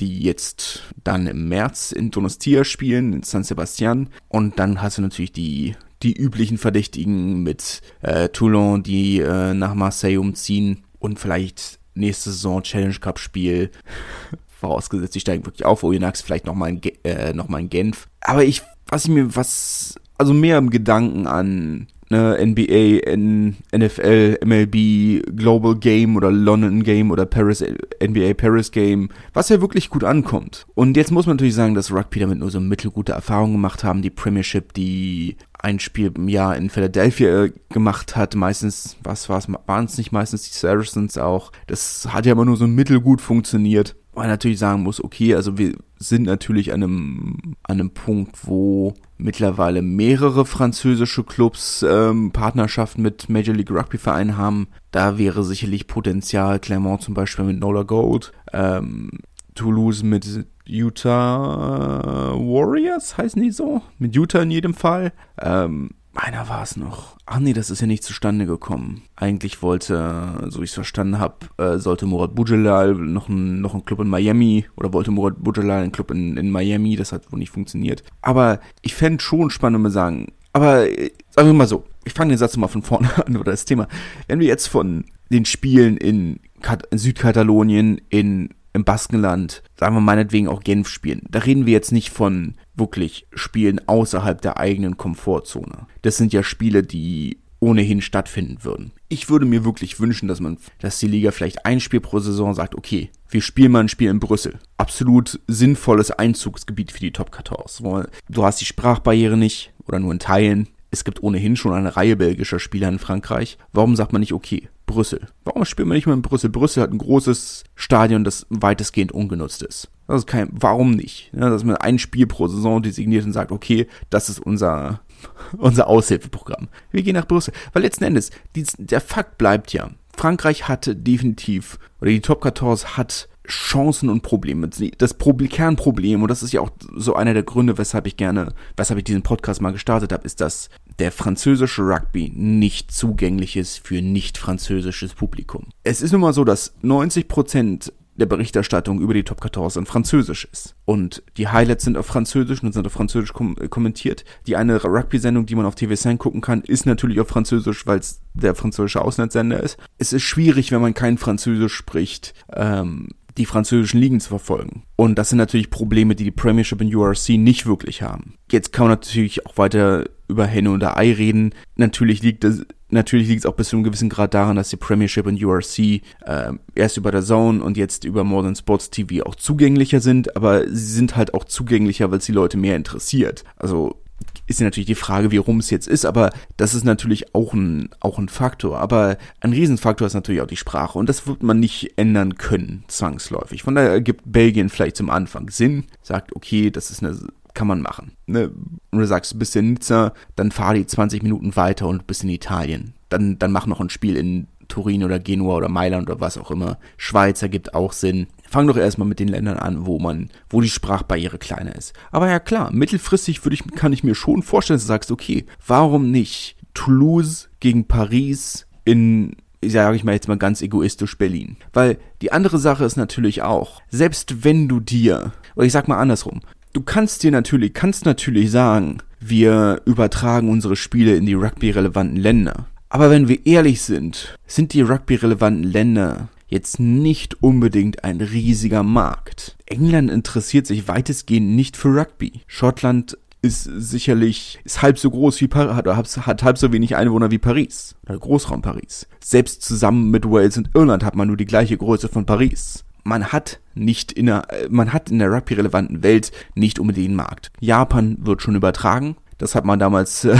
die 0.00 0.20
jetzt 0.20 0.82
dann 1.04 1.26
im 1.26 1.48
März 1.48 1.92
in 1.92 2.10
Donostia 2.10 2.64
spielen, 2.64 3.12
in 3.12 3.22
San 3.22 3.44
Sebastian. 3.44 4.08
Und 4.28 4.58
dann 4.58 4.82
hast 4.82 4.98
du 4.98 5.02
natürlich 5.02 5.32
die, 5.32 5.76
die 6.02 6.12
üblichen 6.12 6.58
Verdächtigen 6.58 7.42
mit 7.44 7.80
äh, 8.02 8.28
Toulon, 8.28 8.82
die 8.82 9.20
äh, 9.20 9.54
nach 9.54 9.74
Marseille 9.74 10.18
umziehen 10.18 10.84
und 10.98 11.20
vielleicht 11.20 11.78
nächste 11.94 12.30
Saison 12.30 12.62
Challenge 12.62 12.98
Cup 13.00 13.18
Spiel. 13.18 13.70
Vorausgesetzt, 14.58 15.14
die 15.14 15.20
steigen 15.20 15.46
wirklich 15.46 15.64
auf. 15.64 15.84
Oyonnax 15.84 16.20
vielleicht 16.20 16.46
nochmal 16.46 16.70
in, 16.70 16.82
äh, 17.04 17.32
noch 17.32 17.48
in 17.48 17.70
Genf. 17.70 18.08
Aber 18.20 18.44
ich, 18.44 18.62
was 18.88 19.04
ich 19.04 19.10
mir, 19.10 19.36
was, 19.36 19.94
also 20.16 20.34
mehr 20.34 20.58
im 20.58 20.70
Gedanken 20.70 21.26
an 21.26 21.86
ne, 22.10 22.36
NBA, 22.44 23.06
N, 23.08 23.56
NFL, 23.74 24.38
MLB, 24.44 25.36
Global 25.36 25.76
Game 25.76 26.16
oder 26.16 26.30
London 26.30 26.82
Game 26.82 27.10
oder 27.10 27.26
Paris, 27.26 27.64
NBA 28.02 28.34
Paris 28.34 28.70
Game, 28.70 29.10
was 29.32 29.48
ja 29.48 29.60
wirklich 29.60 29.90
gut 29.90 30.04
ankommt. 30.04 30.66
Und 30.74 30.96
jetzt 30.96 31.10
muss 31.10 31.26
man 31.26 31.36
natürlich 31.36 31.54
sagen, 31.54 31.74
dass 31.74 31.92
Rugby 31.92 32.20
damit 32.20 32.38
nur 32.38 32.50
so 32.50 32.60
mittelgute 32.60 33.12
Erfahrungen 33.12 33.52
gemacht 33.52 33.84
haben. 33.84 34.02
Die 34.02 34.10
Premiership, 34.10 34.72
die 34.72 35.36
ein 35.60 35.80
Spiel 35.80 36.12
im 36.14 36.28
Jahr 36.28 36.56
in 36.56 36.70
Philadelphia 36.70 37.44
äh, 37.44 37.52
gemacht 37.68 38.16
hat, 38.16 38.34
meistens, 38.34 38.96
was 39.02 39.28
war 39.28 39.38
es, 39.38 39.48
waren 39.66 39.84
es 39.86 39.98
nicht 39.98 40.12
meistens 40.12 40.50
die 40.50 40.56
Saracens 40.56 41.18
auch. 41.18 41.52
Das 41.66 42.08
hat 42.12 42.26
ja 42.26 42.32
immer 42.32 42.44
nur 42.44 42.56
so 42.56 42.66
mittelgut 42.66 43.20
funktioniert 43.20 43.96
man 44.18 44.28
natürlich 44.28 44.58
sagen 44.58 44.82
muss, 44.82 45.02
okay, 45.02 45.34
also 45.34 45.58
wir 45.58 45.74
sind 45.98 46.24
natürlich 46.24 46.72
an 46.72 46.82
einem, 46.82 47.36
an 47.62 47.80
einem 47.80 47.90
Punkt, 47.90 48.46
wo 48.46 48.94
mittlerweile 49.16 49.82
mehrere 49.82 50.44
französische 50.44 51.24
Clubs 51.24 51.84
ähm, 51.88 52.30
Partnerschaften 52.32 53.02
mit 53.02 53.28
Major 53.28 53.54
League 53.54 53.70
Rugby 53.70 53.98
Vereinen 53.98 54.36
haben. 54.36 54.68
Da 54.90 55.18
wäre 55.18 55.42
sicherlich 55.44 55.86
Potenzial, 55.86 56.60
Clermont 56.60 57.02
zum 57.02 57.14
Beispiel 57.14 57.44
mit 57.44 57.58
Nola 57.60 57.82
Gold, 57.82 58.32
ähm, 58.52 59.10
Toulouse 59.54 60.02
mit 60.02 60.46
Utah 60.66 62.32
Warriors, 62.34 63.18
heißen 63.18 63.42
die 63.42 63.50
so? 63.50 63.82
Mit 63.98 64.14
Utah 64.14 64.42
in 64.42 64.50
jedem 64.50 64.74
Fall. 64.74 65.12
Ähm, 65.40 65.90
einer 66.18 66.48
war 66.48 66.62
es 66.62 66.76
noch. 66.76 67.16
Ach 67.26 67.38
nee, 67.38 67.52
das 67.52 67.70
ist 67.70 67.80
ja 67.80 67.86
nicht 67.86 68.02
zustande 68.02 68.46
gekommen. 68.46 69.02
Eigentlich 69.16 69.62
wollte, 69.62 70.48
so 70.48 70.62
ich 70.62 70.70
es 70.70 70.74
verstanden 70.74 71.18
habe, 71.18 71.36
äh, 71.58 71.78
sollte 71.78 72.06
Murat 72.06 72.34
Bujelal 72.34 72.94
noch 72.94 73.28
ein, 73.28 73.60
noch 73.60 73.74
ein 73.74 73.84
Club 73.84 74.00
in 74.00 74.08
Miami 74.08 74.66
oder 74.76 74.92
wollte 74.92 75.10
Murat 75.10 75.36
Bujelal 75.38 75.82
einen 75.82 75.92
Club 75.92 76.10
in, 76.10 76.36
in 76.36 76.50
Miami. 76.50 76.96
Das 76.96 77.12
hat 77.12 77.30
wohl 77.32 77.38
nicht 77.38 77.52
funktioniert. 77.52 78.02
Aber 78.20 78.60
ich 78.82 78.94
fände 78.94 79.22
schon 79.22 79.50
spannend, 79.50 79.78
wenn 79.78 79.84
wir 79.84 79.90
sagen, 79.90 80.32
aber 80.52 80.90
äh, 80.90 81.10
sagen 81.30 81.48
wir 81.48 81.54
mal 81.54 81.68
so, 81.68 81.84
ich 82.04 82.14
fange 82.14 82.32
den 82.32 82.38
Satz 82.38 82.56
mal 82.56 82.68
von 82.68 82.82
vorne 82.82 83.10
an 83.26 83.36
oder 83.36 83.52
das 83.52 83.64
Thema. 83.64 83.86
Wenn 84.26 84.40
wir 84.40 84.46
jetzt 84.46 84.66
von 84.66 85.04
den 85.30 85.44
Spielen 85.44 85.96
in, 85.96 86.40
Kat 86.62 86.84
in 86.90 86.98
Südkatalonien, 86.98 88.00
in 88.08 88.50
im 88.78 88.84
Baskenland, 88.84 89.62
sagen 89.76 89.96
wir 89.96 90.00
meinetwegen 90.00 90.48
auch 90.48 90.60
Genf 90.60 90.88
spielen. 90.88 91.22
Da 91.30 91.40
reden 91.40 91.66
wir 91.66 91.72
jetzt 91.72 91.92
nicht 91.92 92.10
von 92.10 92.54
wirklich 92.74 93.26
Spielen 93.34 93.80
außerhalb 93.86 94.40
der 94.40 94.58
eigenen 94.58 94.96
Komfortzone. 94.96 95.86
Das 96.02 96.16
sind 96.16 96.32
ja 96.32 96.42
Spiele, 96.42 96.82
die 96.82 97.38
ohnehin 97.60 98.00
stattfinden 98.00 98.62
würden. 98.62 98.92
Ich 99.08 99.28
würde 99.28 99.46
mir 99.46 99.64
wirklich 99.64 99.98
wünschen, 99.98 100.28
dass 100.28 100.40
man, 100.40 100.58
dass 100.78 101.00
die 101.00 101.08
Liga 101.08 101.32
vielleicht 101.32 101.66
ein 101.66 101.80
Spiel 101.80 102.00
pro 102.00 102.20
Saison 102.20 102.54
sagt, 102.54 102.76
okay, 102.76 103.10
wir 103.28 103.42
spielen 103.42 103.72
mal 103.72 103.80
ein 103.80 103.88
Spiel 103.88 104.10
in 104.10 104.20
Brüssel. 104.20 104.58
Absolut 104.76 105.40
sinnvolles 105.48 106.12
Einzugsgebiet 106.12 106.92
für 106.92 107.00
die 107.00 107.12
Top 107.12 107.34
14. 107.34 108.06
Du 108.28 108.44
hast 108.44 108.60
die 108.60 108.64
Sprachbarriere 108.64 109.36
nicht 109.36 109.72
oder 109.86 109.98
nur 109.98 110.12
in 110.12 110.20
Teilen. 110.20 110.68
Es 110.90 111.04
gibt 111.04 111.22
ohnehin 111.22 111.56
schon 111.56 111.72
eine 111.72 111.96
Reihe 111.96 112.16
belgischer 112.16 112.58
Spieler 112.58 112.88
in 112.88 112.98
Frankreich. 112.98 113.58
Warum 113.72 113.94
sagt 113.94 114.12
man 114.12 114.20
nicht, 114.20 114.32
okay, 114.32 114.68
Brüssel? 114.86 115.28
Warum 115.44 115.64
spielt 115.64 115.86
man 115.86 115.96
nicht 115.96 116.06
mal 116.06 116.14
in 116.14 116.22
Brüssel? 116.22 116.50
Brüssel 116.50 116.82
hat 116.82 116.92
ein 116.92 116.98
großes 116.98 117.64
Stadion, 117.74 118.24
das 118.24 118.46
weitestgehend 118.48 119.12
ungenutzt 119.12 119.62
ist. 119.62 119.90
Das 120.06 120.20
ist 120.20 120.26
kein, 120.26 120.48
warum 120.52 120.92
nicht? 120.92 121.30
Ja, 121.34 121.50
dass 121.50 121.64
man 121.64 121.76
ein 121.76 121.98
Spiel 121.98 122.26
pro 122.26 122.48
Saison 122.48 122.82
designiert 122.82 123.26
und 123.26 123.34
sagt, 123.34 123.52
okay, 123.52 123.86
das 124.08 124.30
ist 124.30 124.40
unser, 124.40 125.00
unser 125.58 125.86
Aushilfeprogramm. 125.86 126.68
Wir 126.90 127.02
gehen 127.02 127.14
nach 127.14 127.28
Brüssel. 127.28 127.52
Weil 127.74 127.82
letzten 127.82 128.04
Endes, 128.04 128.30
die, 128.56 128.64
der 128.78 129.02
Fakt 129.02 129.36
bleibt 129.36 129.74
ja, 129.74 129.90
Frankreich 130.16 130.66
hatte 130.66 130.96
definitiv, 130.96 131.78
oder 132.00 132.10
die 132.10 132.20
Top 132.20 132.42
14 132.42 132.96
hat 132.96 133.28
Chancen 133.48 134.08
und 134.08 134.22
Probleme. 134.22 134.68
Das 134.98 135.14
Problem, 135.14 135.48
Kernproblem, 135.48 136.22
und 136.22 136.28
das 136.28 136.42
ist 136.42 136.52
ja 136.52 136.60
auch 136.60 136.70
so 136.94 137.14
einer 137.14 137.34
der 137.34 137.42
Gründe, 137.42 137.78
weshalb 137.78 138.06
ich 138.06 138.16
gerne, 138.16 138.52
weshalb 138.76 138.98
ich 138.98 139.04
diesen 139.04 139.22
Podcast 139.22 139.60
mal 139.60 139.72
gestartet 139.72 140.12
habe, 140.12 140.24
ist, 140.24 140.40
dass 140.40 140.68
der 140.98 141.12
französische 141.12 141.82
Rugby 141.82 142.32
nicht 142.34 142.92
zugänglich 142.92 143.56
ist 143.56 143.86
für 143.86 144.02
nicht 144.02 144.38
französisches 144.38 145.14
Publikum. 145.14 145.66
Es 145.82 146.02
ist 146.02 146.12
nun 146.12 146.20
mal 146.20 146.32
so, 146.32 146.44
dass 146.44 146.74
90 146.82 147.28
Prozent 147.28 147.92
der 148.18 148.26
Berichterstattung 148.26 149.00
über 149.00 149.14
die 149.14 149.22
Top 149.22 149.40
14 149.40 149.86
Französisch 149.86 150.48
ist. 150.52 150.74
Und 150.84 151.22
die 151.36 151.48
Highlights 151.48 151.84
sind 151.84 151.96
auf 151.96 152.06
Französisch 152.06 152.62
und 152.62 152.74
sind 152.74 152.86
auf 152.86 152.92
Französisch 152.92 153.32
kom 153.32 153.54
kommentiert. 153.70 154.24
Die 154.46 154.56
eine 154.56 154.82
Rugby-Sendung, 154.82 155.46
die 155.46 155.54
man 155.54 155.66
auf 155.66 155.76
TV5 155.76 156.16
gucken 156.16 156.40
kann, 156.40 156.62
ist 156.62 156.84
natürlich 156.84 157.20
auf 157.20 157.28
Französisch, 157.28 157.86
weil 157.86 158.00
es 158.00 158.20
der 158.34 158.56
französische 158.56 159.02
Auslandssender 159.02 159.62
ist. 159.62 159.78
Es 159.98 160.12
ist 160.12 160.22
schwierig, 160.22 160.72
wenn 160.72 160.80
man 160.80 160.94
kein 160.94 161.16
Französisch 161.16 161.74
spricht, 161.74 162.34
ähm, 162.52 163.08
die 163.38 163.46
französischen 163.46 164.00
Ligen 164.00 164.20
zu 164.20 164.28
verfolgen. 164.28 164.82
Und 164.96 165.18
das 165.18 165.30
sind 165.30 165.38
natürlich 165.38 165.70
Probleme, 165.70 166.14
die 166.14 166.24
die 166.24 166.30
Premiership 166.30 166.80
und 166.80 166.94
URC 166.94 167.30
nicht 167.30 167.66
wirklich 167.66 168.02
haben. 168.02 168.34
Jetzt 168.50 168.72
kann 168.72 168.86
man 168.86 168.98
natürlich 168.98 169.46
auch 169.46 169.56
weiter 169.56 170.04
über 170.28 170.46
Henne 170.46 170.70
und 170.70 170.84
Ei 170.84 171.12
reden. 171.12 171.54
Natürlich 171.76 172.22
liegt 172.22 172.44
es 172.44 172.66
Natürlich 172.90 173.28
liegt 173.28 173.40
es 173.40 173.46
auch 173.46 173.54
bis 173.54 173.68
zu 173.68 173.76
einem 173.76 173.84
gewissen 173.84 174.08
Grad 174.08 174.32
daran, 174.32 174.56
dass 174.56 174.70
die 174.70 174.76
Premiership 174.76 175.26
und 175.26 175.42
URC 175.42 175.78
äh, 175.78 176.52
erst 176.74 176.96
über 176.96 177.10
der 177.10 177.22
Zone 177.22 177.62
und 177.62 177.76
jetzt 177.76 178.04
über 178.04 178.24
Modern 178.24 178.56
Sports 178.56 178.88
TV 178.88 179.26
auch 179.26 179.34
zugänglicher 179.34 180.00
sind, 180.00 180.34
aber 180.36 180.66
sie 180.68 180.94
sind 180.94 181.14
halt 181.14 181.34
auch 181.34 181.44
zugänglicher, 181.44 182.10
weil 182.10 182.18
es 182.18 182.24
die 182.24 182.32
Leute 182.32 182.56
mehr 182.56 182.76
interessiert. 182.76 183.44
Also 183.56 184.00
ist 184.46 184.60
natürlich 184.60 184.86
die 184.86 184.94
Frage, 184.94 185.30
wie 185.30 185.36
rum 185.36 185.58
es 185.58 185.70
jetzt 185.70 185.86
ist, 185.86 186.06
aber 186.06 186.30
das 186.56 186.74
ist 186.74 186.84
natürlich 186.84 187.34
auch 187.34 187.52
ein, 187.52 187.90
auch 188.00 188.18
ein 188.18 188.28
Faktor. 188.28 188.78
Aber 188.78 189.18
ein 189.40 189.52
Riesenfaktor 189.52 190.06
ist 190.06 190.14
natürlich 190.14 190.40
auch 190.40 190.46
die 190.46 190.56
Sprache 190.56 190.98
und 190.98 191.08
das 191.08 191.26
wird 191.26 191.42
man 191.42 191.60
nicht 191.60 191.92
ändern 191.96 192.36
können, 192.36 192.84
zwangsläufig. 192.88 193.62
Von 193.62 193.74
daher 193.74 193.90
ergibt 193.90 194.22
Belgien 194.24 194.70
vielleicht 194.70 194.96
zum 194.96 195.10
Anfang 195.10 195.50
Sinn, 195.50 195.84
sagt, 196.02 196.34
okay, 196.34 196.70
das 196.70 196.90
ist 196.90 197.02
eine 197.02 197.16
kann 197.54 197.66
man 197.66 197.80
machen. 197.80 198.12
Ne? 198.26 198.52
Und 198.92 199.00
du 199.00 199.06
sagst, 199.06 199.32
du 199.32 199.38
bist 199.38 199.56
in 199.56 199.72
Nizza, 199.72 200.12
dann 200.36 200.52
fahr 200.52 200.74
die 200.74 200.86
20 200.86 201.24
Minuten 201.24 201.56
weiter 201.56 201.88
und 201.88 202.06
bist 202.06 202.22
in 202.22 202.28
Italien. 202.28 202.94
Dann, 203.08 203.36
dann 203.40 203.50
mach 203.50 203.66
noch 203.66 203.80
ein 203.80 203.90
Spiel 203.90 204.16
in 204.16 204.46
Turin 204.68 205.02
oder 205.02 205.18
Genua 205.18 205.56
oder 205.56 205.68
Mailand 205.68 206.08
oder 206.08 206.20
was 206.20 206.38
auch 206.38 206.52
immer. 206.52 206.78
Schweiz 206.96 207.42
ergibt 207.42 207.74
auch 207.74 207.92
Sinn. 207.92 208.28
Fang 208.50 208.66
doch 208.66 208.76
erstmal 208.76 209.08
mit 209.08 209.18
den 209.18 209.28
Ländern 209.28 209.58
an, 209.58 209.86
wo 209.86 209.98
man, 209.98 210.30
wo 210.48 210.60
die 210.60 210.68
Sprachbarriere 210.68 211.38
kleiner 211.38 211.74
ist. 211.74 211.92
Aber 212.10 212.28
ja 212.28 212.40
klar, 212.40 212.72
mittelfristig 212.72 213.44
würde 213.44 213.54
ich, 213.54 213.64
kann 213.74 213.92
ich 213.92 214.04
mir 214.04 214.14
schon 214.14 214.42
vorstellen, 214.42 214.76
dass 214.76 214.84
du 214.84 214.88
sagst, 214.88 215.10
okay, 215.10 215.44
warum 215.66 216.10
nicht 216.10 216.56
Toulouse 216.74 217.48
gegen 217.60 217.86
Paris 217.86 218.66
in 218.84 219.36
sage 219.64 219.96
ich 219.96 220.04
mal 220.04 220.12
jetzt 220.12 220.28
mal 220.28 220.38
ganz 220.38 220.62
egoistisch 220.62 221.18
Berlin. 221.18 221.56
Weil 221.72 221.98
die 222.22 222.32
andere 222.32 222.58
Sache 222.58 222.84
ist 222.84 222.96
natürlich 222.96 223.42
auch, 223.42 223.82
selbst 223.90 224.44
wenn 224.44 224.68
du 224.68 224.80
dir, 224.80 225.32
oder 225.56 225.66
ich 225.66 225.72
sag 225.72 225.88
mal 225.88 225.98
andersrum, 225.98 226.40
du 226.72 226.82
kannst 226.82 227.22
dir 227.22 227.30
natürlich, 227.30 227.74
kannst 227.74 228.04
natürlich 228.04 228.50
sagen, 228.50 228.98
wir 229.20 229.82
übertragen 229.84 230.48
unsere 230.48 230.76
Spiele 230.76 231.16
in 231.16 231.26
die 231.26 231.34
rugby-relevanten 231.34 232.16
Länder. 232.16 232.66
Aber 232.88 233.10
wenn 233.10 233.28
wir 233.28 233.44
ehrlich 233.46 233.82
sind, 233.82 234.38
sind 234.46 234.72
die 234.72 234.82
rugby-relevanten 234.82 235.64
Länder 235.64 236.28
jetzt 236.48 236.80
nicht 236.80 237.42
unbedingt 237.42 238.04
ein 238.04 238.20
riesiger 238.20 238.82
Markt. 238.82 239.56
England 239.66 240.10
interessiert 240.10 240.66
sich 240.66 240.88
weitestgehend 240.88 241.50
nicht 241.50 241.76
für 241.76 241.88
Rugby. 241.88 242.40
Schottland 242.46 243.16
ist 243.40 243.64
sicherlich, 243.64 244.58
ist 244.64 244.82
halb 244.82 244.98
so 244.98 245.10
groß 245.10 245.40
wie 245.40 245.48
Paris, 245.48 245.74
hat, 245.74 246.26
hat 246.26 246.42
halb 246.42 246.58
so 246.58 246.72
wenig 246.72 246.96
Einwohner 246.96 247.30
wie 247.30 247.38
Paris. 247.38 247.94
Oder 248.04 248.18
Großraum 248.18 248.62
Paris. 248.62 249.06
Selbst 249.22 249.62
zusammen 249.62 250.10
mit 250.10 250.24
Wales 250.24 250.56
und 250.58 250.70
Irland 250.74 251.04
hat 251.04 251.14
man 251.14 251.28
nur 251.28 251.36
die 251.36 251.44
gleiche 251.44 251.76
Größe 251.76 252.08
von 252.08 252.26
Paris 252.26 252.84
man 253.08 253.32
hat 253.32 253.60
nicht 253.74 254.12
in 254.12 254.26
der, 254.26 254.46
man 254.68 254.92
hat 254.92 255.10
in 255.10 255.18
der 255.18 255.32
Rugby-relevanten 255.32 256.02
Welt 256.02 256.30
nicht 256.54 256.78
unbedingt 256.78 257.08
einen 257.08 257.16
Markt. 257.16 257.50
Japan 257.58 258.18
wird 258.20 258.42
schon 258.42 258.54
übertragen. 258.54 259.16
Das 259.38 259.54
hat 259.54 259.64
man 259.64 259.78
damals 259.78 260.24
äh, 260.24 260.36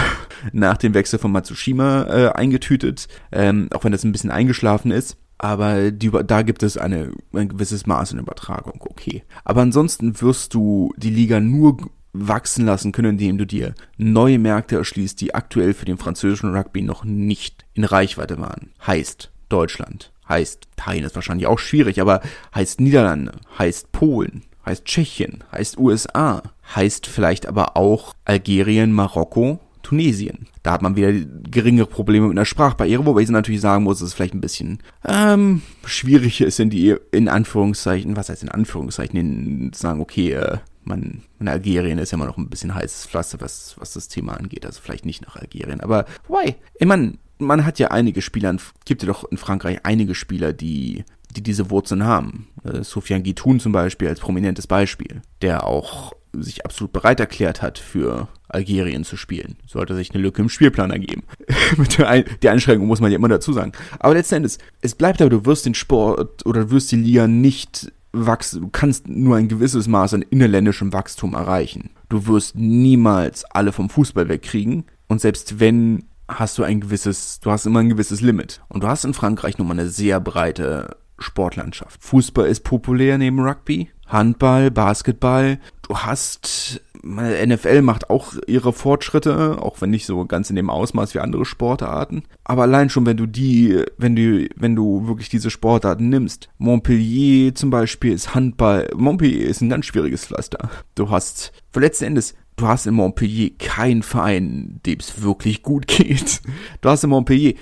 nach 0.53 0.77
dem 0.77 0.94
Wechsel 0.94 1.18
von 1.18 1.33
Matsushima 1.33 2.03
äh, 2.03 2.33
eingetütet, 2.33 3.09
ähm, 3.33 3.68
auch 3.73 3.85
wenn 3.85 3.92
das 3.92 4.05
ein 4.05 4.12
bisschen 4.12 4.31
eingeschlafen 4.31 4.90
ist. 4.90 5.16
Aber 5.38 5.92
die, 5.92 6.11
da 6.11 6.42
gibt 6.42 6.62
es 6.62 6.77
eine, 6.77 7.12
ein 7.33 7.48
gewisses 7.48 7.87
Maß 7.87 8.12
in 8.12 8.18
Übertragung, 8.18 8.81
okay. 8.81 9.22
Aber 9.44 9.62
ansonsten 9.62 10.20
wirst 10.20 10.53
du 10.55 10.92
die 10.96 11.11
Liga 11.11 11.40
nur 11.40 11.79
wachsen 12.12 12.66
lassen 12.66 12.92
können, 12.92 13.12
indem 13.12 13.38
du 13.38 13.46
dir 13.46 13.74
neue 13.96 14.38
Märkte 14.38 14.77
erschließt, 14.77 15.20
die 15.20 15.35
aktuell 15.35 15.74
für 15.74 15.85
den 15.85 15.98
französischen 15.98 16.55
Rugby 16.55 16.83
noch 16.83 17.05
nicht 17.05 17.64
in 17.74 17.85
Reichweite 17.85 18.38
waren. 18.40 18.72
Heißt 18.85 19.31
Deutschland, 19.48 20.12
heißt 20.29 20.68
Teilen 20.77 21.05
ist 21.05 21.14
wahrscheinlich 21.14 21.46
auch 21.46 21.59
schwierig, 21.59 22.01
aber 22.01 22.20
heißt 22.55 22.81
Niederlande, 22.81 23.33
heißt 23.59 23.92
Polen, 23.92 24.42
heißt 24.66 24.85
Tschechien, 24.85 25.44
heißt 25.53 25.79
USA, 25.79 26.42
heißt 26.74 27.07
vielleicht 27.07 27.46
aber 27.46 27.77
auch 27.77 28.14
Algerien, 28.24 28.92
Marokko, 28.92 29.61
Tunesien. 29.83 30.48
Da 30.68 30.74
hat 30.74 30.83
man 30.83 30.96
wieder 30.96 31.14
geringere 31.50 31.87
Probleme 31.87 32.28
mit 32.28 32.37
einer 32.37 32.44
Sprachbarriere, 32.44 33.07
wobei 33.07 33.22
ich 33.22 33.31
natürlich 33.31 33.62
sagen 33.62 33.85
muss, 33.85 34.00
dass 34.00 34.09
es 34.09 34.12
vielleicht 34.12 34.35
ein 34.35 34.42
bisschen 34.42 34.81
ähm, 35.02 35.62
schwieriger 35.87 36.44
ist, 36.44 36.61
in 36.61 36.68
die, 36.68 36.94
in 37.11 37.31
Anführungszeichen, 37.31 38.16
was 38.16 38.28
heißt 38.28 38.42
in 38.42 38.50
Anführungszeichen, 38.50 39.18
in, 39.18 39.72
sagen, 39.72 40.02
okay, 40.02 40.33
äh, 40.33 40.59
man, 40.85 41.22
in 41.40 41.48
Algerien 41.48 41.96
ist 41.96 42.11
ja 42.11 42.16
immer 42.16 42.26
noch 42.26 42.37
ein 42.37 42.50
bisschen 42.50 42.74
heißes 42.74 43.07
Pflaster, 43.07 43.40
was, 43.40 43.76
was 43.78 43.94
das 43.94 44.09
Thema 44.09 44.35
angeht, 44.35 44.66
also 44.66 44.83
vielleicht 44.83 45.07
nicht 45.07 45.22
nach 45.22 45.37
Algerien, 45.37 45.81
aber 45.81 46.04
why? 46.28 46.54
Ich 46.78 46.87
meine, 46.87 47.14
man 47.38 47.64
hat 47.64 47.78
ja 47.78 47.88
einige 47.88 48.20
Spieler, 48.20 48.54
gibt 48.85 49.02
ja 49.02 49.09
doch 49.09 49.24
in 49.24 49.38
Frankreich 49.38 49.78
einige 49.85 50.14
Spieler, 50.14 50.52
die, 50.52 51.02
die 51.35 51.42
diese 51.42 51.70
Wurzeln 51.70 52.04
haben. 52.04 52.48
Äh, 52.62 52.83
Sofian 52.83 53.22
Guitoun 53.22 53.59
zum 53.59 53.72
Beispiel 53.72 54.09
als 54.09 54.20
prominentes 54.20 54.66
Beispiel, 54.66 55.22
der 55.40 55.66
auch 55.66 56.12
sich 56.42 56.64
absolut 56.64 56.92
bereit 56.92 57.20
erklärt 57.20 57.62
hat, 57.62 57.79
für 57.79 58.29
Algerien 58.48 59.05
zu 59.05 59.16
spielen. 59.16 59.57
Sollte 59.66 59.94
sich 59.94 60.12
eine 60.12 60.22
Lücke 60.22 60.42
im 60.42 60.48
Spielplan 60.48 60.90
ergeben. 60.90 61.22
Mit 61.77 61.98
der, 61.98 62.09
Ein 62.09 62.24
der 62.42 62.53
Einschränkung 62.53 62.87
muss 62.87 63.01
man 63.01 63.11
ja 63.11 63.16
immer 63.16 63.29
dazu 63.29 63.53
sagen. 63.53 63.72
Aber 63.98 64.14
letzten 64.14 64.37
Endes, 64.37 64.59
es 64.81 64.94
bleibt 64.94 65.20
aber, 65.20 65.31
du 65.31 65.44
wirst 65.44 65.66
den 65.66 65.74
Sport 65.74 66.44
oder 66.46 66.64
du 66.64 66.70
wirst 66.70 66.92
die 66.92 66.96
Liga 66.96 67.27
nicht 67.27 67.92
wachsen, 68.12 68.62
du 68.62 68.68
kannst 68.68 69.09
nur 69.09 69.37
ein 69.37 69.48
gewisses 69.48 69.87
Maß 69.87 70.14
an 70.14 70.22
innerländischem 70.22 70.92
Wachstum 70.92 71.35
erreichen. 71.35 71.90
Du 72.09 72.27
wirst 72.27 72.57
niemals 72.57 73.44
alle 73.44 73.72
vom 73.72 73.90
Fußball 73.90 74.29
wegkriegen. 74.29 74.85
Und 75.09 75.20
selbst 75.20 75.61
wenn 75.61 76.05
hast 76.29 76.59
du 76.59 76.62
ein 76.62 76.81
gewisses, 76.81 77.40
du 77.40 77.51
hast 77.51 77.66
immer 77.66 77.81
ein 77.81 77.88
gewisses 77.88 78.20
Limit. 78.20 78.61
Und 78.68 78.85
du 78.85 78.88
hast 78.88 79.05
in 79.05 79.14
Frankreich 79.14 79.59
nun 79.59 79.68
mal 79.68 79.74
eine 79.74 79.88
sehr 79.88 80.20
breite 80.20 80.96
Sportlandschaft. 81.18 82.03
Fußball 82.03 82.46
ist 82.46 82.64
populär 82.64 83.18
neben 83.18 83.40
Rugby, 83.40 83.90
Handball, 84.07 84.70
Basketball. 84.70 85.59
Du 85.88 85.96
hast, 85.96 86.83
NFL 87.03 87.81
macht 87.81 88.11
auch 88.11 88.35
ihre 88.46 88.74
Fortschritte, 88.74 89.57
auch 89.62 89.81
wenn 89.81 89.88
nicht 89.88 90.05
so 90.05 90.27
ganz 90.27 90.51
in 90.51 90.57
dem 90.57 90.68
Ausmaß 90.68 91.14
wie 91.14 91.20
andere 91.20 91.46
Sportarten. 91.46 92.24
Aber 92.44 92.62
allein 92.62 92.90
schon, 92.90 93.07
wenn 93.07 93.16
du 93.16 93.24
die, 93.24 93.85
wenn 93.96 94.14
du, 94.14 94.48
wenn 94.55 94.77
du 94.77 95.07
wirklich 95.07 95.31
diese 95.31 95.48
Sportarten 95.48 96.11
nimmst. 96.11 96.51
Montpellier 96.59 97.55
zum 97.55 97.70
Beispiel 97.70 98.12
ist 98.12 98.35
Handball. 98.35 98.90
Montpellier 98.94 99.48
ist 99.48 99.62
ein 99.62 99.70
ganz 99.70 99.87
schwieriges 99.87 100.27
Pflaster. 100.27 100.68
Du 100.94 101.09
hast, 101.09 101.53
für 101.72 101.81
letzten 101.81 102.05
Endes, 102.05 102.35
du 102.57 102.68
hast 102.68 102.87
in 102.87 102.92
Montpellier 102.92 103.53
keinen 103.59 104.03
Verein, 104.03 104.81
dem 104.85 104.98
es 105.01 105.22
wirklich 105.22 105.62
gut 105.62 105.87
geht. 105.87 106.42
Du 106.83 106.90
hast 106.90 107.03
in 107.03 107.09
Montpellier, 107.11 107.55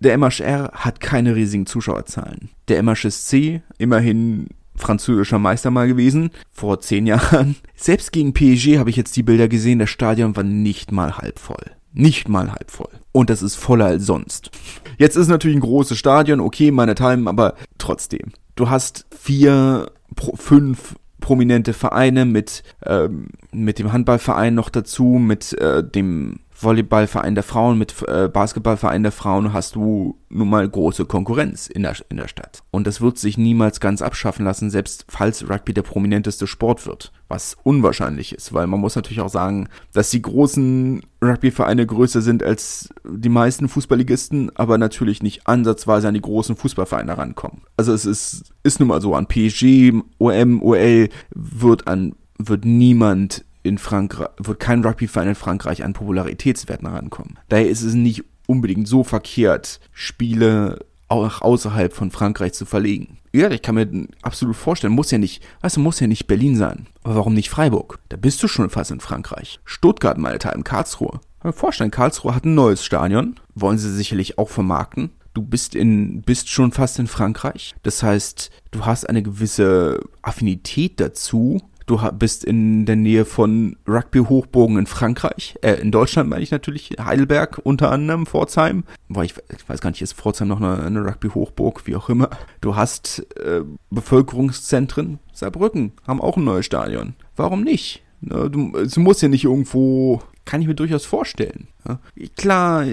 der 0.00 0.18
MHR 0.18 0.72
hat 0.72 0.98
keine 0.98 1.36
riesigen 1.36 1.66
Zuschauerzahlen. 1.66 2.50
Der 2.66 2.82
MHSC, 2.82 3.62
immerhin 3.78 4.48
französischer 4.78 5.38
Meister 5.38 5.70
mal 5.70 5.88
gewesen, 5.88 6.30
vor 6.50 6.80
zehn 6.80 7.06
Jahren. 7.06 7.56
Selbst 7.76 8.12
gegen 8.12 8.32
PSG 8.32 8.78
habe 8.78 8.90
ich 8.90 8.96
jetzt 8.96 9.16
die 9.16 9.22
Bilder 9.22 9.48
gesehen, 9.48 9.78
das 9.78 9.90
Stadion 9.90 10.36
war 10.36 10.44
nicht 10.44 10.92
mal 10.92 11.18
halb 11.18 11.38
voll. 11.38 11.72
Nicht 11.92 12.28
mal 12.28 12.52
halb 12.52 12.70
voll. 12.70 12.90
Und 13.12 13.30
das 13.30 13.42
ist 13.42 13.56
voller 13.56 13.86
als 13.86 14.06
sonst. 14.06 14.50
Jetzt 14.98 15.16
ist 15.16 15.28
natürlich 15.28 15.56
ein 15.56 15.60
großes 15.60 15.98
Stadion, 15.98 16.40
okay, 16.40 16.70
meine 16.70 16.94
Time, 16.94 17.28
aber 17.28 17.54
trotzdem. 17.78 18.32
Du 18.56 18.68
hast 18.68 19.06
vier, 19.10 19.90
fünf 20.34 20.96
prominente 21.20 21.72
Vereine 21.72 22.24
mit, 22.24 22.62
ähm, 22.84 23.28
mit 23.52 23.78
dem 23.78 23.92
Handballverein 23.92 24.54
noch 24.54 24.68
dazu, 24.68 25.04
mit 25.04 25.52
äh, 25.54 25.82
dem 25.82 26.40
Volleyballverein 26.60 27.34
der 27.34 27.44
Frauen, 27.44 27.78
mit 27.78 27.94
äh, 28.08 28.28
Basketballverein 28.28 29.04
der 29.04 29.12
Frauen 29.12 29.52
hast 29.52 29.76
du 29.76 30.18
nun 30.28 30.50
mal 30.50 30.68
große 30.68 31.04
Konkurrenz 31.04 31.68
in 31.68 31.82
der, 31.82 31.94
in 32.08 32.16
der 32.16 32.28
Stadt. 32.28 32.62
Und 32.70 32.86
das 32.86 33.00
wird 33.00 33.18
sich 33.18 33.38
niemals 33.38 33.80
ganz 33.80 34.02
abschaffen 34.02 34.44
lassen, 34.44 34.70
selbst 34.70 35.04
falls 35.08 35.48
Rugby 35.48 35.72
der 35.72 35.82
prominenteste 35.82 36.46
Sport 36.46 36.86
wird. 36.86 37.12
Was 37.28 37.56
unwahrscheinlich 37.62 38.34
ist, 38.34 38.52
weil 38.52 38.66
man 38.66 38.80
muss 38.80 38.96
natürlich 38.96 39.20
auch 39.20 39.28
sagen, 39.28 39.68
dass 39.92 40.10
die 40.10 40.22
großen 40.22 41.02
Rugbyvereine 41.22 41.86
größer 41.86 42.22
sind 42.22 42.42
als 42.42 42.88
die 43.04 43.28
meisten 43.28 43.68
Fußballligisten, 43.68 44.50
aber 44.56 44.78
natürlich 44.78 45.22
nicht 45.22 45.46
ansatzweise 45.46 46.08
an 46.08 46.14
die 46.14 46.20
großen 46.20 46.56
Fußballvereine 46.56 47.16
rankommen. 47.16 47.62
Also 47.76 47.92
es 47.92 48.04
ist, 48.04 48.52
ist 48.64 48.80
nun 48.80 48.88
mal 48.88 49.00
so, 49.00 49.14
an 49.14 49.26
PSG, 49.26 49.92
OM, 50.18 50.62
OL 50.62 51.08
wird 51.34 51.86
an 51.86 52.14
wird 52.38 52.64
niemand 52.64 53.44
in 53.68 53.78
Frankreich, 53.78 54.28
wird 54.38 54.60
kein 54.60 54.84
Rugbyverein 54.84 55.28
in 55.28 55.34
Frankreich 55.34 55.84
an 55.84 55.92
Popularitätswerten 55.92 56.88
rankommen. 56.88 57.38
Daher 57.48 57.68
ist 57.68 57.82
es 57.82 57.94
nicht 57.94 58.24
unbedingt 58.46 58.88
so 58.88 59.04
verkehrt, 59.04 59.80
Spiele 59.92 60.78
auch 61.08 61.40
außerhalb 61.40 61.92
von 61.92 62.10
Frankreich 62.10 62.52
zu 62.52 62.66
verlegen. 62.66 63.18
Ja, 63.32 63.50
ich 63.50 63.62
kann 63.62 63.74
mir 63.74 63.88
absolut 64.22 64.56
vorstellen, 64.56 64.92
muss 64.92 65.10
ja 65.10 65.18
nicht, 65.18 65.42
weißt 65.60 65.76
du, 65.76 65.80
muss 65.80 66.00
ja 66.00 66.06
nicht 66.06 66.26
Berlin 66.26 66.56
sein. 66.56 66.86
Aber 67.02 67.16
warum 67.16 67.34
nicht 67.34 67.50
Freiburg? 67.50 67.98
Da 68.08 68.16
bist 68.16 68.42
du 68.42 68.48
schon 68.48 68.70
fast 68.70 68.90
in 68.90 69.00
Frankreich. 69.00 69.60
Stuttgart, 69.64 70.18
meine 70.18 70.38
Teil, 70.38 70.60
Karlsruhe. 70.62 71.20
Kann 71.40 71.50
mir 71.50 71.52
vorstellen, 71.52 71.90
Karlsruhe 71.90 72.34
hat 72.34 72.44
ein 72.44 72.54
neues 72.54 72.84
Stadion. 72.84 73.36
Wollen 73.54 73.78
sie 73.78 73.92
sicherlich 73.94 74.38
auch 74.38 74.48
vermarkten. 74.48 75.10
Du 75.34 75.42
bist 75.42 75.74
in, 75.74 76.22
bist 76.22 76.48
schon 76.48 76.72
fast 76.72 76.98
in 76.98 77.06
Frankreich. 77.06 77.74
Das 77.82 78.02
heißt, 78.02 78.50
du 78.70 78.86
hast 78.86 79.08
eine 79.08 79.22
gewisse 79.22 80.00
Affinität 80.22 80.98
dazu, 81.00 81.60
du 81.88 81.98
bist 82.12 82.44
in 82.44 82.86
der 82.86 82.96
Nähe 82.96 83.24
von 83.24 83.76
Rugby-Hochbogen 83.86 84.78
in 84.78 84.86
Frankreich, 84.86 85.56
äh, 85.62 85.74
in 85.74 85.90
Deutschland 85.90 86.28
meine 86.28 86.42
ich 86.42 86.50
natürlich, 86.50 86.96
Heidelberg 87.00 87.60
unter 87.64 87.90
anderem, 87.90 88.26
Pforzheim, 88.26 88.84
weil 89.08 89.26
ich, 89.26 89.34
ich 89.54 89.68
weiß 89.68 89.80
gar 89.80 89.90
nicht, 89.90 90.02
ist 90.02 90.14
Pforzheim 90.14 90.48
noch 90.48 90.60
eine, 90.60 90.82
eine 90.82 91.04
Rugby-Hochburg, 91.04 91.86
wie 91.86 91.96
auch 91.96 92.08
immer. 92.08 92.30
Du 92.60 92.76
hast 92.76 93.26
äh, 93.36 93.62
Bevölkerungszentren, 93.90 95.18
Saarbrücken 95.32 95.92
haben 96.06 96.20
auch 96.20 96.36
ein 96.36 96.44
neues 96.44 96.66
Stadion. 96.66 97.14
Warum 97.36 97.62
nicht? 97.62 98.02
Du, 98.20 98.48
du 98.48 99.00
musst 99.00 99.22
ja 99.22 99.28
nicht 99.28 99.44
irgendwo 99.44 100.22
kann 100.48 100.62
ich 100.62 100.66
mir 100.66 100.74
durchaus 100.74 101.04
vorstellen. 101.04 101.68
Ja. 101.86 102.00
Klar, 102.38 102.86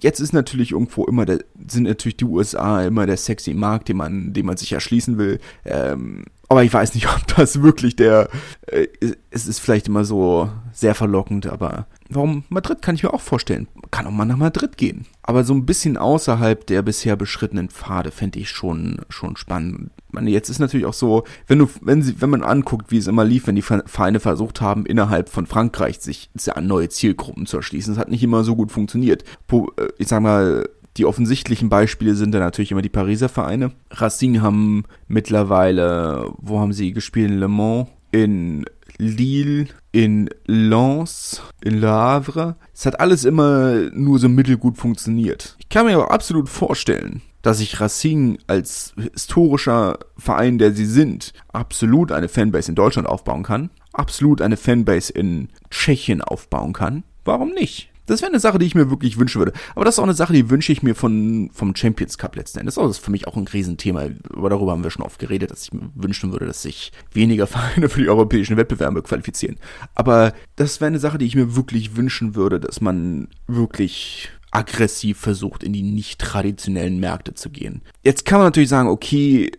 jetzt 0.00 0.18
ist 0.18 0.32
natürlich 0.32 0.72
irgendwo 0.72 1.04
immer 1.04 1.26
der, 1.26 1.40
sind 1.68 1.82
natürlich 1.82 2.16
die 2.16 2.24
USA 2.24 2.82
immer 2.82 3.04
der 3.04 3.18
sexy 3.18 3.52
Markt, 3.52 3.90
den 3.90 3.98
man, 3.98 4.32
den 4.32 4.46
man 4.46 4.56
sich 4.56 4.72
erschließen 4.72 5.18
will. 5.18 5.38
Ähm, 5.66 6.24
aber 6.52 6.64
ich 6.64 6.72
weiß 6.72 6.94
nicht, 6.94 7.08
ob 7.14 7.26
das 7.36 7.62
wirklich 7.62 7.96
der. 7.96 8.28
Äh, 8.66 8.86
es 9.30 9.46
ist 9.46 9.58
vielleicht 9.58 9.88
immer 9.88 10.04
so 10.04 10.50
sehr 10.72 10.94
verlockend, 10.94 11.46
aber 11.46 11.86
warum 12.08 12.44
Madrid 12.48 12.82
kann 12.82 12.94
ich 12.94 13.02
mir 13.02 13.12
auch 13.12 13.20
vorstellen. 13.20 13.68
Kann 13.90 14.06
auch 14.06 14.10
mal 14.10 14.24
nach 14.24 14.36
Madrid 14.36 14.76
gehen. 14.76 15.06
Aber 15.22 15.44
so 15.44 15.54
ein 15.54 15.66
bisschen 15.66 15.96
außerhalb 15.96 16.66
der 16.66 16.82
bisher 16.82 17.16
beschrittenen 17.16 17.68
Pfade 17.68 18.10
fände 18.10 18.38
ich 18.38 18.50
schon, 18.50 19.00
schon 19.08 19.36
spannend 19.36 19.90
meine, 20.12 20.30
jetzt 20.30 20.48
ist 20.48 20.58
natürlich 20.58 20.86
auch 20.86 20.92
so, 20.92 21.24
wenn 21.46 21.58
du, 21.58 21.68
wenn 21.80 22.02
sie, 22.02 22.20
wenn 22.20 22.30
man 22.30 22.42
anguckt, 22.42 22.90
wie 22.90 22.98
es 22.98 23.06
immer 23.06 23.24
lief, 23.24 23.46
wenn 23.46 23.56
die 23.56 23.62
Vereine 23.62 24.20
versucht 24.20 24.60
haben, 24.60 24.86
innerhalb 24.86 25.28
von 25.28 25.46
Frankreich 25.46 26.00
sich 26.00 26.30
an 26.54 26.66
neue 26.66 26.88
Zielgruppen 26.88 27.46
zu 27.46 27.56
erschließen, 27.56 27.94
es 27.94 27.98
hat 27.98 28.10
nicht 28.10 28.22
immer 28.22 28.44
so 28.44 28.54
gut 28.54 28.70
funktioniert. 28.70 29.24
Äh, 29.50 29.88
ich 29.98 30.08
sag 30.08 30.22
mal, 30.22 30.68
die 30.96 31.06
offensichtlichen 31.06 31.68
Beispiele 31.68 32.14
sind 32.14 32.32
dann 32.32 32.42
natürlich 32.42 32.72
immer 32.72 32.82
die 32.82 32.88
Pariser 32.88 33.28
Vereine. 33.28 33.72
Racing 33.90 34.42
haben 34.42 34.84
mittlerweile, 35.08 36.32
wo 36.38 36.60
haben 36.60 36.72
sie 36.72 36.92
gespielt? 36.92 37.30
In 37.30 37.38
Le 37.38 37.48
Mans, 37.48 37.88
in 38.10 38.64
Lille, 38.98 39.66
in 39.90 40.28
Lens, 40.46 41.42
in 41.62 41.80
Le 41.80 41.88
Havre. 41.88 42.56
Es 42.74 42.86
hat 42.86 43.00
alles 43.00 43.24
immer 43.24 43.90
nur 43.92 44.18
so 44.18 44.28
mittelgut 44.28 44.76
funktioniert. 44.76 45.56
Ich 45.58 45.68
kann 45.68 45.86
mir 45.86 45.94
aber 45.94 46.10
absolut 46.10 46.48
vorstellen, 46.48 47.22
dass 47.40 47.58
sich 47.58 47.80
Racing 47.80 48.38
als 48.46 48.94
historischer 49.14 49.98
Verein, 50.16 50.58
der 50.58 50.72
sie 50.72 50.84
sind, 50.84 51.32
absolut 51.52 52.12
eine 52.12 52.28
Fanbase 52.28 52.70
in 52.70 52.76
Deutschland 52.76 53.08
aufbauen 53.08 53.42
kann, 53.42 53.70
absolut 53.92 54.40
eine 54.42 54.56
Fanbase 54.56 55.12
in 55.12 55.48
Tschechien 55.70 56.22
aufbauen 56.22 56.72
kann. 56.72 57.02
Warum 57.24 57.50
nicht? 57.50 57.91
Das 58.06 58.20
wäre 58.20 58.30
eine 58.30 58.40
Sache, 58.40 58.58
die 58.58 58.66
ich 58.66 58.74
mir 58.74 58.90
wirklich 58.90 59.18
wünschen 59.18 59.38
würde. 59.38 59.52
Aber 59.74 59.84
das 59.84 59.94
ist 59.94 59.98
auch 59.98 60.04
eine 60.04 60.14
Sache, 60.14 60.32
die 60.32 60.50
wünsche 60.50 60.72
ich 60.72 60.82
mir 60.82 60.94
von, 60.94 61.50
vom 61.52 61.74
Champions 61.76 62.18
Cup 62.18 62.36
letzten 62.36 62.58
Endes. 62.58 62.74
Das 62.74 62.90
ist 62.90 63.04
für 63.04 63.10
mich 63.10 63.28
auch 63.28 63.36
ein 63.36 63.46
Riesenthema. 63.46 64.06
Aber 64.34 64.50
darüber 64.50 64.72
haben 64.72 64.82
wir 64.82 64.90
schon 64.90 65.04
oft 65.04 65.18
geredet, 65.18 65.50
dass 65.50 65.64
ich 65.64 65.72
mir 65.72 65.90
wünschen 65.94 66.32
würde, 66.32 66.46
dass 66.46 66.62
sich 66.62 66.92
weniger 67.12 67.46
Vereine 67.48 67.88
für 67.88 68.00
die 68.00 68.08
europäischen 68.08 68.56
Wettbewerbe 68.56 69.02
qualifizieren. 69.02 69.58
Aber 69.94 70.32
das 70.56 70.80
wäre 70.80 70.88
eine 70.88 70.98
Sache, 70.98 71.18
die 71.18 71.26
ich 71.26 71.36
mir 71.36 71.54
wirklich 71.56 71.96
wünschen 71.96 72.34
würde, 72.34 72.58
dass 72.58 72.80
man 72.80 73.28
wirklich 73.46 74.30
aggressiv 74.50 75.18
versucht, 75.18 75.62
in 75.62 75.72
die 75.72 75.82
nicht 75.82 76.20
traditionellen 76.20 77.00
Märkte 77.00 77.34
zu 77.34 77.50
gehen. 77.50 77.80
Jetzt 78.02 78.24
kann 78.26 78.38
man 78.38 78.48
natürlich 78.48 78.68
sagen, 78.68 78.88
okay, 78.88 79.50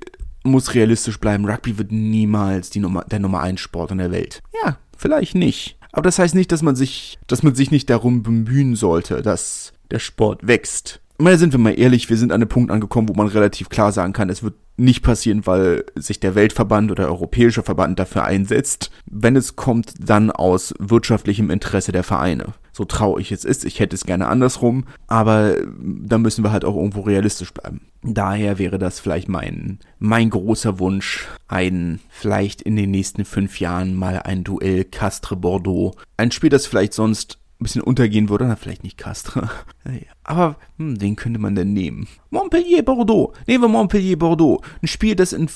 muss 0.43 0.73
realistisch 0.73 1.19
bleiben. 1.19 1.49
Rugby 1.49 1.77
wird 1.77 1.91
niemals 1.91 2.69
die 2.69 2.79
Nummer, 2.79 3.03
der 3.05 3.19
Nummer 3.19 3.41
1 3.41 3.59
Sport 3.59 3.91
in 3.91 3.97
der 3.97 4.11
Welt. 4.11 4.43
Ja, 4.63 4.77
vielleicht 4.97 5.35
nicht. 5.35 5.77
Aber 5.93 6.01
das 6.01 6.19
heißt 6.19 6.35
nicht, 6.35 6.51
dass 6.51 6.63
man 6.63 6.75
sich, 6.75 7.19
dass 7.27 7.43
man 7.43 7.55
sich 7.55 7.71
nicht 7.71 7.89
darum 7.89 8.23
bemühen 8.23 8.75
sollte, 8.75 9.21
dass 9.21 9.73
der 9.91 9.99
Sport 9.99 10.45
wächst. 10.45 10.99
Meine, 11.19 11.37
sind 11.37 11.53
wir 11.53 11.59
mal 11.59 11.79
ehrlich, 11.79 12.09
wir 12.09 12.17
sind 12.17 12.31
an 12.31 12.41
einem 12.41 12.49
Punkt 12.49 12.71
angekommen, 12.71 13.07
wo 13.07 13.13
man 13.13 13.27
relativ 13.27 13.69
klar 13.69 13.91
sagen 13.91 14.11
kann, 14.11 14.29
es 14.29 14.41
wird 14.41 14.55
nicht 14.75 15.03
passieren, 15.03 15.45
weil 15.45 15.85
sich 15.95 16.19
der 16.19 16.33
Weltverband 16.33 16.91
oder 16.91 17.07
europäische 17.07 17.61
Verband 17.61 17.99
dafür 17.99 18.25
einsetzt. 18.25 18.89
Wenn 19.05 19.35
es 19.35 19.55
kommt, 19.55 19.93
dann 19.99 20.31
aus 20.31 20.73
wirtschaftlichem 20.79 21.51
Interesse 21.51 21.91
der 21.91 22.03
Vereine 22.03 22.53
so 22.73 22.85
traurig 22.85 23.31
es 23.31 23.45
ist. 23.45 23.63
Ich 23.63 23.79
hätte 23.79 23.95
es 23.95 24.05
gerne 24.05 24.27
andersrum, 24.27 24.85
aber 25.07 25.55
da 25.79 26.17
müssen 26.17 26.43
wir 26.43 26.51
halt 26.51 26.65
auch 26.65 26.75
irgendwo 26.75 27.01
realistisch 27.01 27.53
bleiben. 27.53 27.81
Daher 28.01 28.59
wäre 28.59 28.79
das 28.79 28.99
vielleicht 28.99 29.29
mein, 29.29 29.79
mein 29.99 30.29
großer 30.29 30.79
Wunsch, 30.79 31.27
ein, 31.47 31.99
vielleicht 32.09 32.61
in 32.61 32.75
den 32.75 32.91
nächsten 32.91 33.23
fünf 33.23 33.59
Jahren 33.59 33.95
mal 33.95 34.19
ein 34.19 34.43
Duell 34.43 34.83
Castre-Bordeaux. 34.83 35.95
Ein 36.17 36.31
Spiel, 36.31 36.49
das 36.49 36.65
vielleicht 36.65 36.93
sonst 36.93 37.37
ein 37.59 37.63
bisschen 37.63 37.81
untergehen 37.81 38.29
würde, 38.29 38.45
na, 38.45 38.55
vielleicht 38.55 38.83
nicht 38.83 38.97
Castres. 38.97 39.49
Aber 40.23 40.57
hm, 40.77 40.99
wen 40.99 41.15
könnte 41.15 41.39
man 41.39 41.55
denn 41.55 41.73
nehmen? 41.73 42.07
Montpellier-Bordeaux. 42.29 43.33
Nehmen 43.47 43.63
wir 43.63 43.67
Montpellier-Bordeaux. 43.67 44.61
Ein 44.81 44.87
Spiel, 44.87 45.15
das 45.15 45.33
in, 45.33 45.49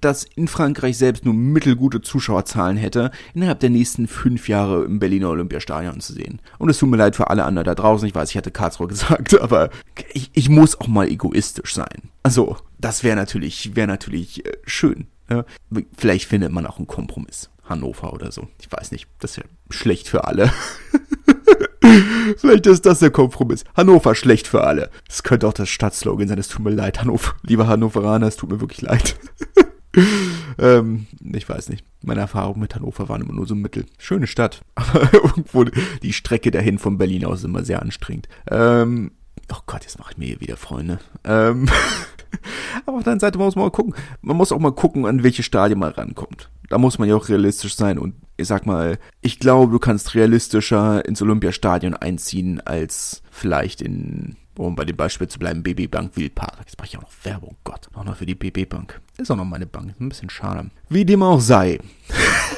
das 0.00 0.24
in 0.36 0.46
Frankreich 0.46 0.98
selbst 0.98 1.24
nur 1.24 1.34
mittelgute 1.34 2.00
Zuschauerzahlen 2.00 2.76
hätte, 2.76 3.10
innerhalb 3.34 3.60
der 3.60 3.70
nächsten 3.70 4.06
fünf 4.06 4.48
Jahre 4.48 4.84
im 4.84 4.98
Berliner 4.98 5.30
Olympiastadion 5.30 6.00
zu 6.00 6.12
sehen. 6.12 6.40
Und 6.58 6.68
es 6.68 6.78
tut 6.78 6.90
mir 6.90 6.96
leid 6.96 7.16
für 7.16 7.30
alle 7.30 7.44
anderen 7.44 7.66
da 7.66 7.74
draußen. 7.74 8.06
Ich 8.06 8.14
weiß, 8.14 8.30
ich 8.30 8.36
hatte 8.36 8.50
Karlsruhe 8.50 8.86
gesagt, 8.88 9.40
aber 9.40 9.70
ich, 10.12 10.30
ich 10.34 10.48
muss 10.48 10.80
auch 10.80 10.88
mal 10.88 11.08
egoistisch 11.08 11.74
sein. 11.74 12.10
Also, 12.22 12.56
das 12.78 13.02
wäre 13.02 13.16
natürlich, 13.16 13.74
wäre 13.74 13.88
natürlich 13.88 14.44
äh, 14.44 14.52
schön. 14.64 15.06
Ja? 15.30 15.44
Vielleicht 15.96 16.26
findet 16.26 16.52
man 16.52 16.66
auch 16.66 16.78
einen 16.78 16.86
Kompromiss. 16.86 17.50
Hannover 17.68 18.12
oder 18.12 18.32
so. 18.32 18.48
Ich 18.60 18.72
weiß 18.72 18.92
nicht. 18.92 19.08
Das 19.18 19.36
ja 19.36 19.42
schlecht 19.70 20.08
für 20.08 20.24
alle. 20.24 20.50
Vielleicht 22.36 22.66
ist 22.66 22.86
das 22.86 22.98
der 22.98 23.10
Kompromiss. 23.10 23.64
Hannover 23.76 24.14
schlecht 24.14 24.46
für 24.46 24.64
alle. 24.64 24.90
Das 25.06 25.22
könnte 25.22 25.46
auch 25.46 25.52
das 25.52 25.68
Stadtslogan 25.68 26.28
sein. 26.28 26.38
Es 26.38 26.48
tut 26.48 26.64
mir 26.64 26.70
leid, 26.70 27.00
Hannover. 27.00 27.34
Lieber 27.42 27.66
Hannoveraner, 27.66 28.26
es 28.26 28.36
tut 28.36 28.50
mir 28.50 28.60
wirklich 28.60 28.82
leid. 28.82 29.16
ähm, 30.58 31.06
ich 31.32 31.48
weiß 31.48 31.68
nicht. 31.68 31.84
Meine 32.02 32.20
Erfahrungen 32.20 32.60
mit 32.60 32.74
Hannover 32.74 33.08
waren 33.08 33.22
immer 33.22 33.32
nur 33.32 33.46
so 33.46 33.54
Mittel. 33.54 33.86
Schöne 33.98 34.26
Stadt. 34.26 34.62
Aber 34.74 35.12
irgendwo 35.12 35.64
die 35.64 36.12
Strecke 36.12 36.50
dahin 36.50 36.78
von 36.78 36.98
Berlin 36.98 37.24
aus 37.24 37.40
ist 37.40 37.44
immer 37.44 37.64
sehr 37.64 37.82
anstrengend. 37.82 38.28
Ähm, 38.50 39.12
oh 39.52 39.60
Gott, 39.66 39.82
jetzt 39.82 39.98
mache 39.98 40.12
ich 40.12 40.18
mir 40.18 40.26
hier 40.26 40.40
wieder 40.40 40.56
Freunde. 40.56 40.98
Ähm, 41.24 41.68
aber 42.86 42.98
auf 42.98 43.04
der 43.04 43.12
anderen 43.12 43.20
Seite 43.20 43.38
muss 43.38 43.56
man 43.56 43.66
mal 43.66 43.70
gucken. 43.70 43.94
Man 44.20 44.36
muss 44.36 44.52
auch 44.52 44.58
mal 44.58 44.72
gucken, 44.72 45.06
an 45.06 45.22
welche 45.22 45.42
Stadien 45.42 45.78
man 45.78 45.92
rankommt 45.92 46.50
da 46.68 46.78
muss 46.78 46.98
man 46.98 47.08
ja 47.08 47.16
auch 47.16 47.28
realistisch 47.28 47.76
sein 47.76 47.98
und 47.98 48.14
ich 48.36 48.46
sag 48.46 48.66
mal, 48.66 48.98
ich 49.20 49.40
glaube, 49.40 49.72
du 49.72 49.78
kannst 49.78 50.14
realistischer 50.14 51.04
ins 51.04 51.20
Olympiastadion 51.20 51.94
einziehen 51.94 52.60
als 52.60 53.22
vielleicht 53.30 53.82
in, 53.82 54.36
um 54.56 54.76
bei 54.76 54.84
dem 54.84 54.96
Beispiel 54.96 55.28
zu 55.28 55.38
bleiben, 55.38 55.62
BB 55.62 55.90
Bank 55.90 56.16
Wildpark. 56.16 56.58
Jetzt 56.60 56.78
mache 56.78 56.88
ich 56.88 56.98
auch 56.98 57.02
noch 57.02 57.24
Werbung, 57.24 57.56
Gott, 57.64 57.88
auch 57.94 58.04
noch 58.04 58.16
für 58.16 58.26
die 58.26 58.36
BB 58.36 58.68
Bank. 58.68 59.00
Ist 59.16 59.30
auch 59.30 59.36
noch 59.36 59.44
meine 59.44 59.66
Bank, 59.66 59.94
ein 60.00 60.08
bisschen 60.08 60.30
schade. 60.30 60.70
Wie 60.88 61.04
dem 61.04 61.22
auch 61.22 61.40
sei. 61.40 61.80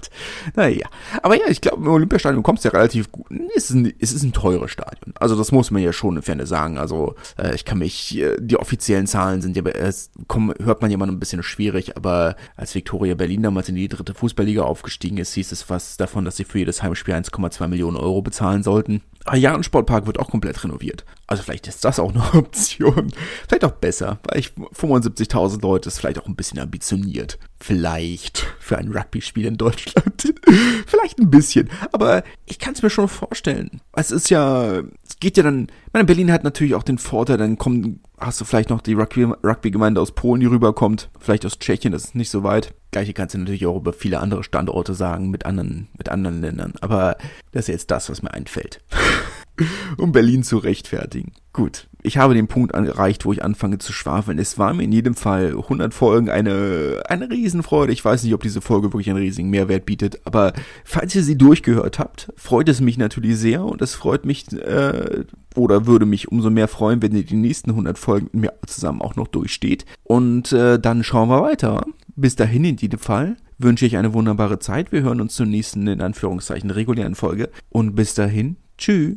Gott. 0.00 0.10
Naja. 0.56 0.88
Aber 1.22 1.36
ja, 1.36 1.48
ich 1.48 1.60
glaube, 1.60 1.84
im 1.84 1.88
Olympiastadion 1.88 2.42
kommst 2.42 2.64
du 2.64 2.68
ja 2.68 2.74
relativ 2.74 3.12
gut. 3.12 3.26
Es 3.54 3.70
ist, 3.70 3.76
ein, 3.76 3.92
es 3.98 4.12
ist 4.12 4.22
ein 4.22 4.32
teures 4.32 4.70
Stadion. 4.70 5.14
Also 5.18 5.36
das 5.36 5.52
muss 5.52 5.70
man 5.70 5.82
ja 5.82 5.92
schon 5.92 6.16
in 6.16 6.22
Ferne 6.22 6.46
sagen. 6.46 6.78
Also 6.78 7.14
äh, 7.38 7.54
ich 7.54 7.64
kann 7.64 7.78
mich, 7.78 8.18
äh, 8.18 8.36
die 8.38 8.56
offiziellen 8.56 9.06
Zahlen 9.06 9.42
sind 9.42 9.56
ja, 9.56 9.62
es 9.64 10.10
kommen, 10.26 10.54
hört 10.62 10.82
man 10.82 10.90
mal 10.98 11.08
ein 11.08 11.20
bisschen 11.20 11.42
schwierig, 11.42 11.96
aber 11.96 12.36
als 12.56 12.74
Viktoria 12.74 13.14
Berlin 13.14 13.42
damals 13.42 13.68
in 13.68 13.74
die 13.74 13.88
dritte 13.88 14.14
Fußballliga 14.14 14.62
aufgestiegen 14.62 15.18
ist, 15.18 15.34
hieß 15.34 15.52
es 15.52 15.70
was 15.70 15.96
davon, 15.96 16.24
dass 16.24 16.36
sie 16.36 16.44
für 16.44 16.58
jedes 16.58 16.82
Heimspiel 16.82 17.14
1,2 17.14 17.68
Millionen 17.68 17.96
Euro 17.96 18.22
bezahlen 18.22 18.62
sollten. 18.62 19.02
Aber 19.30 19.38
ja, 19.38 19.54
ein 19.54 19.62
Sportpark 19.62 20.08
wird 20.08 20.18
auch 20.18 20.28
komplett 20.28 20.64
renoviert. 20.64 21.04
Also 21.28 21.44
vielleicht 21.44 21.68
ist 21.68 21.84
das 21.84 22.00
auch 22.00 22.12
eine 22.12 22.34
Option. 22.34 23.12
Vielleicht 23.46 23.64
auch 23.64 23.70
besser, 23.70 24.18
weil 24.24 24.40
ich 24.40 24.48
75.000 24.48 25.62
Leute 25.62 25.88
ist 25.88 26.00
vielleicht 26.00 26.18
auch 26.18 26.26
ein 26.26 26.34
bisschen 26.34 26.58
ambitioniert. 26.58 27.38
Vielleicht 27.60 28.44
für 28.58 28.76
ein 28.76 28.90
Rugby-Spiel 28.90 29.46
in 29.46 29.56
Deutschland. 29.56 30.34
vielleicht 30.86 31.20
ein 31.20 31.30
bisschen. 31.30 31.70
Aber 31.92 32.24
ich 32.46 32.58
kann 32.58 32.74
es 32.74 32.82
mir 32.82 32.90
schon 32.90 33.06
vorstellen. 33.06 33.80
Es 33.92 34.10
ist 34.10 34.30
ja, 34.30 34.80
es 34.80 35.20
geht 35.20 35.36
ja 35.36 35.44
dann, 35.44 35.68
ich 35.86 35.92
meine, 35.92 36.06
Berlin 36.06 36.32
hat 36.32 36.42
natürlich 36.42 36.74
auch 36.74 36.82
den 36.82 36.98
Vorteil, 36.98 37.36
dann 37.36 37.56
kommen, 37.56 38.00
hast 38.20 38.40
du 38.40 38.44
vielleicht 38.44 38.70
noch 38.70 38.80
die 38.80 38.94
Rugby-Gemeinde 38.94 40.00
aus 40.00 40.12
Polen, 40.12 40.40
die 40.40 40.46
rüberkommt. 40.46 41.10
Vielleicht 41.18 41.46
aus 41.46 41.58
Tschechien, 41.58 41.92
das 41.92 42.04
ist 42.04 42.14
nicht 42.14 42.30
so 42.30 42.42
weit. 42.42 42.74
Gleiche 42.90 43.14
kannst 43.14 43.34
du 43.34 43.38
natürlich 43.38 43.66
auch 43.66 43.76
über 43.76 43.92
viele 43.92 44.20
andere 44.20 44.44
Standorte 44.44 44.94
sagen, 44.94 45.30
mit 45.30 45.46
anderen, 45.46 45.88
mit 45.96 46.08
anderen 46.08 46.40
Ländern. 46.40 46.74
Aber 46.80 47.16
das 47.52 47.62
ist 47.62 47.68
jetzt 47.68 47.90
das, 47.90 48.10
was 48.10 48.22
mir 48.22 48.32
einfällt. 48.32 48.82
um 49.96 50.12
Berlin 50.12 50.42
zu 50.42 50.58
rechtfertigen. 50.58 51.32
Gut, 51.52 51.88
ich 52.02 52.16
habe 52.16 52.34
den 52.34 52.46
Punkt 52.46 52.72
erreicht, 52.72 53.24
wo 53.24 53.32
ich 53.32 53.44
anfange 53.44 53.78
zu 53.78 53.92
schwafeln. 53.92 54.38
Es 54.38 54.56
war 54.56 54.72
mir 54.72 54.84
in 54.84 54.92
jedem 54.92 55.14
Fall 55.14 55.48
100 55.48 55.92
Folgen 55.92 56.30
eine, 56.30 57.02
eine 57.08 57.28
Riesenfreude. 57.28 57.92
Ich 57.92 58.04
weiß 58.04 58.22
nicht, 58.22 58.34
ob 58.34 58.42
diese 58.42 58.60
Folge 58.60 58.92
wirklich 58.92 59.10
einen 59.10 59.18
riesigen 59.18 59.50
Mehrwert 59.50 59.84
bietet, 59.84 60.20
aber 60.24 60.52
falls 60.84 61.14
ihr 61.14 61.24
sie 61.24 61.36
durchgehört 61.36 61.98
habt, 61.98 62.32
freut 62.36 62.68
es 62.68 62.80
mich 62.80 62.98
natürlich 62.98 63.36
sehr 63.36 63.64
und 63.64 63.82
es 63.82 63.94
freut 63.94 64.24
mich 64.24 64.52
äh, 64.52 65.24
oder 65.56 65.86
würde 65.86 66.06
mich 66.06 66.28
umso 66.28 66.50
mehr 66.50 66.68
freuen, 66.68 67.02
wenn 67.02 67.14
ihr 67.14 67.24
die 67.24 67.36
nächsten 67.36 67.70
100 67.70 67.98
Folgen 67.98 68.28
mit 68.32 68.42
mir 68.42 68.52
zusammen 68.66 69.02
auch 69.02 69.16
noch 69.16 69.26
durchsteht. 69.26 69.84
Und 70.04 70.52
äh, 70.52 70.78
dann 70.78 71.02
schauen 71.02 71.28
wir 71.28 71.42
weiter. 71.42 71.84
Bis 72.16 72.36
dahin 72.36 72.64
in 72.64 72.76
jedem 72.76 72.98
Fall 72.98 73.36
wünsche 73.58 73.86
ich 73.86 73.96
eine 73.96 74.12
wunderbare 74.12 74.58
Zeit. 74.58 74.92
Wir 74.92 75.02
hören 75.02 75.20
uns 75.20 75.34
zur 75.34 75.46
nächsten, 75.46 75.86
in 75.86 76.00
Anführungszeichen, 76.00 76.70
regulären 76.70 77.14
Folge. 77.14 77.50
Und 77.68 77.94
bis 77.94 78.14
dahin, 78.14 78.56
tschüss. 78.78 79.16